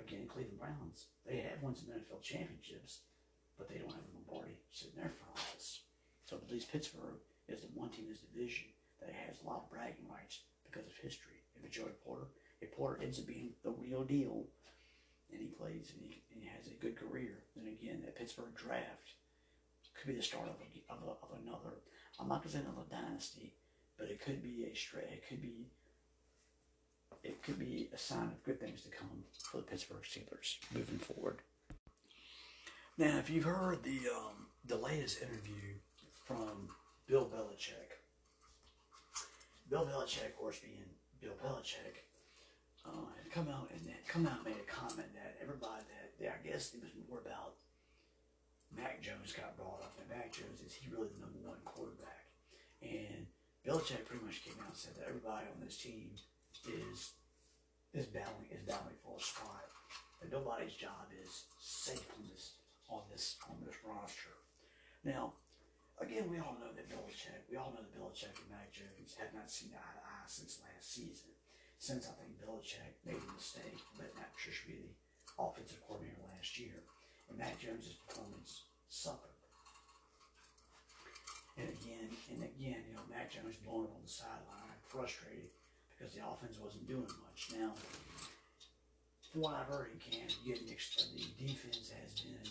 Again, 0.00 0.24
Cleveland 0.26 0.58
Browns, 0.58 1.12
they 1.28 1.44
have 1.44 1.60
won 1.62 1.76
some 1.76 1.92
NFL 1.92 2.24
championships, 2.24 3.04
but 3.58 3.68
they 3.68 3.78
don't 3.78 3.92
have 3.92 4.04
a 4.04 4.14
Lombardi 4.14 4.58
sitting 4.70 4.96
there 4.96 5.12
front 5.14 5.36
office. 5.36 5.82
So 6.26 6.36
at 6.36 6.50
least 6.50 6.72
Pittsburgh 6.72 7.20
is 7.48 7.62
the 7.62 7.72
one 7.74 7.90
team 7.90 8.06
in 8.06 8.12
this 8.12 8.24
division 8.24 8.66
that 9.00 9.12
has 9.12 9.40
a 9.40 9.46
lot 9.46 9.64
of 9.64 9.70
bragging 9.70 10.08
rights 10.10 10.40
because 10.64 10.86
of 10.86 10.96
history. 10.96 11.44
If 11.56 11.64
it's 11.64 11.76
Joey 11.76 11.94
Porter, 12.04 12.26
if 12.60 12.72
Porter 12.72 13.02
ends 13.02 13.18
up 13.18 13.26
being 13.26 13.50
the 13.62 13.70
real 13.70 14.02
deal, 14.04 14.44
and 15.30 15.40
he 15.40 15.48
plays 15.48 15.92
and 15.94 16.02
he, 16.06 16.22
and 16.32 16.42
he 16.42 16.48
has 16.48 16.68
a 16.68 16.80
good 16.80 16.96
career, 16.96 17.42
then 17.56 17.66
again, 17.66 18.02
that 18.04 18.16
Pittsburgh 18.16 18.54
draft 18.54 19.18
could 19.94 20.08
be 20.08 20.16
the 20.16 20.22
start 20.22 20.48
of, 20.48 20.56
a, 20.60 20.92
of, 20.92 20.98
a, 21.02 21.10
of 21.10 21.40
another. 21.42 21.76
I'm 22.18 22.28
not 22.28 22.42
to 22.42 22.48
say 22.48 22.58
another 22.58 22.86
dynasty, 22.90 23.54
but 23.98 24.08
it 24.08 24.20
could 24.20 24.42
be 24.42 24.66
a 24.70 24.74
stray. 24.74 25.08
It 25.12 25.24
could 25.28 25.42
be. 25.42 25.66
It 27.22 27.42
could 27.42 27.58
be 27.58 27.88
a 27.94 27.96
sign 27.96 28.24
of 28.24 28.44
good 28.44 28.60
things 28.60 28.82
to 28.82 28.90
come 28.90 29.24
for 29.50 29.56
the 29.56 29.62
Pittsburgh 29.62 30.02
Steelers 30.02 30.58
moving 30.74 30.98
forward. 30.98 31.38
Now, 32.96 33.18
if 33.18 33.28
you've 33.28 33.42
heard 33.42 33.82
the 33.82 34.06
um, 34.06 34.46
the 34.64 34.78
latest 34.78 35.20
interview 35.20 35.82
from 36.24 36.70
Bill 37.08 37.26
Belichick, 37.26 37.98
Bill 39.68 39.84
Belichick, 39.84 40.30
of 40.30 40.36
course, 40.36 40.60
being 40.60 40.86
Bill 41.20 41.34
Belichick, 41.42 42.06
uh, 42.86 43.10
had 43.18 43.32
come 43.32 43.48
out 43.48 43.74
and 43.74 43.82
had 43.90 44.06
come 44.06 44.28
out 44.28 44.46
and 44.46 44.54
made 44.54 44.62
a 44.62 44.70
comment 44.70 45.10
that 45.14 45.34
everybody 45.42 45.82
that, 45.90 46.14
that 46.22 46.38
I 46.38 46.46
guess 46.46 46.72
it 46.72 46.82
was 46.82 46.94
more 47.10 47.18
about 47.18 47.58
Mac 48.70 49.02
Jones 49.02 49.34
got 49.34 49.56
brought 49.56 49.82
up, 49.82 49.98
and 49.98 50.08
Mac 50.08 50.30
Jones 50.30 50.62
is 50.62 50.74
he 50.74 50.86
really 50.86 51.10
the 51.10 51.26
number 51.26 51.42
one 51.42 51.58
quarterback, 51.64 52.30
and 52.80 53.26
Belichick 53.66 54.06
pretty 54.06 54.22
much 54.24 54.44
came 54.44 54.54
out 54.62 54.70
and 54.70 54.78
said 54.78 54.94
that 54.94 55.10
everybody 55.10 55.50
on 55.50 55.58
this 55.58 55.82
team 55.82 56.14
is 56.14 57.18
is 57.90 58.06
battling 58.06 58.54
is 58.54 58.62
battling 58.62 59.02
for 59.02 59.18
a 59.18 59.20
spot. 59.20 59.66
And 60.22 60.30
nobody's 60.30 60.78
job 60.78 61.10
is 61.10 61.50
safe 61.58 62.06
on 62.16 62.30
this 62.30 62.54
on 62.88 63.02
this 63.10 63.36
on 63.48 63.56
this 63.64 63.76
roster. 63.84 64.34
Now, 65.04 65.34
again, 66.00 66.30
we 66.30 66.38
all 66.38 66.56
know 66.58 66.72
that 66.72 66.88
Belichick, 66.88 67.44
we 67.50 67.56
all 67.56 67.72
know 67.72 67.84
that 67.84 67.94
Belichick 67.94 68.36
and 68.40 68.50
Mac 68.50 68.72
Jones 68.72 69.16
have 69.20 69.34
not 69.34 69.50
seen 69.50 69.76
eye 69.76 69.94
to 69.96 70.02
eye 70.04 70.26
since 70.26 70.60
last 70.64 70.92
season. 70.94 71.32
Since 71.78 72.08
I 72.08 72.16
think 72.16 72.40
Belichick 72.40 72.96
made 73.04 73.20
a 73.20 73.32
mistake, 73.34 73.80
but 73.98 74.14
Matt 74.16 74.32
Patricia 74.32 74.66
be 74.66 74.80
the 74.80 74.94
offensive 75.36 75.84
coordinator 75.84 76.24
last 76.32 76.58
year, 76.58 76.80
and 77.28 77.36
Mac 77.36 77.60
Jones's 77.60 78.00
performance 78.08 78.64
suffered. 78.88 79.36
And 81.56 81.68
again, 81.68 82.10
and 82.32 82.42
again, 82.42 82.82
you 82.88 82.94
know, 82.96 83.06
Mac 83.10 83.30
Jones 83.30 83.56
blown 83.62 83.86
up 83.86 83.94
on 83.94 84.02
the 84.02 84.10
sideline, 84.10 84.80
frustrated 84.88 85.52
because 85.92 86.14
the 86.14 86.26
offense 86.26 86.58
wasn't 86.58 86.88
doing 86.88 87.06
much. 87.22 87.54
Now, 87.54 87.74
in 89.34 89.98
camp, 89.98 90.30
you 90.44 90.54
get 90.54 90.62
mixed. 90.66 91.10
The 91.10 91.26
defense 91.34 91.90
has 91.90 92.14
been 92.22 92.46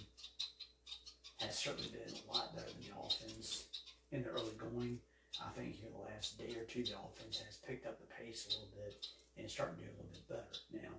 has 1.39 1.55
certainly 1.59 1.91
been 1.91 2.11
a 2.11 2.27
lot 2.31 2.55
better 2.55 2.67
than 2.71 2.83
the 2.83 2.95
offense 2.95 3.67
in 4.11 4.23
the 4.23 4.29
early 4.29 4.55
going. 4.59 4.99
I 5.39 5.49
think 5.55 5.75
here 5.79 5.91
the 5.91 6.03
last 6.11 6.37
day 6.37 6.55
or 6.59 6.67
two, 6.67 6.83
the 6.83 6.99
offense 6.99 7.39
has 7.43 7.59
picked 7.63 7.87
up 7.87 7.99
the 7.99 8.07
pace 8.11 8.47
a 8.47 8.59
little 8.59 8.71
bit 8.75 8.95
and 9.39 9.49
starting 9.49 9.79
to 9.79 9.83
do 9.83 9.91
a 9.91 9.97
little 9.97 10.11
bit 10.11 10.27
better. 10.27 10.55
Now, 10.71 10.93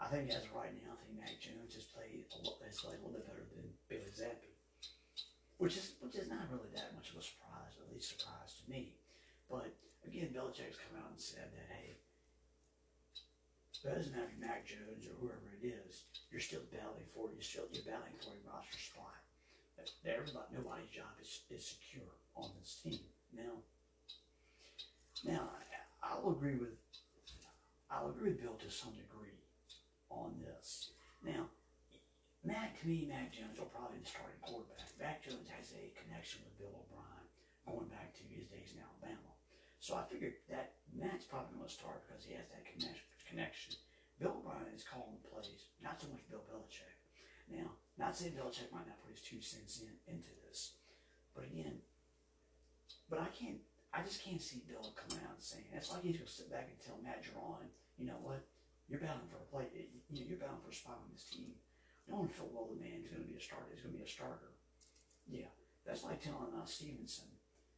I 0.00 0.06
think 0.12 0.28
as 0.30 0.44
of 0.44 0.54
right 0.54 0.72
now, 0.84 0.92
I 0.92 1.00
think 1.00 1.16
Mac 1.16 1.36
Jones 1.40 1.74
has 1.80 1.88
played 1.88 2.28
a 2.28 2.38
lot, 2.44 2.60
has 2.64 2.80
played 2.80 3.00
a 3.00 3.02
little 3.04 3.16
bit 3.16 3.26
better 3.26 3.44
than 3.56 3.72
Bailey 3.88 4.12
Zappe, 4.12 4.52
which 5.56 5.76
is 5.80 5.96
which 6.04 6.14
is 6.14 6.28
not 6.28 6.48
really 6.52 6.70
that 6.76 6.92
much 6.92 7.10
of 7.12 7.20
a 7.20 7.24
surprise, 7.24 7.72
at 7.80 7.88
least 7.88 8.16
surprise 8.16 8.60
to 8.60 8.64
me. 8.68 8.96
But 9.48 9.72
again, 10.04 10.32
Belichick's 10.32 10.80
come 10.80 11.00
out 11.00 11.12
and 11.12 11.20
said 11.20 11.48
that 11.52 11.68
hey, 11.72 11.96
it 13.90 13.98
doesn't 13.98 14.14
matter 14.14 14.30
if 14.30 14.38
Mac 14.38 14.62
Jones 14.62 15.10
or 15.10 15.14
whoever 15.18 15.50
it 15.58 15.66
is, 15.66 16.06
you're 16.30 16.40
still 16.40 16.62
battling 16.70 17.10
for 17.10 17.34
you're 17.34 17.42
still 17.42 17.66
you're 17.74 17.82
battling 17.82 18.14
for 18.22 18.30
a 18.30 18.40
roster 18.46 18.78
spot. 18.78 19.18
Everybody, 20.06 20.46
nobody's 20.54 20.94
job 20.94 21.10
is, 21.18 21.42
is 21.50 21.74
secure 21.74 22.14
on 22.38 22.50
this 22.60 22.78
team. 22.78 23.02
Now, 23.34 23.58
now 25.26 25.50
I'll 25.98 26.30
agree 26.30 26.54
with 26.54 26.78
I'll 27.90 28.10
agree 28.14 28.30
with 28.30 28.40
Bill 28.40 28.54
to 28.62 28.70
some 28.70 28.94
degree 28.94 29.42
on 30.10 30.38
this. 30.38 30.94
Now, 31.26 31.50
Mac 32.44 32.78
to 32.80 32.88
me, 32.88 33.06
Mac 33.10 33.34
Jones 33.34 33.58
will 33.58 33.70
probably 33.74 33.98
be 33.98 34.04
the 34.06 34.10
starting 34.10 34.40
quarterback. 34.42 34.86
Mac 34.98 35.26
Jones 35.26 35.50
has 35.58 35.74
a 35.74 35.90
connection 35.98 36.40
with 36.46 36.58
Bill 36.58 36.74
O'Brien 36.74 37.26
going 37.66 37.90
back 37.90 38.14
to 38.14 38.24
his 38.30 38.46
days 38.46 38.74
in 38.74 38.82
Alabama. 38.82 39.30
So 39.78 39.98
I 39.98 40.06
figured 40.06 40.38
that 40.50 40.78
Mac's 40.94 41.26
probably 41.26 41.58
going 41.58 41.66
to 41.66 41.74
start 41.74 42.02
because 42.06 42.22
he 42.24 42.34
has 42.34 42.46
that 42.54 42.62
connection. 42.62 43.11
Bill 44.22 44.38
O'Brien 44.38 44.70
is 44.70 44.86
calling 44.86 45.18
the 45.18 45.26
plays, 45.26 45.74
not 45.82 45.98
so 45.98 46.06
much 46.06 46.22
Bill 46.30 46.46
Belichick. 46.46 46.94
Now, 47.50 47.74
not 47.98 48.14
saying 48.14 48.38
Belichick 48.38 48.70
might 48.70 48.86
not 48.86 49.02
put 49.02 49.18
his 49.18 49.24
two 49.24 49.42
cents 49.42 49.82
in 49.82 49.90
into 50.06 50.30
this, 50.46 50.78
but 51.34 51.44
again, 51.44 51.82
but 53.10 53.18
I 53.18 53.26
can't. 53.34 53.58
I 53.92 54.00
just 54.00 54.24
can't 54.24 54.40
see 54.40 54.64
Bill 54.64 54.94
coming 54.96 55.20
out 55.26 55.36
and 55.36 55.44
saying 55.44 55.68
it's 55.74 55.92
like 55.92 56.06
he's 56.06 56.16
to 56.16 56.24
sit 56.24 56.48
back 56.48 56.70
and 56.70 56.80
tell 56.80 56.96
Matt 57.02 57.20
Jauron, 57.20 57.68
you 57.98 58.06
know 58.06 58.16
what, 58.22 58.40
you're 58.88 59.02
battling 59.02 59.28
for 59.28 59.42
a 59.42 59.48
play. 59.50 59.68
You 60.08 60.16
know, 60.16 60.24
you're 60.24 60.40
battling 60.40 60.64
for 60.64 60.72
a 60.72 60.74
spot 60.74 61.02
on 61.02 61.12
this 61.12 61.28
team. 61.28 61.52
No 62.08 62.24
one 62.24 62.32
feel 62.32 62.48
well 62.48 62.72
the 62.72 62.80
man 62.80 63.04
is 63.04 63.12
going 63.12 63.20
to 63.20 63.28
be 63.28 63.36
a 63.36 63.42
starter. 63.42 63.68
He's 63.74 63.84
going 63.84 63.92
to 63.92 64.00
be 64.00 64.06
a 64.06 64.08
starter. 64.08 64.56
Yeah, 65.28 65.52
that's 65.84 66.06
like 66.06 66.22
telling 66.22 66.56
uh, 66.56 66.64
Stevenson, 66.64 67.28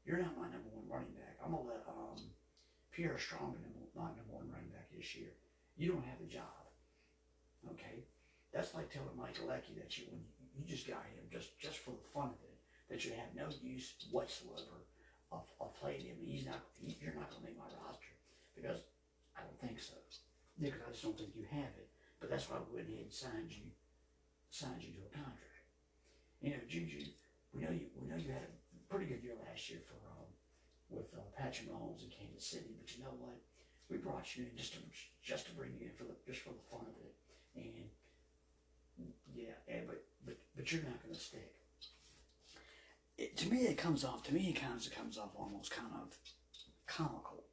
you're 0.04 0.22
not 0.22 0.38
my 0.38 0.46
number 0.46 0.70
one 0.70 0.86
running 0.86 1.16
back. 1.16 1.40
I'm 1.42 1.50
gonna 1.52 1.66
let 1.66 1.82
um, 1.88 2.20
Pierre 2.92 3.18
Strong 3.18 3.56
be 3.58 3.66
my 3.96 4.12
number 4.12 4.32
one 4.32 4.52
running 4.52 4.70
back 4.70 4.92
this 4.92 5.16
year. 5.16 5.34
You 5.76 5.92
don't 5.92 6.04
have 6.06 6.20
a 6.22 6.30
job. 6.30 6.62
Okay, 7.72 8.04
that's 8.52 8.74
like 8.74 8.92
telling 8.92 9.16
Mike 9.16 9.34
Gesicki 9.34 9.74
that 9.80 9.98
you 9.98 10.04
you 10.54 10.64
just 10.64 10.86
got 10.86 11.02
him 11.10 11.26
just 11.32 11.58
just 11.58 11.78
for 11.78 11.90
the 11.90 12.08
fun 12.12 12.30
of 12.30 12.40
it 12.44 12.54
that 12.88 13.04
you 13.04 13.12
have 13.12 13.34
no 13.34 13.48
use 13.62 13.94
whatsoever 14.10 14.86
of, 15.32 15.42
of 15.60 15.74
playing 15.74 16.06
him. 16.06 16.16
He's 16.22 16.46
not. 16.46 16.62
He, 16.78 16.96
you're 17.00 17.14
not 17.14 17.32
to 17.32 17.42
make 17.42 17.58
my 17.58 17.66
roster 17.82 18.14
because 18.54 18.86
I 19.34 19.42
don't 19.42 19.58
think 19.58 19.80
so. 19.80 19.98
Because 20.60 20.78
I 20.86 20.90
just 20.92 21.02
don't 21.02 21.18
think 21.18 21.34
you 21.34 21.46
have 21.50 21.74
it. 21.74 21.90
But 22.20 22.30
that's 22.30 22.48
why 22.48 22.62
we 22.62 22.78
went 22.78 22.88
ahead 22.88 23.10
and 23.10 23.12
signed 23.12 23.50
you, 23.50 23.74
signed 24.50 24.78
you 24.80 24.94
to 24.94 25.10
a 25.10 25.12
contract. 25.12 25.66
You 26.40 26.54
know, 26.54 26.62
Juju. 26.68 27.10
We 27.52 27.62
know 27.62 27.74
you. 27.74 27.90
We 27.98 28.06
know 28.06 28.20
you 28.20 28.30
had 28.30 28.46
a 28.46 28.82
pretty 28.86 29.10
good 29.10 29.22
year 29.22 29.34
last 29.42 29.70
year 29.70 29.82
for 29.82 29.98
um, 30.06 30.30
with 30.90 31.10
uh, 31.14 31.26
Patrick 31.34 31.70
Mahomes 31.70 32.06
in 32.06 32.10
Kansas 32.14 32.46
City. 32.46 32.78
But 32.78 32.90
you 32.94 33.02
know 33.02 33.14
what? 33.18 33.38
We 33.90 33.98
brought 33.98 34.36
you 34.36 34.44
in 34.50 34.56
just 34.56 34.74
to 34.74 34.78
just 35.22 35.46
to 35.46 35.52
bring 35.52 35.72
you 35.78 35.86
in 35.86 35.92
for 35.92 36.04
the 36.04 36.16
just 36.26 36.40
for 36.40 36.50
the 36.50 36.64
fun 36.70 36.86
of 36.86 36.96
it. 37.04 37.14
And 37.56 37.88
yeah, 39.34 39.56
and, 39.68 39.86
but 39.86 40.02
but 40.24 40.36
but 40.56 40.72
you're 40.72 40.82
not 40.82 41.02
going 41.02 41.14
to 41.14 41.20
stick. 41.20 41.52
It, 43.16 43.36
to 43.36 43.48
me, 43.48 43.66
it 43.66 43.78
comes 43.78 44.04
off. 44.04 44.24
To 44.24 44.34
me, 44.34 44.50
it 44.50 44.60
kind 44.60 44.74
of 44.74 44.90
comes 44.92 45.18
off 45.18 45.30
almost 45.36 45.70
kind 45.70 45.92
of 45.94 46.16
comical 46.86 47.44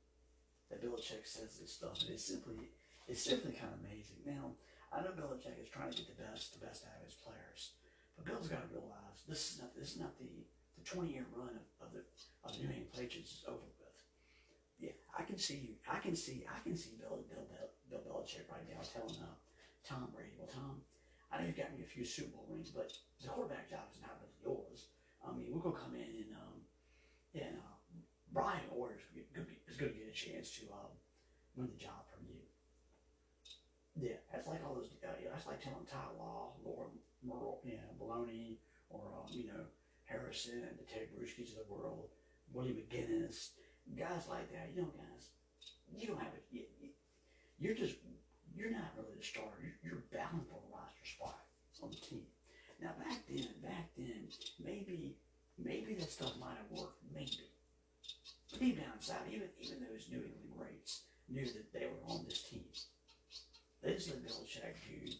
that 0.70 0.82
Belichick 0.82 1.26
says 1.26 1.60
this 1.60 1.74
stuff. 1.74 2.00
It's 2.10 2.26
simply 2.26 2.72
it's 3.08 3.24
simply 3.24 3.52
kind 3.52 3.74
of 3.74 3.80
amazing. 3.86 4.24
Now, 4.26 4.56
I 4.92 5.02
know 5.02 5.12
Belichick 5.12 5.62
is 5.62 5.70
trying 5.70 5.92
to 5.92 5.98
get 5.98 6.08
the 6.08 6.24
best 6.24 6.60
the 6.60 6.66
best 6.66 6.86
out 6.86 6.98
of 7.00 7.06
his 7.06 7.20
players, 7.20 7.76
but 8.16 8.26
Bill's 8.26 8.48
got 8.48 8.64
to 8.64 8.74
realize 8.74 9.28
this 9.28 9.54
is 9.54 9.60
not 9.60 9.76
this 9.76 9.94
is 9.94 10.00
not 10.00 10.18
the 10.18 10.32
the 10.78 10.84
20 10.86 11.12
year 11.12 11.26
run 11.36 11.50
of, 11.50 11.88
of 11.88 11.94
the 11.94 12.02
of 12.44 12.54
the 12.54 12.64
New 12.64 12.70
England 12.70 12.94
Patriots 12.94 13.32
is 13.32 13.44
over. 13.48 13.68
Yeah, 14.82 14.98
I 15.14 15.24
can 15.24 15.38
see 15.38 15.62
you. 15.62 15.74
I 15.86 16.00
can 16.00 16.16
see. 16.16 16.44
I 16.50 16.58
can 16.66 16.76
see 16.76 16.98
Bill 16.98 17.22
Bill 17.30 17.46
Bill, 17.46 17.70
Bill 17.90 18.02
Belichick 18.02 18.50
right 18.50 18.66
now 18.66 18.82
telling 18.82 19.16
uh, 19.22 19.38
Tom 19.86 20.10
Brady, 20.10 20.34
"Well, 20.42 20.50
Tom, 20.50 20.82
I 21.32 21.40
know 21.40 21.48
you've 21.48 21.58
got 21.58 21.72
me 21.72 21.86
a 21.86 21.88
few 21.88 22.04
Super 22.04 22.34
Bowl 22.34 22.50
rings, 22.50 22.72
but 22.74 22.92
the 23.22 23.30
quarterback 23.30 23.70
job 23.70 23.86
is 23.94 24.02
not 24.02 24.18
really 24.18 24.42
yours. 24.42 24.90
I 25.22 25.32
mean, 25.32 25.54
we're 25.54 25.62
gonna 25.62 25.78
come 25.78 25.94
in 25.94 26.10
and 26.10 26.34
um, 26.34 26.58
and 27.38 27.56
uh, 27.62 27.78
Brian 28.34 28.66
Hoyer 28.74 28.98
is 28.98 29.78
going 29.78 29.92
to 29.92 29.98
get 29.98 30.08
a 30.08 30.16
chance 30.16 30.52
to 30.60 30.72
um, 30.72 30.92
win 31.56 31.68
the 31.68 31.78
job 31.80 32.08
from 32.08 32.26
you. 32.28 32.42
Yeah, 34.00 34.20
that's 34.32 34.48
like 34.48 34.64
all 34.66 34.76
those. 34.76 34.90
Uh, 35.04 35.20
yeah, 35.22 35.30
that's 35.34 35.48
like 35.48 35.62
telling 35.62 35.86
Ty 35.86 36.16
Law, 36.18 36.56
Lawyer 36.64 36.88
Milloy, 37.22 37.60
know, 37.76 37.92
Baloney, 38.00 38.58
or 38.90 39.04
um, 39.20 39.28
you 39.30 39.48
know 39.48 39.68
Harrison, 40.06 40.64
the 40.80 40.88
Ted 40.88 41.12
Bruschi's 41.12 41.52
of 41.52 41.68
the 41.68 41.74
world, 41.74 42.08
Willie 42.54 42.72
McGinest, 42.72 43.60
guys 43.98 44.28
like 44.30 44.52
that. 44.52 44.72
You 44.76 44.84
know, 44.84 44.94
guys, 44.96 45.32
you 45.96 46.08
don't 46.08 46.20
have 46.20 46.34
it. 46.34 46.46
You, 46.52 46.64
you're 47.60 47.76
just 47.76 47.96
you're 48.56 48.72
not 48.72 48.94
really 48.98 49.16
the 49.18 49.24
starter. 49.24 49.62
You're, 49.62 49.78
you're 49.84 50.04
bound 50.12 50.46
for 50.50 50.60
a 50.60 50.70
roster 50.74 51.06
spot 51.06 51.40
on 51.82 51.92
the 51.92 51.98
team. 51.98 52.26
Now 52.82 52.94
back 52.98 53.22
then, 53.30 53.48
back 53.62 53.90
then, 53.98 54.28
maybe 54.64 55.16
maybe 55.58 55.94
that 55.96 56.12
stuff 56.12 56.34
might 56.40 56.58
have 56.58 56.72
worked, 56.74 57.02
maybe. 57.14 57.46
But 58.50 58.60
deep 58.60 58.78
down 58.78 58.98
inside, 58.98 59.30
even 59.30 59.48
even 59.62 59.86
those 59.86 60.10
New 60.10 60.24
England 60.26 60.52
greats 60.58 61.04
knew 61.30 61.46
that 61.46 61.72
they 61.74 61.86
were 61.86 62.04
on 62.08 62.26
this 62.28 62.44
team. 62.44 62.66
They 63.84 63.94
just 63.94 64.10
let 64.10 64.24
Belichick 64.24 64.78
do 64.86 65.12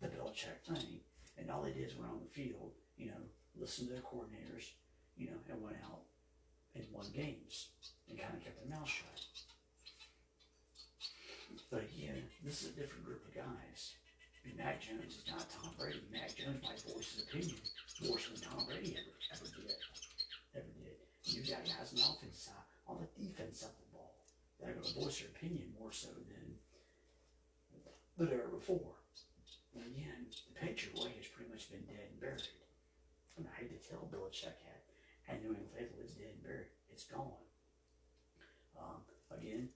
the 0.00 0.08
Belichick 0.08 0.66
thing, 0.66 1.00
and 1.38 1.50
all 1.50 1.62
they 1.62 1.72
did 1.72 1.90
is 1.90 1.96
went 1.96 2.10
on 2.10 2.20
the 2.22 2.30
field, 2.42 2.72
you 2.96 3.06
know, 3.06 3.22
listen 3.54 3.86
to 3.86 3.92
their 3.92 4.02
coordinators, 4.02 4.72
you 5.16 5.26
know, 5.26 5.38
and 5.50 5.62
went 5.62 5.76
out 5.84 6.02
and 6.74 6.84
won 6.92 7.06
games 7.14 7.68
and 8.10 8.18
kind 8.18 8.34
of 8.34 8.42
kept 8.42 8.58
their 8.58 8.70
mouth 8.70 8.88
shut. 8.88 9.20
But 11.70 11.86
again, 11.86 12.26
this 12.44 12.62
is 12.62 12.74
a 12.74 12.78
different 12.78 13.06
group 13.06 13.22
of 13.26 13.34
guys. 13.34 13.94
Mean, 14.44 14.56
Mac 14.56 14.80
Jones 14.80 15.20
is 15.20 15.24
not 15.28 15.44
Tom 15.52 15.74
Brady. 15.76 16.00
Mac 16.10 16.32
Jones 16.34 16.58
might 16.64 16.80
voice 16.80 17.12
his 17.12 17.28
opinion 17.28 17.56
more 18.08 18.18
so 18.18 18.32
than 18.32 18.40
Tom 18.40 18.64
Brady 18.64 18.96
ever, 18.96 19.14
ever 19.36 19.48
did. 19.52 19.76
Ever 20.56 20.72
did. 20.80 20.96
You've 21.28 21.46
got 21.46 21.62
guys 21.68 21.92
on 21.92 22.00
the 22.00 22.08
offense 22.08 22.48
side, 22.48 22.66
on 22.88 23.04
the 23.04 23.08
defense 23.20 23.60
side 23.60 23.76
of 23.76 23.80
the 23.84 23.92
ball, 23.92 24.16
that 24.58 24.72
are 24.72 24.74
going 24.80 24.88
to 24.88 24.96
voice 24.96 25.20
their 25.20 25.28
opinion 25.28 25.76
more 25.78 25.92
so 25.92 26.08
than 26.08 26.56
than 28.16 28.32
ever 28.32 28.48
before. 28.48 28.96
And 29.76 29.84
again, 29.84 30.28
the 30.28 30.56
Patriot 30.58 30.96
way 30.96 31.12
has 31.16 31.28
pretty 31.28 31.52
much 31.52 31.70
been 31.70 31.84
dead 31.84 32.08
and 32.10 32.20
buried. 32.20 32.48
And 33.36 33.46
I 33.48 33.52
hate 33.60 33.72
to 33.72 33.80
tell 33.80 34.08
Bill 34.10 34.28
Belichick 34.28 34.56
that, 34.66 34.82
and 35.28 35.40
New 35.40 35.56
England 35.56 36.04
is 36.04 36.16
dead 36.16 36.36
and 36.36 36.42
buried. 36.42 36.72
It's 36.92 37.04
gone. 37.04 37.40
Um, 38.80 39.04
again, 39.36 39.68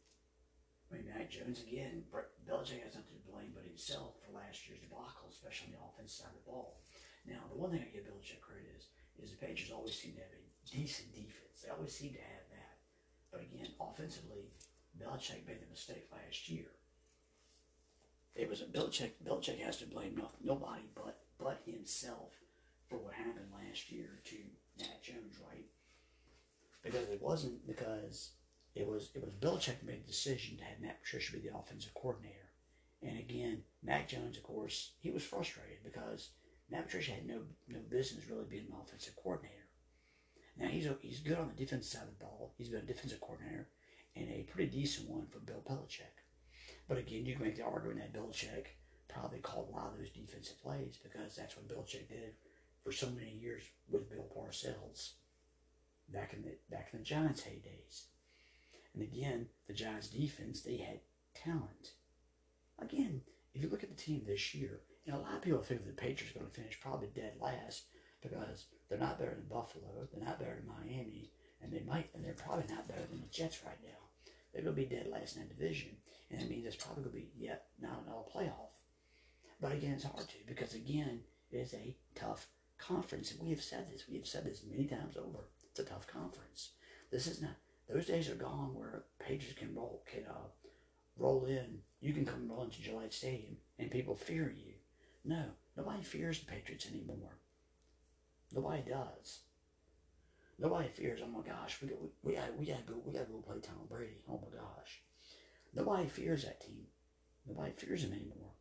I 0.90 0.96
mean, 0.96 1.06
Mac 1.06 1.30
Jones, 1.30 1.60
again, 1.60 2.04
Belichick 2.48 2.80
has 2.84 2.96
nothing 2.96 3.20
to 3.20 3.30
blame 3.30 3.52
but 3.52 3.68
himself 3.68 4.16
for 4.20 4.32
last 4.32 4.64
year's 4.68 4.80
debacle, 4.80 5.28
especially 5.28 5.72
on 5.72 5.80
the 5.80 5.84
offensive 5.84 6.24
side 6.24 6.32
of 6.32 6.40
the 6.40 6.48
ball. 6.48 6.80
Now, 7.26 7.44
the 7.50 7.58
one 7.58 7.70
thing 7.70 7.84
I 7.84 7.92
give 7.92 8.08
Belichick 8.08 8.40
credit 8.40 8.68
is, 8.76 8.88
is 9.20 9.30
the 9.32 9.40
Patriots 9.40 9.72
always 9.72 9.96
seem 9.96 10.14
to 10.16 10.24
have 10.24 10.32
a 10.32 10.44
decent 10.70 11.12
defense. 11.12 11.64
They 11.64 11.70
always 11.72 11.92
seem 11.92 12.12
to 12.12 12.20
have 12.24 12.46
that. 12.52 12.76
But 13.32 13.42
again, 13.42 13.74
offensively, 13.80 14.52
Belichick 14.96 15.46
made 15.46 15.60
the 15.60 15.70
mistake 15.70 16.08
last 16.12 16.48
year. 16.48 16.70
It 18.34 18.48
was 18.48 18.62
a 18.62 18.66
Belichick. 18.66 19.12
Belichick 19.24 19.60
has 19.60 19.78
to 19.78 19.86
blame 19.86 20.16
no, 20.16 20.30
nobody 20.42 20.82
but 20.94 21.20
but 21.38 21.62
himself 21.66 22.32
for 22.88 22.98
what 22.98 23.14
happened 23.14 23.50
last 23.52 23.90
year 23.90 24.20
to 24.24 24.36
Mac 24.78 25.02
Jones, 25.02 25.38
right? 25.50 25.66
Because 26.82 27.08
it 27.08 27.22
wasn't 27.22 27.66
because 27.66 28.32
it 28.74 28.86
was 28.86 29.10
it 29.14 29.22
was 29.22 29.34
Belichick 29.34 29.82
made 29.84 30.04
the 30.04 30.08
decision 30.08 30.56
to 30.58 30.64
have 30.64 30.80
Matt 30.80 31.02
Patricia 31.02 31.32
be 31.32 31.40
the 31.40 31.56
offensive 31.56 31.94
coordinator. 31.94 32.50
And 33.02 33.18
again, 33.18 33.62
Mac 33.82 34.08
Jones, 34.08 34.36
of 34.36 34.42
course, 34.42 34.92
he 34.98 35.10
was 35.10 35.22
frustrated 35.22 35.84
because 35.84 36.30
Matt 36.70 36.86
Patricia 36.86 37.12
had 37.12 37.26
no 37.26 37.42
no 37.68 37.80
business 37.88 38.28
really 38.28 38.46
being 38.48 38.66
an 38.66 38.76
offensive 38.82 39.14
coordinator. 39.16 39.68
Now 40.56 40.68
he's 40.68 40.88
he's 41.02 41.20
good 41.20 41.38
on 41.38 41.48
the 41.48 41.64
defensive 41.64 41.92
side 41.92 42.08
of 42.08 42.18
the 42.18 42.24
ball. 42.24 42.54
He's 42.56 42.68
been 42.68 42.82
a 42.82 42.86
defensive 42.86 43.20
coordinator 43.20 43.68
and 44.16 44.28
a 44.28 44.46
pretty 44.50 44.70
decent 44.70 45.08
one 45.08 45.26
for 45.26 45.38
Bill 45.40 45.62
Belichick. 45.68 46.22
But 46.88 46.98
again, 46.98 47.26
you 47.26 47.34
can 47.34 47.44
make 47.44 47.56
the 47.56 47.64
argument 47.64 48.00
that 48.00 48.20
Belichick 48.20 48.66
probably 49.08 49.38
called 49.38 49.68
a 49.70 49.76
lot 49.76 49.92
of 49.92 49.98
those 49.98 50.10
defensive 50.10 50.60
plays 50.62 50.98
because 51.02 51.36
that's 51.36 51.56
what 51.56 51.68
Belichick 51.68 52.08
did 52.08 52.34
for 52.82 52.92
so 52.92 53.08
many 53.10 53.32
years 53.32 53.62
with 53.88 54.10
Bill 54.10 54.26
Parcells 54.36 55.12
back 56.12 56.34
in 56.34 56.42
the 56.42 56.56
back 56.70 56.90
in 56.92 56.98
the 56.98 57.04
Giants 57.04 57.42
heydays. 57.42 58.04
And 58.94 59.02
again, 59.02 59.48
the 59.66 59.74
Giants 59.74 60.08
defense, 60.08 60.62
they 60.62 60.76
had 60.76 61.00
talent. 61.34 61.92
Again, 62.78 63.22
if 63.54 63.62
you 63.62 63.68
look 63.68 63.82
at 63.82 63.90
the 63.90 64.02
team 64.02 64.22
this 64.24 64.54
year, 64.54 64.80
and 65.06 65.14
a 65.14 65.18
lot 65.18 65.34
of 65.34 65.42
people 65.42 65.60
think 65.60 65.84
the 65.84 65.92
Patriots 65.92 66.34
are 66.34 66.38
going 66.38 66.50
to 66.50 66.56
finish 66.56 66.80
probably 66.80 67.08
dead 67.14 67.34
last 67.40 67.84
because 68.22 68.66
they're 68.88 68.98
not 68.98 69.18
better 69.18 69.34
than 69.34 69.44
Buffalo, 69.50 70.08
they're 70.12 70.24
not 70.24 70.38
better 70.38 70.56
than 70.56 70.68
Miami, 70.68 71.30
and 71.62 71.72
they 71.72 71.82
might, 71.86 72.08
and 72.14 72.24
they're 72.24 72.32
probably 72.34 72.64
not 72.72 72.88
better 72.88 73.04
than 73.10 73.20
the 73.20 73.26
Jets 73.26 73.60
right 73.64 73.78
now. 73.82 74.32
They're 74.52 74.62
going 74.62 74.76
to 74.76 74.82
be 74.82 74.88
dead 74.88 75.08
last 75.10 75.36
in 75.36 75.42
that 75.42 75.56
division, 75.56 75.90
and 76.30 76.40
that 76.40 76.48
means 76.48 76.64
it's 76.64 76.76
probably 76.76 77.04
going 77.04 77.16
to 77.16 77.20
be 77.22 77.32
yet 77.36 77.66
not 77.80 78.02
another 78.06 78.22
playoff. 78.34 78.80
But 79.60 79.72
again, 79.72 79.94
it's 79.94 80.04
hard 80.04 80.28
to 80.28 80.34
because 80.46 80.74
again, 80.74 81.20
it 81.50 81.56
is 81.56 81.74
a 81.74 81.96
tough 82.14 82.46
conference, 82.78 83.32
and 83.32 83.40
we 83.40 83.50
have 83.50 83.62
said 83.62 83.90
this. 83.90 84.04
We 84.08 84.18
have 84.18 84.26
said 84.26 84.44
this 84.44 84.62
many 84.68 84.86
times 84.86 85.16
over. 85.16 85.44
It's 85.70 85.80
a 85.80 85.84
tough 85.84 86.06
conference. 86.06 86.70
This 87.10 87.26
is 87.26 87.42
not. 87.42 87.56
Those 87.88 88.06
days 88.06 88.30
are 88.30 88.34
gone 88.34 88.74
where 88.74 89.04
Patriots 89.18 89.58
can 89.58 89.74
roll 89.74 90.02
can 90.06 90.24
uh, 90.28 90.48
roll 91.18 91.44
in. 91.46 91.80
You 92.00 92.12
can 92.12 92.24
come 92.24 92.48
roll 92.48 92.64
into 92.64 92.82
Gillette 92.82 93.12
Stadium 93.12 93.56
and 93.78 93.90
people 93.90 94.16
fear 94.16 94.52
you. 94.54 94.74
No, 95.24 95.44
nobody 95.76 96.02
fears 96.02 96.40
the 96.40 96.46
Patriots 96.46 96.86
anymore. 96.90 97.38
Nobody 98.54 98.82
does. 98.82 99.40
Nobody 100.58 100.88
fears. 100.88 101.20
Oh 101.22 101.28
my 101.28 101.46
gosh, 101.46 101.78
we 101.82 101.88
got, 101.88 102.00
we, 102.00 102.08
we 102.22 102.34
got 102.34 102.58
we 102.58 102.66
got 102.66 102.86
to 102.86 102.92
go 102.92 103.02
we 103.04 103.12
got 103.12 103.26
to 103.26 103.32
go 103.32 103.38
play 103.38 103.60
Tom 103.60 103.86
Brady. 103.88 104.22
Oh 104.28 104.40
my 104.40 104.58
gosh, 104.58 105.02
nobody 105.74 106.06
fears 106.06 106.44
that 106.44 106.60
team. 106.60 106.86
Nobody 107.46 107.72
fears 107.72 108.04
him 108.04 108.12
anymore. 108.12 108.52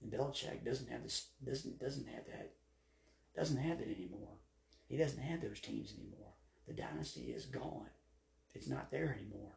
And 0.00 0.12
Belichick 0.12 0.64
doesn't 0.64 0.90
have 0.90 1.02
this 1.02 1.28
doesn't 1.44 1.80
doesn't 1.80 2.06
have 2.08 2.26
that 2.26 2.52
doesn't 3.34 3.56
have 3.56 3.80
it 3.80 3.96
anymore. 3.96 4.36
He 4.88 4.96
doesn't 4.96 5.22
have 5.22 5.40
those 5.40 5.60
teams 5.60 5.92
anymore. 5.98 6.32
The 6.66 6.74
dynasty 6.74 7.32
is 7.32 7.46
gone. 7.46 7.88
It's 8.54 8.68
not 8.68 8.90
there 8.90 9.16
anymore. 9.18 9.52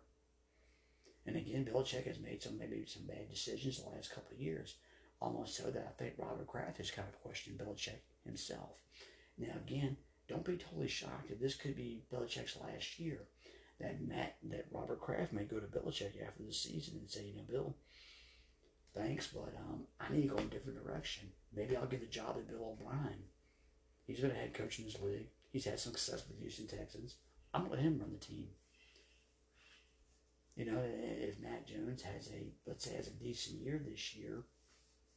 And 1.25 1.35
again, 1.35 1.65
Belichick 1.65 2.07
has 2.07 2.19
made 2.19 2.41
some 2.41 2.57
maybe 2.57 2.83
some 2.87 3.05
bad 3.05 3.29
decisions 3.29 3.81
the 3.81 3.89
last 3.89 4.13
couple 4.13 4.33
of 4.33 4.41
years, 4.41 4.75
almost 5.21 5.55
so 5.55 5.69
that 5.69 5.87
I 5.87 6.01
think 6.01 6.15
Robert 6.17 6.47
Kraft 6.47 6.77
has 6.77 6.91
kind 6.91 7.07
of 7.07 7.21
questioned 7.21 7.59
Belichick 7.59 8.01
himself. 8.25 8.71
Now 9.37 9.53
again, 9.65 9.97
don't 10.27 10.45
be 10.45 10.57
totally 10.57 10.87
shocked 10.87 11.29
if 11.29 11.39
this 11.39 11.55
could 11.55 11.75
be 11.75 12.03
Belichick's 12.11 12.57
last 12.57 12.99
year. 12.99 13.19
That 13.79 14.01
Matt, 14.07 14.37
that 14.49 14.67
Robert 14.71 15.01
Kraft 15.01 15.33
may 15.33 15.43
go 15.43 15.59
to 15.59 15.65
Belichick 15.65 16.21
after 16.25 16.43
the 16.43 16.53
season 16.53 16.99
and 16.99 17.09
say, 17.09 17.25
you 17.25 17.35
know, 17.35 17.43
Bill, 17.49 17.75
thanks, 18.95 19.27
but 19.27 19.55
um, 19.57 19.81
I 19.99 20.13
need 20.13 20.23
to 20.23 20.27
go 20.27 20.37
in 20.37 20.43
a 20.43 20.47
different 20.47 20.83
direction. 20.83 21.29
Maybe 21.53 21.75
I'll 21.75 21.87
get 21.87 22.01
the 22.01 22.05
job 22.05 22.35
at 22.37 22.47
Bill 22.47 22.77
O'Brien. 22.79 23.23
He's 24.05 24.19
been 24.19 24.31
a 24.31 24.35
head 24.35 24.53
coach 24.53 24.77
in 24.77 24.85
this 24.85 24.99
league. 25.01 25.29
He's 25.51 25.65
had 25.65 25.79
some 25.79 25.93
success 25.93 26.23
with 26.27 26.39
Houston 26.39 26.67
Texans. 26.67 27.15
I'm 27.53 27.63
gonna 27.63 27.73
let 27.73 27.83
him 27.83 27.99
run 27.99 28.11
the 28.11 28.25
team. 28.25 28.49
You 30.61 30.71
know, 30.71 30.81
if 30.83 31.39
Matt 31.39 31.65
Jones 31.65 32.03
has 32.03 32.27
a 32.27 32.45
let's 32.67 32.85
say 32.85 32.95
has 32.95 33.07
a 33.07 33.11
decent 33.11 33.61
year 33.61 33.81
this 33.83 34.13
year, 34.13 34.43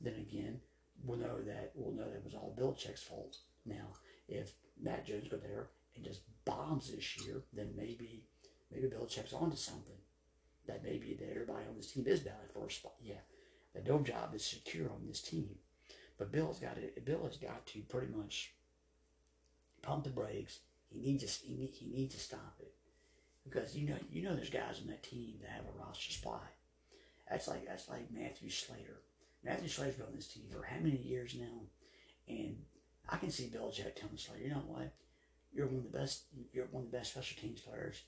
then 0.00 0.14
again, 0.14 0.58
we'll 1.04 1.18
know 1.18 1.38
that 1.42 1.72
we'll 1.74 1.92
know 1.92 2.08
that 2.08 2.16
it 2.16 2.24
was 2.24 2.34
all 2.34 2.56
Belichick's 2.58 3.02
fault. 3.02 3.36
Now, 3.66 3.88
if 4.26 4.54
Matt 4.82 5.04
Jones 5.04 5.28
go 5.28 5.36
there 5.36 5.66
and 5.94 6.02
just 6.02 6.22
bombs 6.46 6.90
this 6.90 7.18
year, 7.26 7.42
then 7.52 7.74
maybe 7.76 8.24
maybe 8.72 8.88
Belichick's 8.88 9.34
onto 9.34 9.58
something. 9.58 9.98
That 10.66 10.82
maybe 10.82 11.14
that 11.20 11.30
everybody 11.30 11.66
on 11.68 11.76
this 11.76 11.92
team 11.92 12.06
is 12.06 12.20
battling 12.20 12.48
for 12.54 12.66
a 12.66 12.70
spot. 12.70 12.94
Yeah, 13.02 13.20
the 13.74 13.82
no 13.82 13.98
job 13.98 14.34
is 14.34 14.46
secure 14.46 14.88
on 14.88 15.06
this 15.06 15.20
team. 15.20 15.56
But 16.16 16.32
Bill's 16.32 16.58
got 16.58 16.78
it. 16.78 17.04
Bill 17.04 17.26
has 17.26 17.36
got 17.36 17.66
to 17.66 17.80
pretty 17.80 18.10
much 18.14 18.54
pump 19.82 20.04
the 20.04 20.10
brakes. 20.10 20.60
He 20.88 21.00
needs 21.00 21.38
to 21.38 21.46
he 21.46 21.86
needs 21.92 22.14
to 22.14 22.20
stop 22.22 22.56
it 22.60 22.72
because 23.44 23.76
you 23.76 23.88
know 23.88 23.96
you 24.10 24.22
know 24.22 24.34
there's 24.34 24.50
guys 24.50 24.80
on 24.80 24.88
that 24.88 25.02
team 25.02 25.34
that 25.40 25.50
have 25.50 25.64
a 25.64 25.84
roster 25.84 26.12
spot. 26.12 26.50
That's 27.30 27.48
like 27.48 27.66
that's 27.66 27.88
like 27.88 28.12
Matthew 28.12 28.50
Slater. 28.50 29.00
Matthew 29.44 29.68
Slater's 29.68 29.96
been 29.96 30.06
on 30.06 30.14
this 30.14 30.28
team 30.28 30.44
for 30.50 30.62
how 30.62 30.76
many 30.80 30.96
years 30.96 31.34
now, 31.38 31.62
and 32.28 32.56
I 33.08 33.16
can 33.16 33.30
see 33.30 33.48
Bill 33.48 33.68
Belichick 33.68 33.96
telling 33.96 34.16
Slater, 34.16 34.42
you 34.42 34.50
know 34.50 34.62
what, 34.66 34.94
you're 35.52 35.66
one 35.66 35.84
of 35.84 35.92
the 35.92 35.98
best. 35.98 36.24
You're 36.52 36.66
one 36.70 36.84
of 36.84 36.90
the 36.90 36.96
best 36.96 37.12
special 37.12 37.40
teams 37.40 37.60
players 37.60 38.02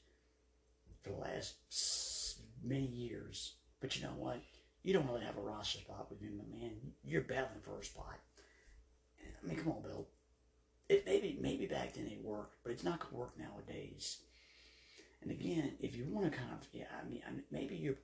for 1.02 1.10
the 1.10 1.16
last 1.16 2.40
many 2.62 2.86
years. 2.86 3.54
But 3.80 3.96
you 3.96 4.02
know 4.02 4.14
what? 4.16 4.40
You 4.82 4.92
don't 4.92 5.06
really 5.06 5.24
have 5.24 5.36
a 5.36 5.40
roster 5.40 5.78
spot 5.78 6.08
with 6.10 6.20
my 6.22 6.28
man. 6.50 6.72
You're 7.04 7.22
battling 7.22 7.60
for 7.62 7.78
a 7.78 7.84
spot. 7.84 8.18
I 9.20 9.46
mean, 9.46 9.56
come 9.56 9.72
on, 9.72 9.82
Bill. 9.82 10.08
It 10.88 11.04
maybe 11.04 11.38
maybe 11.40 11.66
back 11.66 11.94
then 11.94 12.06
it 12.06 12.24
worked, 12.24 12.56
but 12.62 12.72
it's 12.72 12.84
not 12.84 13.00
gonna 13.00 13.16
work 13.16 13.38
nowadays. 13.38 14.18
And 15.22 15.30
again, 15.30 15.72
if 15.80 15.96
you 15.96 16.06
want 16.08 16.30
to 16.30 16.38
kind 16.38 16.52
of, 16.52 16.66
yeah, 16.72 16.84
I 17.00 17.08
mean, 17.08 17.22
I 17.26 17.32
mean 17.32 17.44
maybe 17.50 17.76
you 17.76 17.96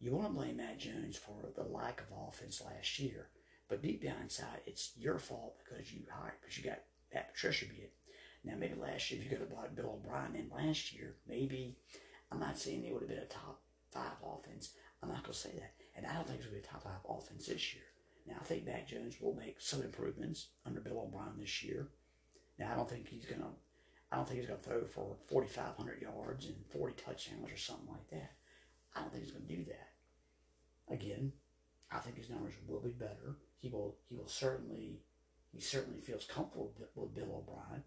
you 0.00 0.10
want 0.10 0.26
to 0.26 0.34
blame 0.34 0.56
Matt 0.56 0.80
Jones 0.80 1.16
for 1.16 1.50
the 1.54 1.62
lack 1.62 2.00
of 2.00 2.06
offense 2.28 2.60
last 2.60 2.98
year, 2.98 3.28
but 3.68 3.82
deep 3.82 4.02
down 4.02 4.16
inside, 4.22 4.60
it's 4.66 4.92
your 4.96 5.18
fault 5.18 5.58
because 5.62 5.92
you 5.92 6.00
hired, 6.10 6.34
because 6.40 6.58
you 6.58 6.64
got 6.64 6.80
Pat 7.12 7.32
Patricia 7.32 7.66
beat. 7.66 7.92
Now, 8.44 8.54
maybe 8.58 8.74
last 8.74 9.10
year, 9.10 9.20
if 9.20 9.24
you 9.24 9.30
could 9.30 9.40
have 9.40 9.50
brought 9.50 9.76
Bill 9.76 10.00
O'Brien 10.02 10.34
in 10.34 10.50
last 10.50 10.92
year, 10.92 11.14
maybe, 11.28 11.76
I'm 12.32 12.40
not 12.40 12.58
saying 12.58 12.84
it 12.84 12.92
would 12.92 13.02
have 13.02 13.08
been 13.08 13.18
a 13.18 13.26
top 13.26 13.60
five 13.90 14.18
offense. 14.24 14.70
I'm 15.02 15.08
not 15.10 15.24
to 15.24 15.34
say 15.34 15.52
that. 15.54 15.74
And 15.94 16.04
I 16.04 16.14
don't 16.14 16.26
think 16.26 16.40
it's 16.40 16.48
to 16.48 16.52
be 16.52 16.58
a 16.58 16.62
top 16.62 16.82
five 16.82 17.00
offense 17.08 17.46
this 17.46 17.72
year. 17.74 17.84
Now, 18.26 18.34
I 18.40 18.44
think 18.44 18.66
Matt 18.66 18.88
Jones 18.88 19.20
will 19.20 19.34
make 19.34 19.60
some 19.60 19.82
improvements 19.82 20.48
under 20.66 20.80
Bill 20.80 21.02
O'Brien 21.06 21.38
this 21.38 21.62
year. 21.62 21.88
Now, 22.58 22.72
I 22.72 22.76
don't 22.76 22.90
think 22.90 23.08
he's 23.08 23.24
to, 23.24 23.36
I 24.12 24.16
don't 24.16 24.28
think 24.28 24.40
he's 24.40 24.48
going 24.48 24.60
to 24.60 24.68
throw 24.68 24.84
for 24.84 25.16
4,500 25.28 26.02
yards 26.02 26.44
and 26.44 26.56
40 26.68 26.94
touchdowns 27.02 27.50
or 27.50 27.56
something 27.56 27.88
like 27.88 28.10
that. 28.10 28.32
I 28.94 29.00
don't 29.00 29.10
think 29.10 29.24
he's 29.24 29.32
going 29.32 29.46
to 29.46 29.56
do 29.56 29.64
that. 29.64 30.94
Again, 30.94 31.32
I 31.90 31.98
think 31.98 32.18
his 32.18 32.28
numbers 32.28 32.52
will 32.68 32.80
be 32.80 32.90
better. 32.90 33.36
He 33.56 33.70
will, 33.70 33.96
he 34.10 34.16
will 34.16 34.28
certainly, 34.28 35.00
he 35.50 35.60
certainly 35.60 36.00
feels 36.00 36.26
comfortable 36.26 36.74
with 36.94 37.14
Bill 37.14 37.42
O'Brien. 37.48 37.84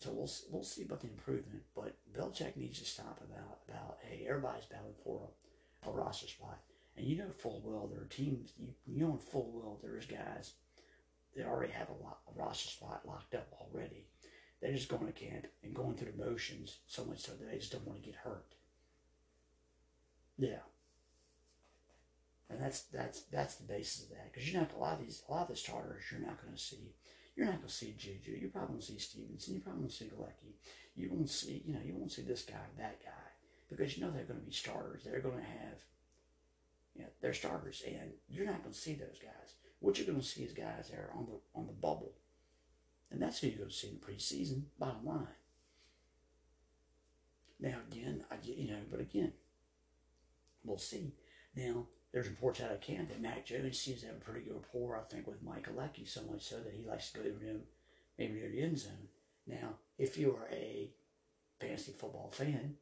So 0.00 0.10
we'll 0.12 0.30
we'll 0.50 0.64
see 0.64 0.82
about 0.82 1.02
the 1.02 1.08
improvement, 1.08 1.62
but 1.76 1.94
Belichick 2.16 2.56
needs 2.56 2.78
to 2.78 2.86
stop 2.86 3.20
about 3.22 3.58
about 3.68 3.98
hey 4.00 4.24
everybody's 4.26 4.64
battling 4.64 4.94
for 5.04 5.28
a, 5.84 5.90
a 5.90 5.92
roster 5.92 6.26
spot, 6.26 6.58
and 6.96 7.06
you 7.06 7.18
know 7.18 7.28
full 7.36 7.60
well 7.62 7.86
there 7.86 8.00
are 8.00 8.06
teams 8.06 8.54
you, 8.58 8.68
you 8.86 8.98
know 8.98 9.18
full 9.30 9.50
well 9.52 9.78
there's 9.82 10.06
guys 10.06 10.54
that 11.36 11.44
already 11.44 11.70
have 11.74 11.90
a, 11.90 12.02
lot, 12.02 12.20
a 12.34 12.40
roster 12.40 12.70
spot 12.70 13.02
locked 13.06 13.34
up 13.34 13.52
already. 13.60 14.06
They're 14.60 14.72
just 14.72 14.88
going 14.88 15.06
to 15.06 15.12
camp 15.12 15.46
and 15.62 15.74
going 15.74 15.94
through 15.94 16.12
the 16.12 16.24
motions 16.24 16.78
so 16.86 17.04
much 17.04 17.20
so 17.20 17.32
that 17.32 17.50
they 17.50 17.58
just 17.58 17.72
don't 17.72 17.86
want 17.86 18.02
to 18.02 18.06
get 18.06 18.16
hurt. 18.16 18.54
Yeah, 20.38 20.60
and 22.48 22.60
that's 22.60 22.82
that's 22.82 23.22
that's 23.22 23.56
the 23.56 23.64
basis 23.64 24.04
of 24.04 24.10
that 24.10 24.32
because 24.32 24.50
you're 24.50 24.60
not 24.60 24.72
a 24.74 24.78
lot 24.78 24.94
of 24.94 25.00
these 25.00 25.22
a 25.28 25.32
lot 25.32 25.42
of 25.42 25.48
the 25.48 25.56
starters 25.56 26.04
you're 26.10 26.20
not 26.20 26.40
going 26.42 26.54
to 26.54 26.60
see 26.60 26.94
you're 27.40 27.48
not 27.48 27.66
to 27.66 27.72
see 27.72 27.94
Juju. 27.96 28.36
You're 28.38 28.50
probably 28.50 28.80
to 28.80 28.84
see 28.84 28.98
Stevenson. 28.98 29.54
You're 29.54 29.62
probably 29.62 29.88
to 29.88 29.94
see 29.94 30.04
Gesicki. 30.04 30.52
You 30.94 31.10
won't 31.10 31.30
see, 31.30 31.62
you 31.64 31.72
know, 31.72 31.80
you 31.82 31.94
won't 31.94 32.12
see 32.12 32.20
this 32.20 32.42
guy, 32.42 32.56
that 32.76 33.02
guy, 33.02 33.28
because 33.70 33.96
you 33.96 34.04
know 34.04 34.10
they're 34.10 34.24
going 34.24 34.40
to 34.40 34.46
be 34.46 34.52
starters. 34.52 35.04
They're 35.04 35.20
going 35.20 35.38
to 35.38 35.44
have, 35.44 35.78
you 36.94 37.02
know, 37.02 37.08
they're 37.22 37.32
starters, 37.32 37.82
and 37.86 38.12
you're 38.28 38.44
not 38.44 38.62
going 38.62 38.74
to 38.74 38.78
see 38.78 38.92
those 38.92 39.18
guys. 39.22 39.54
What 39.78 39.96
you're 39.96 40.06
going 40.06 40.20
to 40.20 40.26
see 40.26 40.42
is 40.42 40.52
guys 40.52 40.90
that 40.90 40.98
are 40.98 41.12
on 41.16 41.26
the 41.26 41.58
on 41.58 41.66
the 41.66 41.72
bubble, 41.72 42.12
and 43.10 43.20
that's 43.20 43.38
who 43.38 43.48
you're 43.48 43.58
going 43.58 43.70
to 43.70 43.74
see 43.74 43.88
in 43.88 43.98
the 44.00 44.06
preseason. 44.06 44.62
Bottom 44.78 45.04
line. 45.04 45.26
Now 47.58 47.76
again, 47.90 48.24
I 48.30 48.36
get, 48.36 48.56
you 48.56 48.70
know, 48.70 48.80
but 48.90 49.00
again, 49.00 49.32
we'll 50.64 50.78
see. 50.78 51.12
Now 51.54 51.86
there's 52.12 52.28
reports 52.28 52.60
out 52.60 52.72
of 52.72 52.80
camp 52.80 53.08
that 53.08 53.20
Mac 53.20 53.46
Jones 53.46 53.78
seems 53.78 54.00
to 54.00 54.06
have 54.06 54.16
a 54.16 54.20
pretty 54.20 54.40
good 54.40 54.54
rapport, 54.54 54.96
I 54.96 55.02
think, 55.12 55.26
with 55.26 55.42
Mike 55.42 55.68
Gesicki, 55.68 56.08
so 56.08 56.22
much 56.30 56.42
so 56.42 56.56
that 56.56 56.74
he 56.74 56.88
likes 56.88 57.10
to 57.12 57.18
go 57.18 57.24
to 57.24 57.38
him 57.38 57.62
maybe 58.18 58.34
near 58.34 58.50
the 58.50 58.62
end 58.62 58.78
zone. 58.78 59.08
Now, 59.46 59.74
if 59.98 60.16
you 60.18 60.36
are 60.36 60.48
a 60.52 60.90
fantasy 61.60 61.92
football 61.92 62.30
fan, 62.32 62.76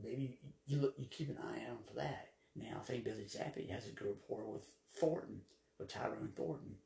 maybe 0.00 0.38
you 0.66 0.78
look, 0.78 0.94
you 0.98 1.06
keep 1.06 1.28
an 1.28 1.38
eye 1.38 1.70
out 1.70 1.86
for 1.86 1.94
that. 1.94 2.28
Now, 2.54 2.78
I 2.80 2.84
think 2.84 3.04
Billy 3.04 3.24
Zappe 3.24 3.70
has 3.70 3.86
a 3.86 3.90
good 3.90 4.08
rapport 4.08 4.44
with 4.44 4.66
Thornton, 4.94 5.40
with 5.78 5.92
Tyron 5.92 6.34
Thornton. 6.34 6.76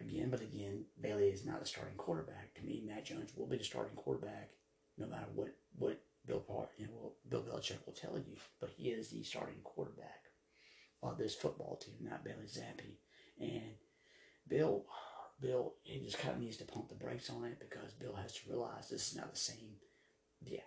Again, 0.00 0.30
but 0.30 0.40
again, 0.40 0.84
Bailey 1.00 1.28
is 1.28 1.44
not 1.44 1.62
a 1.62 1.66
starting 1.66 1.96
quarterback. 1.96 2.54
To 2.54 2.64
me, 2.64 2.82
Matt 2.86 3.04
Jones 3.04 3.32
will 3.36 3.46
be 3.46 3.58
the 3.58 3.64
starting 3.64 3.96
quarterback 3.96 4.50
no 4.98 5.06
matter 5.06 5.26
what 5.34 5.54
what 5.76 6.00
Bill 6.26 6.40
Part, 6.40 6.70
you 6.76 6.86
know, 6.86 7.12
Bill 7.28 7.42
Belichick 7.42 7.84
will 7.86 7.94
tell 7.94 8.16
you. 8.16 8.36
But 8.60 8.70
he 8.76 8.90
is 8.90 9.08
the 9.08 9.22
starting 9.22 9.60
quarterback 9.64 10.24
of 11.02 11.18
this 11.18 11.34
football 11.34 11.76
team, 11.76 11.96
not 12.02 12.24
Bailey 12.24 12.46
Zappe. 12.46 12.98
And 13.40 13.74
Bill, 14.46 14.84
Bill, 15.40 15.74
he 15.82 16.00
just 16.00 16.18
kind 16.18 16.34
of 16.34 16.40
needs 16.40 16.58
to 16.58 16.64
pump 16.64 16.88
the 16.88 16.94
brakes 16.94 17.30
on 17.30 17.44
it 17.44 17.58
because 17.58 17.92
Bill 17.94 18.14
has 18.14 18.32
to 18.34 18.50
realize 18.50 18.88
this 18.88 19.10
is 19.10 19.16
not 19.16 19.32
the 19.32 19.40
same. 19.40 19.76
Yeah, 20.42 20.60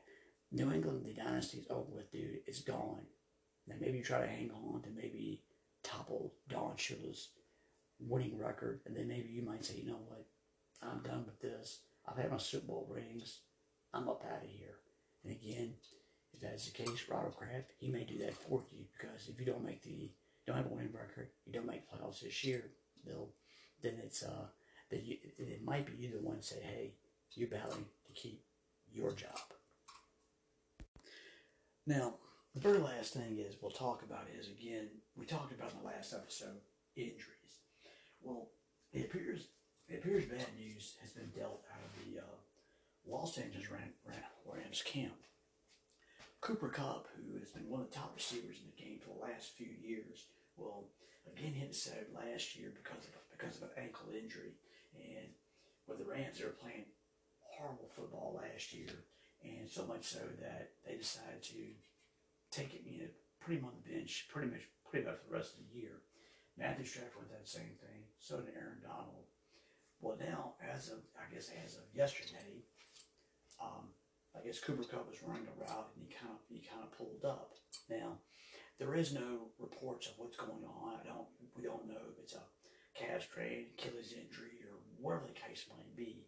New 0.51 0.71
England, 0.71 1.05
the 1.05 1.13
dynasty 1.13 1.59
is 1.59 1.67
over 1.69 1.91
with, 1.91 2.11
dude. 2.11 2.39
It's 2.47 2.61
gone. 2.61 3.05
Now 3.67 3.75
maybe 3.79 3.99
you 3.99 4.03
try 4.03 4.21
to 4.21 4.27
hang 4.27 4.51
on 4.51 4.81
to 4.81 4.89
maybe 4.89 5.43
topple 5.83 6.33
Don 6.49 6.75
Shula's 6.75 7.29
winning 8.07 8.37
record, 8.37 8.81
and 8.85 8.95
then 8.95 9.07
maybe 9.07 9.29
you 9.29 9.43
might 9.43 9.65
say, 9.65 9.75
you 9.75 9.87
know 9.87 9.99
what, 10.07 10.25
I'm 10.81 11.01
done 11.03 11.25
with 11.25 11.39
this. 11.39 11.79
I've 12.07 12.17
had 12.17 12.31
my 12.31 12.37
Super 12.37 12.67
Bowl 12.67 12.87
rings. 12.89 13.39
I'm 13.93 14.09
up 14.09 14.23
out 14.29 14.43
of 14.43 14.49
here. 14.49 14.75
And 15.23 15.31
again, 15.31 15.73
if 16.33 16.41
that's 16.41 16.65
the 16.65 16.83
case, 16.83 17.05
Robert 17.09 17.35
Kraft, 17.35 17.71
he 17.77 17.89
may 17.89 18.03
do 18.03 18.17
that 18.19 18.33
for 18.33 18.63
you 18.71 18.85
because 18.97 19.29
if 19.29 19.39
you 19.39 19.45
don't 19.45 19.63
make 19.63 19.81
the 19.83 20.11
don't 20.45 20.57
have 20.57 20.65
a 20.65 20.69
winning 20.69 20.91
record, 20.91 21.29
you 21.45 21.53
don't 21.53 21.65
make 21.65 21.89
playoffs 21.89 22.21
this 22.21 22.43
year, 22.43 22.65
Bill, 23.05 23.29
then 23.81 23.93
it's 24.03 24.23
uh 24.23 24.47
that 24.89 25.03
you 25.03 25.17
it 25.37 25.63
might 25.63 25.85
be 25.85 25.93
you 25.93 26.11
the 26.11 26.25
one 26.25 26.41
say, 26.41 26.59
hey, 26.61 26.93
you're 27.33 27.47
battling 27.47 27.85
to 28.05 28.13
keep 28.13 28.43
your 28.91 29.13
job. 29.13 29.39
Now, 31.85 32.15
the 32.53 32.61
very 32.61 32.79
last 32.79 33.13
thing 33.13 33.37
is 33.39 33.55
we'll 33.61 33.71
talk 33.71 34.03
about 34.03 34.27
is 34.37 34.47
again 34.47 34.87
we 35.15 35.25
talked 35.25 35.53
about 35.53 35.71
in 35.71 35.79
the 35.79 35.85
last 35.85 36.13
episode 36.13 36.59
injuries. 36.95 37.42
Well, 38.23 38.49
it 38.93 39.05
appears 39.05 39.47
it 39.87 39.99
appears 39.99 40.25
bad 40.25 40.47
news 40.57 40.95
has 41.01 41.11
been 41.11 41.29
dealt 41.35 41.63
out 41.69 41.83
of 41.83 41.91
the 42.05 42.19
uh, 42.19 42.35
Los 43.05 43.37
Angeles 43.37 43.69
Ram, 43.69 43.93
Ram, 44.07 44.23
Rams 44.47 44.81
camp. 44.81 45.19
Cooper 46.39 46.69
Kupp, 46.69 47.07
who 47.15 47.39
has 47.39 47.49
been 47.51 47.69
one 47.69 47.81
of 47.81 47.89
the 47.89 47.95
top 47.95 48.11
receivers 48.15 48.59
in 48.59 48.67
the 48.67 48.81
game 48.81 48.99
for 48.99 49.15
the 49.15 49.23
last 49.31 49.55
few 49.55 49.67
years, 49.67 50.27
well, 50.57 50.87
again 51.27 51.53
hit 51.53 51.75
sad 51.75 52.07
last 52.15 52.55
year 52.55 52.71
because 52.75 53.03
of 53.05 53.13
because 53.31 53.57
of 53.57 53.63
an 53.63 53.83
ankle 53.83 54.11
injury, 54.11 54.55
and 54.95 55.27
with 55.87 55.99
the 55.99 56.05
Rams 56.05 56.39
they 56.39 56.45
were 56.45 56.51
playing 56.51 56.85
horrible 57.39 57.89
football 57.91 58.39
last 58.39 58.73
year, 58.73 58.91
and 59.43 59.69
so 59.69 59.85
much 59.85 60.03
so 60.03 60.19
that 60.39 60.71
they 60.85 60.95
decided 60.95 61.43
to 61.43 61.63
take 62.51 62.73
it, 62.73 62.81
you 62.85 63.03
know, 63.03 63.11
put 63.43 63.55
him 63.55 63.65
on 63.65 63.71
the 63.75 63.91
bench 63.91 64.27
pretty 64.31 64.51
much 64.51 64.67
pretty 64.89 65.05
much 65.05 65.15
for 65.23 65.29
the 65.31 65.37
rest 65.37 65.55
of 65.55 65.63
the 65.67 65.79
year. 65.79 66.03
Matthew 66.57 66.85
Stafford 66.85 67.29
did 67.29 67.39
that 67.39 67.47
same 67.47 67.77
thing. 67.81 68.05
So 68.19 68.41
did 68.41 68.55
Aaron 68.55 68.81
Donald. 68.81 69.25
Well, 69.99 70.17
now 70.19 70.53
as 70.61 70.89
of 70.89 70.99
I 71.15 71.33
guess 71.33 71.49
as 71.65 71.75
of 71.75 71.83
yesterday, 71.93 72.63
um, 73.61 73.89
I 74.35 74.45
guess 74.45 74.59
Cooper 74.59 74.83
Kupp 74.83 75.09
was 75.09 75.23
running 75.23 75.47
a 75.47 75.55
route 75.59 75.89
and 75.95 76.05
he 76.05 76.13
kind 76.13 76.33
of 76.33 76.41
he 76.49 76.61
kind 76.61 76.83
of 76.83 76.97
pulled 76.97 77.25
up. 77.25 77.53
Now, 77.89 78.19
there 78.79 78.95
is 78.95 79.13
no 79.13 79.53
reports 79.59 80.07
of 80.07 80.13
what's 80.17 80.37
going 80.37 80.65
on. 80.65 80.99
I 81.01 81.07
don't 81.07 81.27
we 81.55 81.63
don't 81.63 81.87
know 81.87 82.03
if 82.11 82.19
it's 82.19 82.35
a 82.35 82.43
calf 82.95 83.23
strain, 83.23 83.73
Achilles 83.77 84.13
injury, 84.13 84.61
or 84.69 84.77
whatever 84.99 85.27
the 85.27 85.39
case 85.39 85.65
might 85.69 85.95
be. 85.95 86.27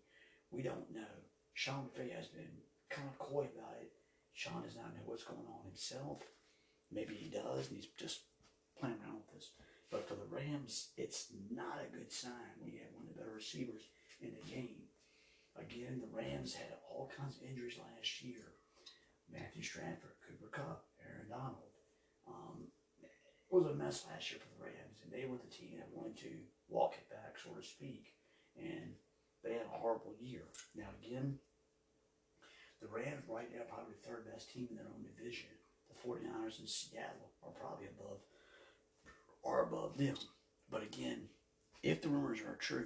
We 0.51 0.63
don't 0.63 0.93
know. 0.93 1.15
Sean 1.53 1.89
McVay 1.89 2.15
has 2.15 2.27
been 2.27 2.63
kind 2.89 3.07
of 3.07 3.19
coy 3.19 3.47
about 3.53 3.77
it. 3.81 3.91
Sean 4.33 4.63
does 4.63 4.75
not 4.75 4.93
know 4.93 5.03
what's 5.05 5.23
going 5.23 5.47
on 5.47 5.65
himself. 5.65 6.19
Maybe 6.91 7.15
he 7.15 7.29
does, 7.29 7.67
and 7.67 7.77
he's 7.77 7.89
just 7.97 8.23
playing 8.79 8.97
around 9.01 9.15
with 9.15 9.33
this. 9.33 9.51
But 9.91 10.07
for 10.07 10.15
the 10.15 10.29
Rams, 10.29 10.89
it's 10.97 11.27
not 11.51 11.79
a 11.79 11.95
good 11.95 12.11
sign 12.11 12.57
when 12.59 12.73
you 12.73 12.79
have 12.79 12.93
one 12.95 13.07
of 13.07 13.15
the 13.15 13.19
better 13.21 13.35
receivers 13.35 13.83
in 14.21 14.33
the 14.33 14.51
game. 14.51 14.89
Again, 15.55 16.01
the 16.01 16.11
Rams 16.11 16.53
had 16.53 16.75
all 16.89 17.11
kinds 17.15 17.37
of 17.37 17.47
injuries 17.47 17.79
last 17.79 18.23
year. 18.23 18.59
Matthew 19.31 19.63
Stafford, 19.63 20.19
Cooper 20.21 20.51
Kupp, 20.51 20.85
Aaron 21.01 21.29
Donald. 21.29 21.73
Um, 22.27 22.69
it 23.01 23.09
was 23.49 23.65
a 23.65 23.73
mess 23.73 24.05
last 24.09 24.31
year 24.31 24.41
for 24.41 24.51
the 24.57 24.65
Rams, 24.65 25.01
and 25.01 25.09
they 25.13 25.25
were 25.25 25.37
the 25.37 25.53
team 25.53 25.77
that 25.77 25.93
wanted 25.93 26.17
to 26.27 26.33
walk 26.67 26.97
it 26.97 27.09
back, 27.09 27.37
so 27.39 27.53
to 27.55 27.63
speak. 27.65 28.13
And 28.57 28.97
they 29.43 29.53
had 29.53 29.69
a 29.69 29.77
horrible 29.77 30.13
year. 30.19 30.49
Now, 30.75 30.89
again, 31.01 31.39
the 32.81 32.89
Rams 32.89 33.25
right 33.29 33.49
now 33.53 33.63
probably 33.69 33.95
the 33.95 34.05
third 34.05 34.27
best 34.27 34.51
team 34.51 34.67
in 34.69 34.77
their 34.77 34.89
own 34.89 35.05
division. 35.05 35.53
The 35.87 35.97
49ers 36.01 36.59
in 36.59 36.67
Seattle 36.67 37.31
are 37.45 37.53
probably 37.55 37.87
above 37.87 38.25
are 39.45 39.63
above 39.63 39.97
them. 39.97 40.15
But 40.69 40.83
again, 40.83 41.29
if 41.83 42.01
the 42.01 42.09
rumors 42.09 42.41
are 42.41 42.55
true 42.55 42.85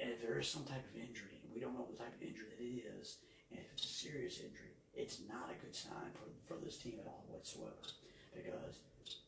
and 0.00 0.10
if 0.10 0.24
there 0.24 0.40
is 0.40 0.48
some 0.48 0.64
type 0.64 0.80
of 0.88 0.96
injury, 0.96 1.44
we 1.52 1.60
don't 1.60 1.76
know 1.76 1.84
what 1.84 2.00
type 2.00 2.16
of 2.16 2.24
injury 2.24 2.48
that 2.56 2.64
it 2.64 2.88
is, 2.96 3.20
and 3.52 3.60
if 3.60 3.68
it's 3.76 3.84
a 3.84 3.92
serious 4.08 4.40
injury, 4.40 4.72
it's 4.96 5.20
not 5.28 5.52
a 5.52 5.60
good 5.60 5.76
sign 5.76 6.08
for, 6.16 6.32
for 6.48 6.56
this 6.64 6.80
team 6.80 6.96
at 6.96 7.06
all 7.06 7.28
whatsoever. 7.28 7.84
Because 8.32 8.80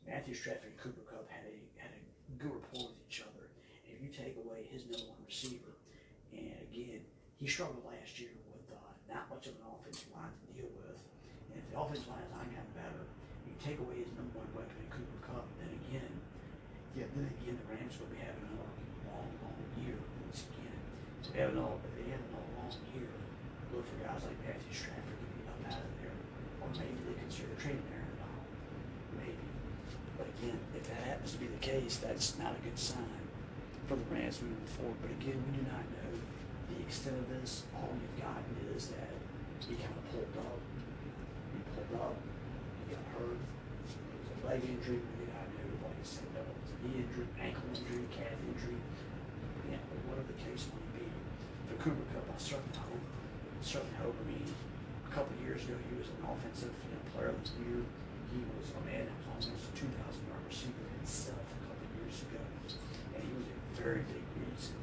Matthew 0.09 0.33
Stafford 0.33 0.73
and 0.73 0.81
Cooper 0.81 1.05
Kupp 1.05 1.29
had 1.29 1.45
a 1.45 1.57
had 1.77 1.93
a 1.93 2.01
good 2.41 2.57
rapport 2.57 2.89
with 2.89 3.05
each 3.05 3.21
other. 3.21 3.53
And 3.85 3.93
if 3.93 4.01
you 4.01 4.09
take 4.09 4.41
away 4.41 4.65
his 4.65 4.89
number 4.89 5.13
one 5.13 5.21
receiver, 5.29 5.77
and 6.33 6.57
again, 6.73 7.05
he 7.37 7.45
struggled 7.45 7.85
last 7.85 8.17
year 8.17 8.33
with 8.49 8.65
uh, 8.73 8.81
not 9.13 9.29
much 9.29 9.53
of 9.53 9.59
an 9.61 9.69
offensive 9.69 10.09
line 10.17 10.33
to 10.33 10.49
deal 10.57 10.73
with. 10.73 10.97
And 11.53 11.61
if 11.61 11.67
the 11.69 11.77
offensive 11.77 12.09
line 12.09 12.25
is 12.25 12.33
not 12.33 12.49
getting 12.49 12.73
better, 12.73 13.05
you 13.63 13.71
take 13.71 13.79
away 13.79 14.03
his 14.03 14.11
number 14.19 14.43
one 14.43 14.51
weapon 14.59 14.75
in 14.83 14.91
Cooper 14.91 15.23
Kupp, 15.23 15.47
then 15.63 15.71
again, 15.87 16.11
yeah, 16.99 17.07
then 17.15 17.31
again 17.31 17.55
the 17.55 17.67
Rams 17.71 17.95
will 18.03 18.11
be 18.11 18.19
having 18.19 18.43
another 18.51 18.75
long, 19.07 19.31
long 19.39 19.55
year 19.79 19.95
once 20.27 20.51
again. 20.51 20.79
So 21.23 21.31
they 21.31 21.47
have 21.47 21.55
no, 21.55 21.79
if 21.87 21.95
they 21.95 22.11
have 22.11 22.27
no 22.35 22.43
long 22.59 22.75
year, 22.91 23.07
look 23.71 23.87
for 23.87 24.03
guys 24.03 24.27
like 24.27 24.35
Matthew 24.43 24.75
Stafford 24.75 25.15
to 25.15 25.27
be 25.31 25.47
up 25.47 25.63
out 25.71 25.79
of 25.79 25.95
there, 26.03 26.19
or 26.59 26.69
maybe 26.75 26.99
they 27.07 27.15
consider 27.23 27.55
trading 27.55 27.87
Donald, 28.19 28.51
maybe. 29.15 29.47
But 30.19 30.27
again, 30.35 30.59
if 30.75 30.83
that 30.91 31.07
happens 31.07 31.39
to 31.39 31.39
be 31.39 31.47
the 31.47 31.63
case, 31.63 32.03
that's 32.03 32.35
not 32.43 32.59
a 32.59 32.61
good 32.67 32.77
sign 32.77 33.23
for 33.87 33.95
the 33.95 34.07
Rams 34.11 34.43
moving 34.43 34.67
forward. 34.67 34.99
But 34.99 35.15
again, 35.23 35.39
we 35.39 35.63
do 35.63 35.65
not 35.71 35.87
know 35.87 36.11
the 36.75 36.83
extent 36.83 37.15
of 37.15 37.31
this. 37.31 37.63
All 37.79 37.95
we've 37.95 38.19
gotten 38.19 38.59
is 38.75 38.91
that 38.91 39.15
he 39.63 39.79
kind 39.79 39.95
of 39.95 40.03
pulled 40.11 40.35
up. 40.43 40.59
He 41.55 41.63
pulled 41.79 41.95
up. 42.03 42.19
He 42.83 42.95
got 42.95 43.07
hurt. 43.15 43.39
It 43.39 44.19
was 44.19 44.31
a 44.33 44.42
leg 44.53 44.69
injury. 44.69 45.01
Did 45.01 45.33
not 45.33 45.49
know, 45.57 45.89
like 45.89 45.97
I 45.97 46.05
said, 46.05 46.29
that 46.37 46.45
was 46.45 46.69
knee 46.85 47.01
injury, 47.01 47.25
ankle 47.41 47.65
injury, 47.73 48.05
calf 48.13 48.37
injury. 48.45 48.77
Yeah, 49.65 49.81
whatever 50.05 50.29
the 50.29 50.37
case 50.37 50.69
might 50.69 50.93
be 50.93 51.09
the 51.73 51.77
Cooper 51.81 52.05
Kupp, 52.13 52.29
I 52.29 52.37
certainly 52.37 52.77
hope, 52.77 53.01
certainly 53.65 53.97
hope. 53.97 54.13
I 54.13 54.25
mean, 54.29 54.45
a 54.45 55.09
couple 55.09 55.33
years 55.41 55.65
ago, 55.65 55.81
he 55.89 55.97
was 55.97 56.13
an 56.13 56.21
offensive 56.29 56.69
you 56.69 56.93
know, 56.93 57.01
player 57.17 57.33
of 57.33 57.41
the 57.41 57.65
year. 57.65 57.81
He 58.29 58.45
was 58.45 58.77
a 58.77 58.81
man 58.85 59.09
that 59.09 59.17
was 59.33 59.49
almost 59.49 59.73
a 59.73 59.89
2,000 59.89 59.89
yard 60.29 60.45
receiver 60.45 60.85
himself 61.01 61.41
a 61.41 61.59
couple 61.65 61.89
years 61.97 62.17
ago. 62.29 62.45
And 63.17 63.21
he 63.25 63.33
was 63.33 63.49
a 63.49 63.57
very 63.81 64.05
big 64.05 64.25
reason 64.37 64.77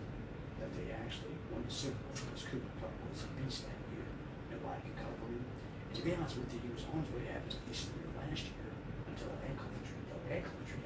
that 0.57 0.73
they 0.73 0.89
actually 0.97 1.37
won 1.53 1.61
the 1.61 1.69
Super 1.69 1.97
Bowl 2.09 2.17
because 2.17 2.41
Cooper 2.49 2.73
Kupp 2.81 2.93
was 3.05 3.21
a 3.21 3.29
beast 3.37 3.69
that 3.69 3.81
year. 3.93 4.09
Nobody 4.49 4.81
could 4.81 4.97
cover 4.97 5.29
him. 5.29 5.45
And 5.45 5.93
to 5.93 6.01
be 6.01 6.09
honest 6.17 6.41
with 6.41 6.49
you, 6.57 6.61
he 6.65 6.73
was 6.73 6.85
on 6.89 7.05
his 7.05 7.09
way 7.13 7.21
to 7.29 7.37
having 7.37 7.53
a 7.53 7.61
decent 7.69 7.93
year 8.01 8.09
last 8.17 8.49
year 8.49 8.58
ankle 9.45 9.69
injury, 9.79 10.01
ankle 10.29 10.55
injury. 10.65 10.79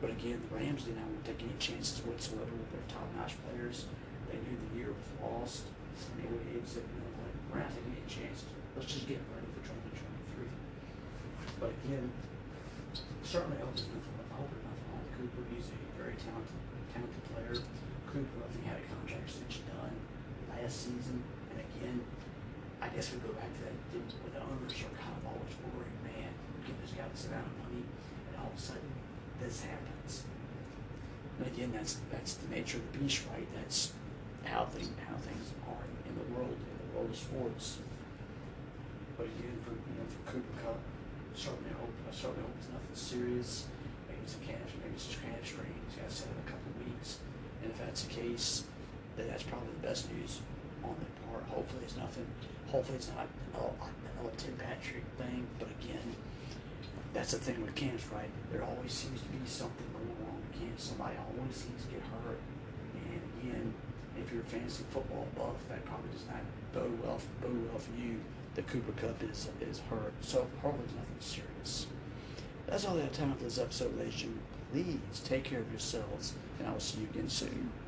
But 0.00 0.16
again, 0.16 0.40
the 0.40 0.56
Rams 0.56 0.88
did 0.88 0.96
not 0.96 1.04
want 1.12 1.20
to 1.20 1.26
take 1.28 1.44
any 1.44 1.52
chances 1.60 2.00
whatsoever 2.08 2.56
with 2.56 2.72
their 2.72 2.88
top-notch 2.88 3.36
players. 3.44 3.84
They 4.32 4.40
knew 4.40 4.56
the 4.56 4.72
year 4.80 4.96
was 4.96 5.10
lost. 5.20 5.68
And 6.00 6.24
they 6.24 6.26
would 6.32 6.40
have 6.56 6.64
said, 6.64 6.88
you 6.88 6.96
know 7.04 7.12
what, 7.20 7.28
we're 7.52 7.60
not 7.60 7.68
taking 7.68 7.92
any 7.92 8.08
chances. 8.08 8.48
Let's 8.72 8.88
just 8.88 9.04
get 9.04 9.20
ready 9.36 9.44
for 9.52 9.60
2023. 10.40 10.48
But 11.60 11.76
again, 11.84 12.08
certainly 13.20 13.60
there's 13.60 13.84
nothing, 13.84 14.16
there's 14.32 14.64
nothing 14.64 14.88
wrong 14.88 15.04
Cooper. 15.20 15.44
He's 15.52 15.68
a 15.68 15.76
very 16.00 16.16
talented, 16.16 16.56
talented 16.96 17.20
player. 17.28 17.60
Cooper, 18.08 18.40
I 18.40 18.48
think, 18.56 18.64
had 18.64 18.80
a 18.80 18.86
contract 18.88 19.28
extension 19.28 19.68
done 19.68 19.92
last 20.56 20.88
season. 20.88 21.20
And 21.52 21.60
again, 21.60 22.00
I 22.80 22.88
guess 22.88 23.12
we 23.12 23.20
go 23.20 23.36
back 23.36 23.52
to 23.52 23.60
that, 23.68 23.76
the 23.92 24.40
owners 24.40 24.72
are 24.80 24.96
kind 24.96 25.12
of 25.20 25.28
always 25.28 25.52
worried, 25.60 25.92
man, 26.70 26.80
we 26.80 26.96
give 26.96 27.10
this 27.12 27.26
amount 27.26 27.46
of 27.46 27.54
money, 27.66 27.82
and 27.82 28.34
all 28.38 28.50
of 28.52 28.58
a 28.58 28.60
sudden, 28.60 28.90
this 29.42 29.64
happens. 29.64 30.24
And 31.38 31.46
again, 31.46 31.72
that's 31.72 31.98
that's 32.12 32.34
the 32.34 32.54
nature 32.54 32.78
of 32.78 32.92
the 32.92 32.98
beast, 32.98 33.24
right? 33.32 33.48
That's 33.56 33.92
how 34.44 34.64
things 34.66 34.90
how 35.08 35.16
things 35.16 35.52
are 35.66 35.84
in 36.06 36.14
the 36.14 36.26
world, 36.34 36.54
in 36.54 36.76
the 36.84 36.88
world 36.96 37.10
of 37.10 37.16
sports. 37.16 37.78
But 39.16 39.26
again, 39.26 39.56
for 39.64 39.72
you 39.72 39.94
know, 39.96 40.06
for 40.08 40.22
Cooper 40.32 40.54
Kupp, 40.62 40.80
certainly 41.34 41.72
hope 41.80 41.92
I 42.08 42.12
certainly 42.12 42.42
hope 42.44 42.56
it's 42.60 42.68
nothing 42.68 42.96
serious. 42.96 43.66
Maybe 44.08 44.20
it's 44.24 44.36
a 44.36 44.44
calf, 44.44 44.68
maybe 44.84 44.94
it's 44.94 45.06
just 45.06 45.22
calf 45.22 45.40
strain. 45.44 45.74
He's 45.88 45.96
got 45.96 46.08
to 46.08 46.14
set 46.14 46.28
in 46.28 46.38
a 46.44 46.48
couple 46.48 46.68
of 46.72 46.76
weeks. 46.84 47.18
And 47.62 47.72
if 47.72 47.78
that's 47.78 48.04
the 48.04 48.12
case, 48.12 48.64
then 49.16 49.28
that's 49.28 49.44
probably 49.44 49.68
the 49.80 49.86
best 49.86 50.12
news 50.12 50.40
on 50.84 50.96
their 51.00 51.12
part. 51.28 51.44
Hopefully 51.48 51.84
it's 51.84 51.96
nothing. 51.96 52.26
Hopefully 52.68 52.96
it's 52.96 53.10
not 53.12 53.28
another 53.56 54.32
Tim 54.36 54.56
Patrick 54.56 55.04
thing. 55.18 55.46
But 55.58 55.68
again, 55.80 56.16
that's 57.12 57.32
the 57.32 57.38
thing 57.38 57.60
with 57.62 57.74
camps, 57.74 58.06
right? 58.12 58.30
There 58.52 58.62
always 58.62 58.92
seems 58.92 59.20
to 59.22 59.28
be 59.28 59.38
something 59.44 59.86
going 59.92 60.14
wrong 60.22 60.38
with 60.40 60.60
camps. 60.60 60.84
Somebody 60.84 61.16
always 61.18 61.56
seems 61.56 61.82
to 61.84 61.88
get 61.90 62.02
hurt. 62.02 62.38
And 62.94 63.22
again, 63.42 63.74
if 64.18 64.32
you're 64.32 64.42
a 64.42 64.44
fantasy 64.44 64.84
football 64.90 65.26
buff, 65.36 65.56
that 65.68 65.84
probably 65.84 66.10
does 66.12 66.26
not 66.26 66.42
bode 66.72 67.02
well 67.02 67.20
bode 67.40 67.68
well 67.70 67.78
for 67.78 67.96
you. 68.00 68.20
The 68.54 68.62
Cooper 68.62 68.92
Kupp 68.92 69.22
is 69.22 69.48
is 69.60 69.80
hurt, 69.90 70.12
so 70.20 70.46
it's 70.62 70.94
nothing 70.94 71.20
serious. 71.20 71.86
That's 72.66 72.84
all 72.84 72.98
I 72.98 73.02
have 73.02 73.12
time 73.12 73.34
for 73.34 73.44
this 73.44 73.58
episode, 73.58 73.96
ladies. 73.98 74.26
Please 74.72 75.20
take 75.24 75.44
care 75.44 75.60
of 75.60 75.70
yourselves, 75.70 76.34
and 76.58 76.68
I 76.68 76.72
will 76.72 76.80
see 76.80 77.00
you 77.00 77.08
again 77.12 77.28
soon. 77.28 77.70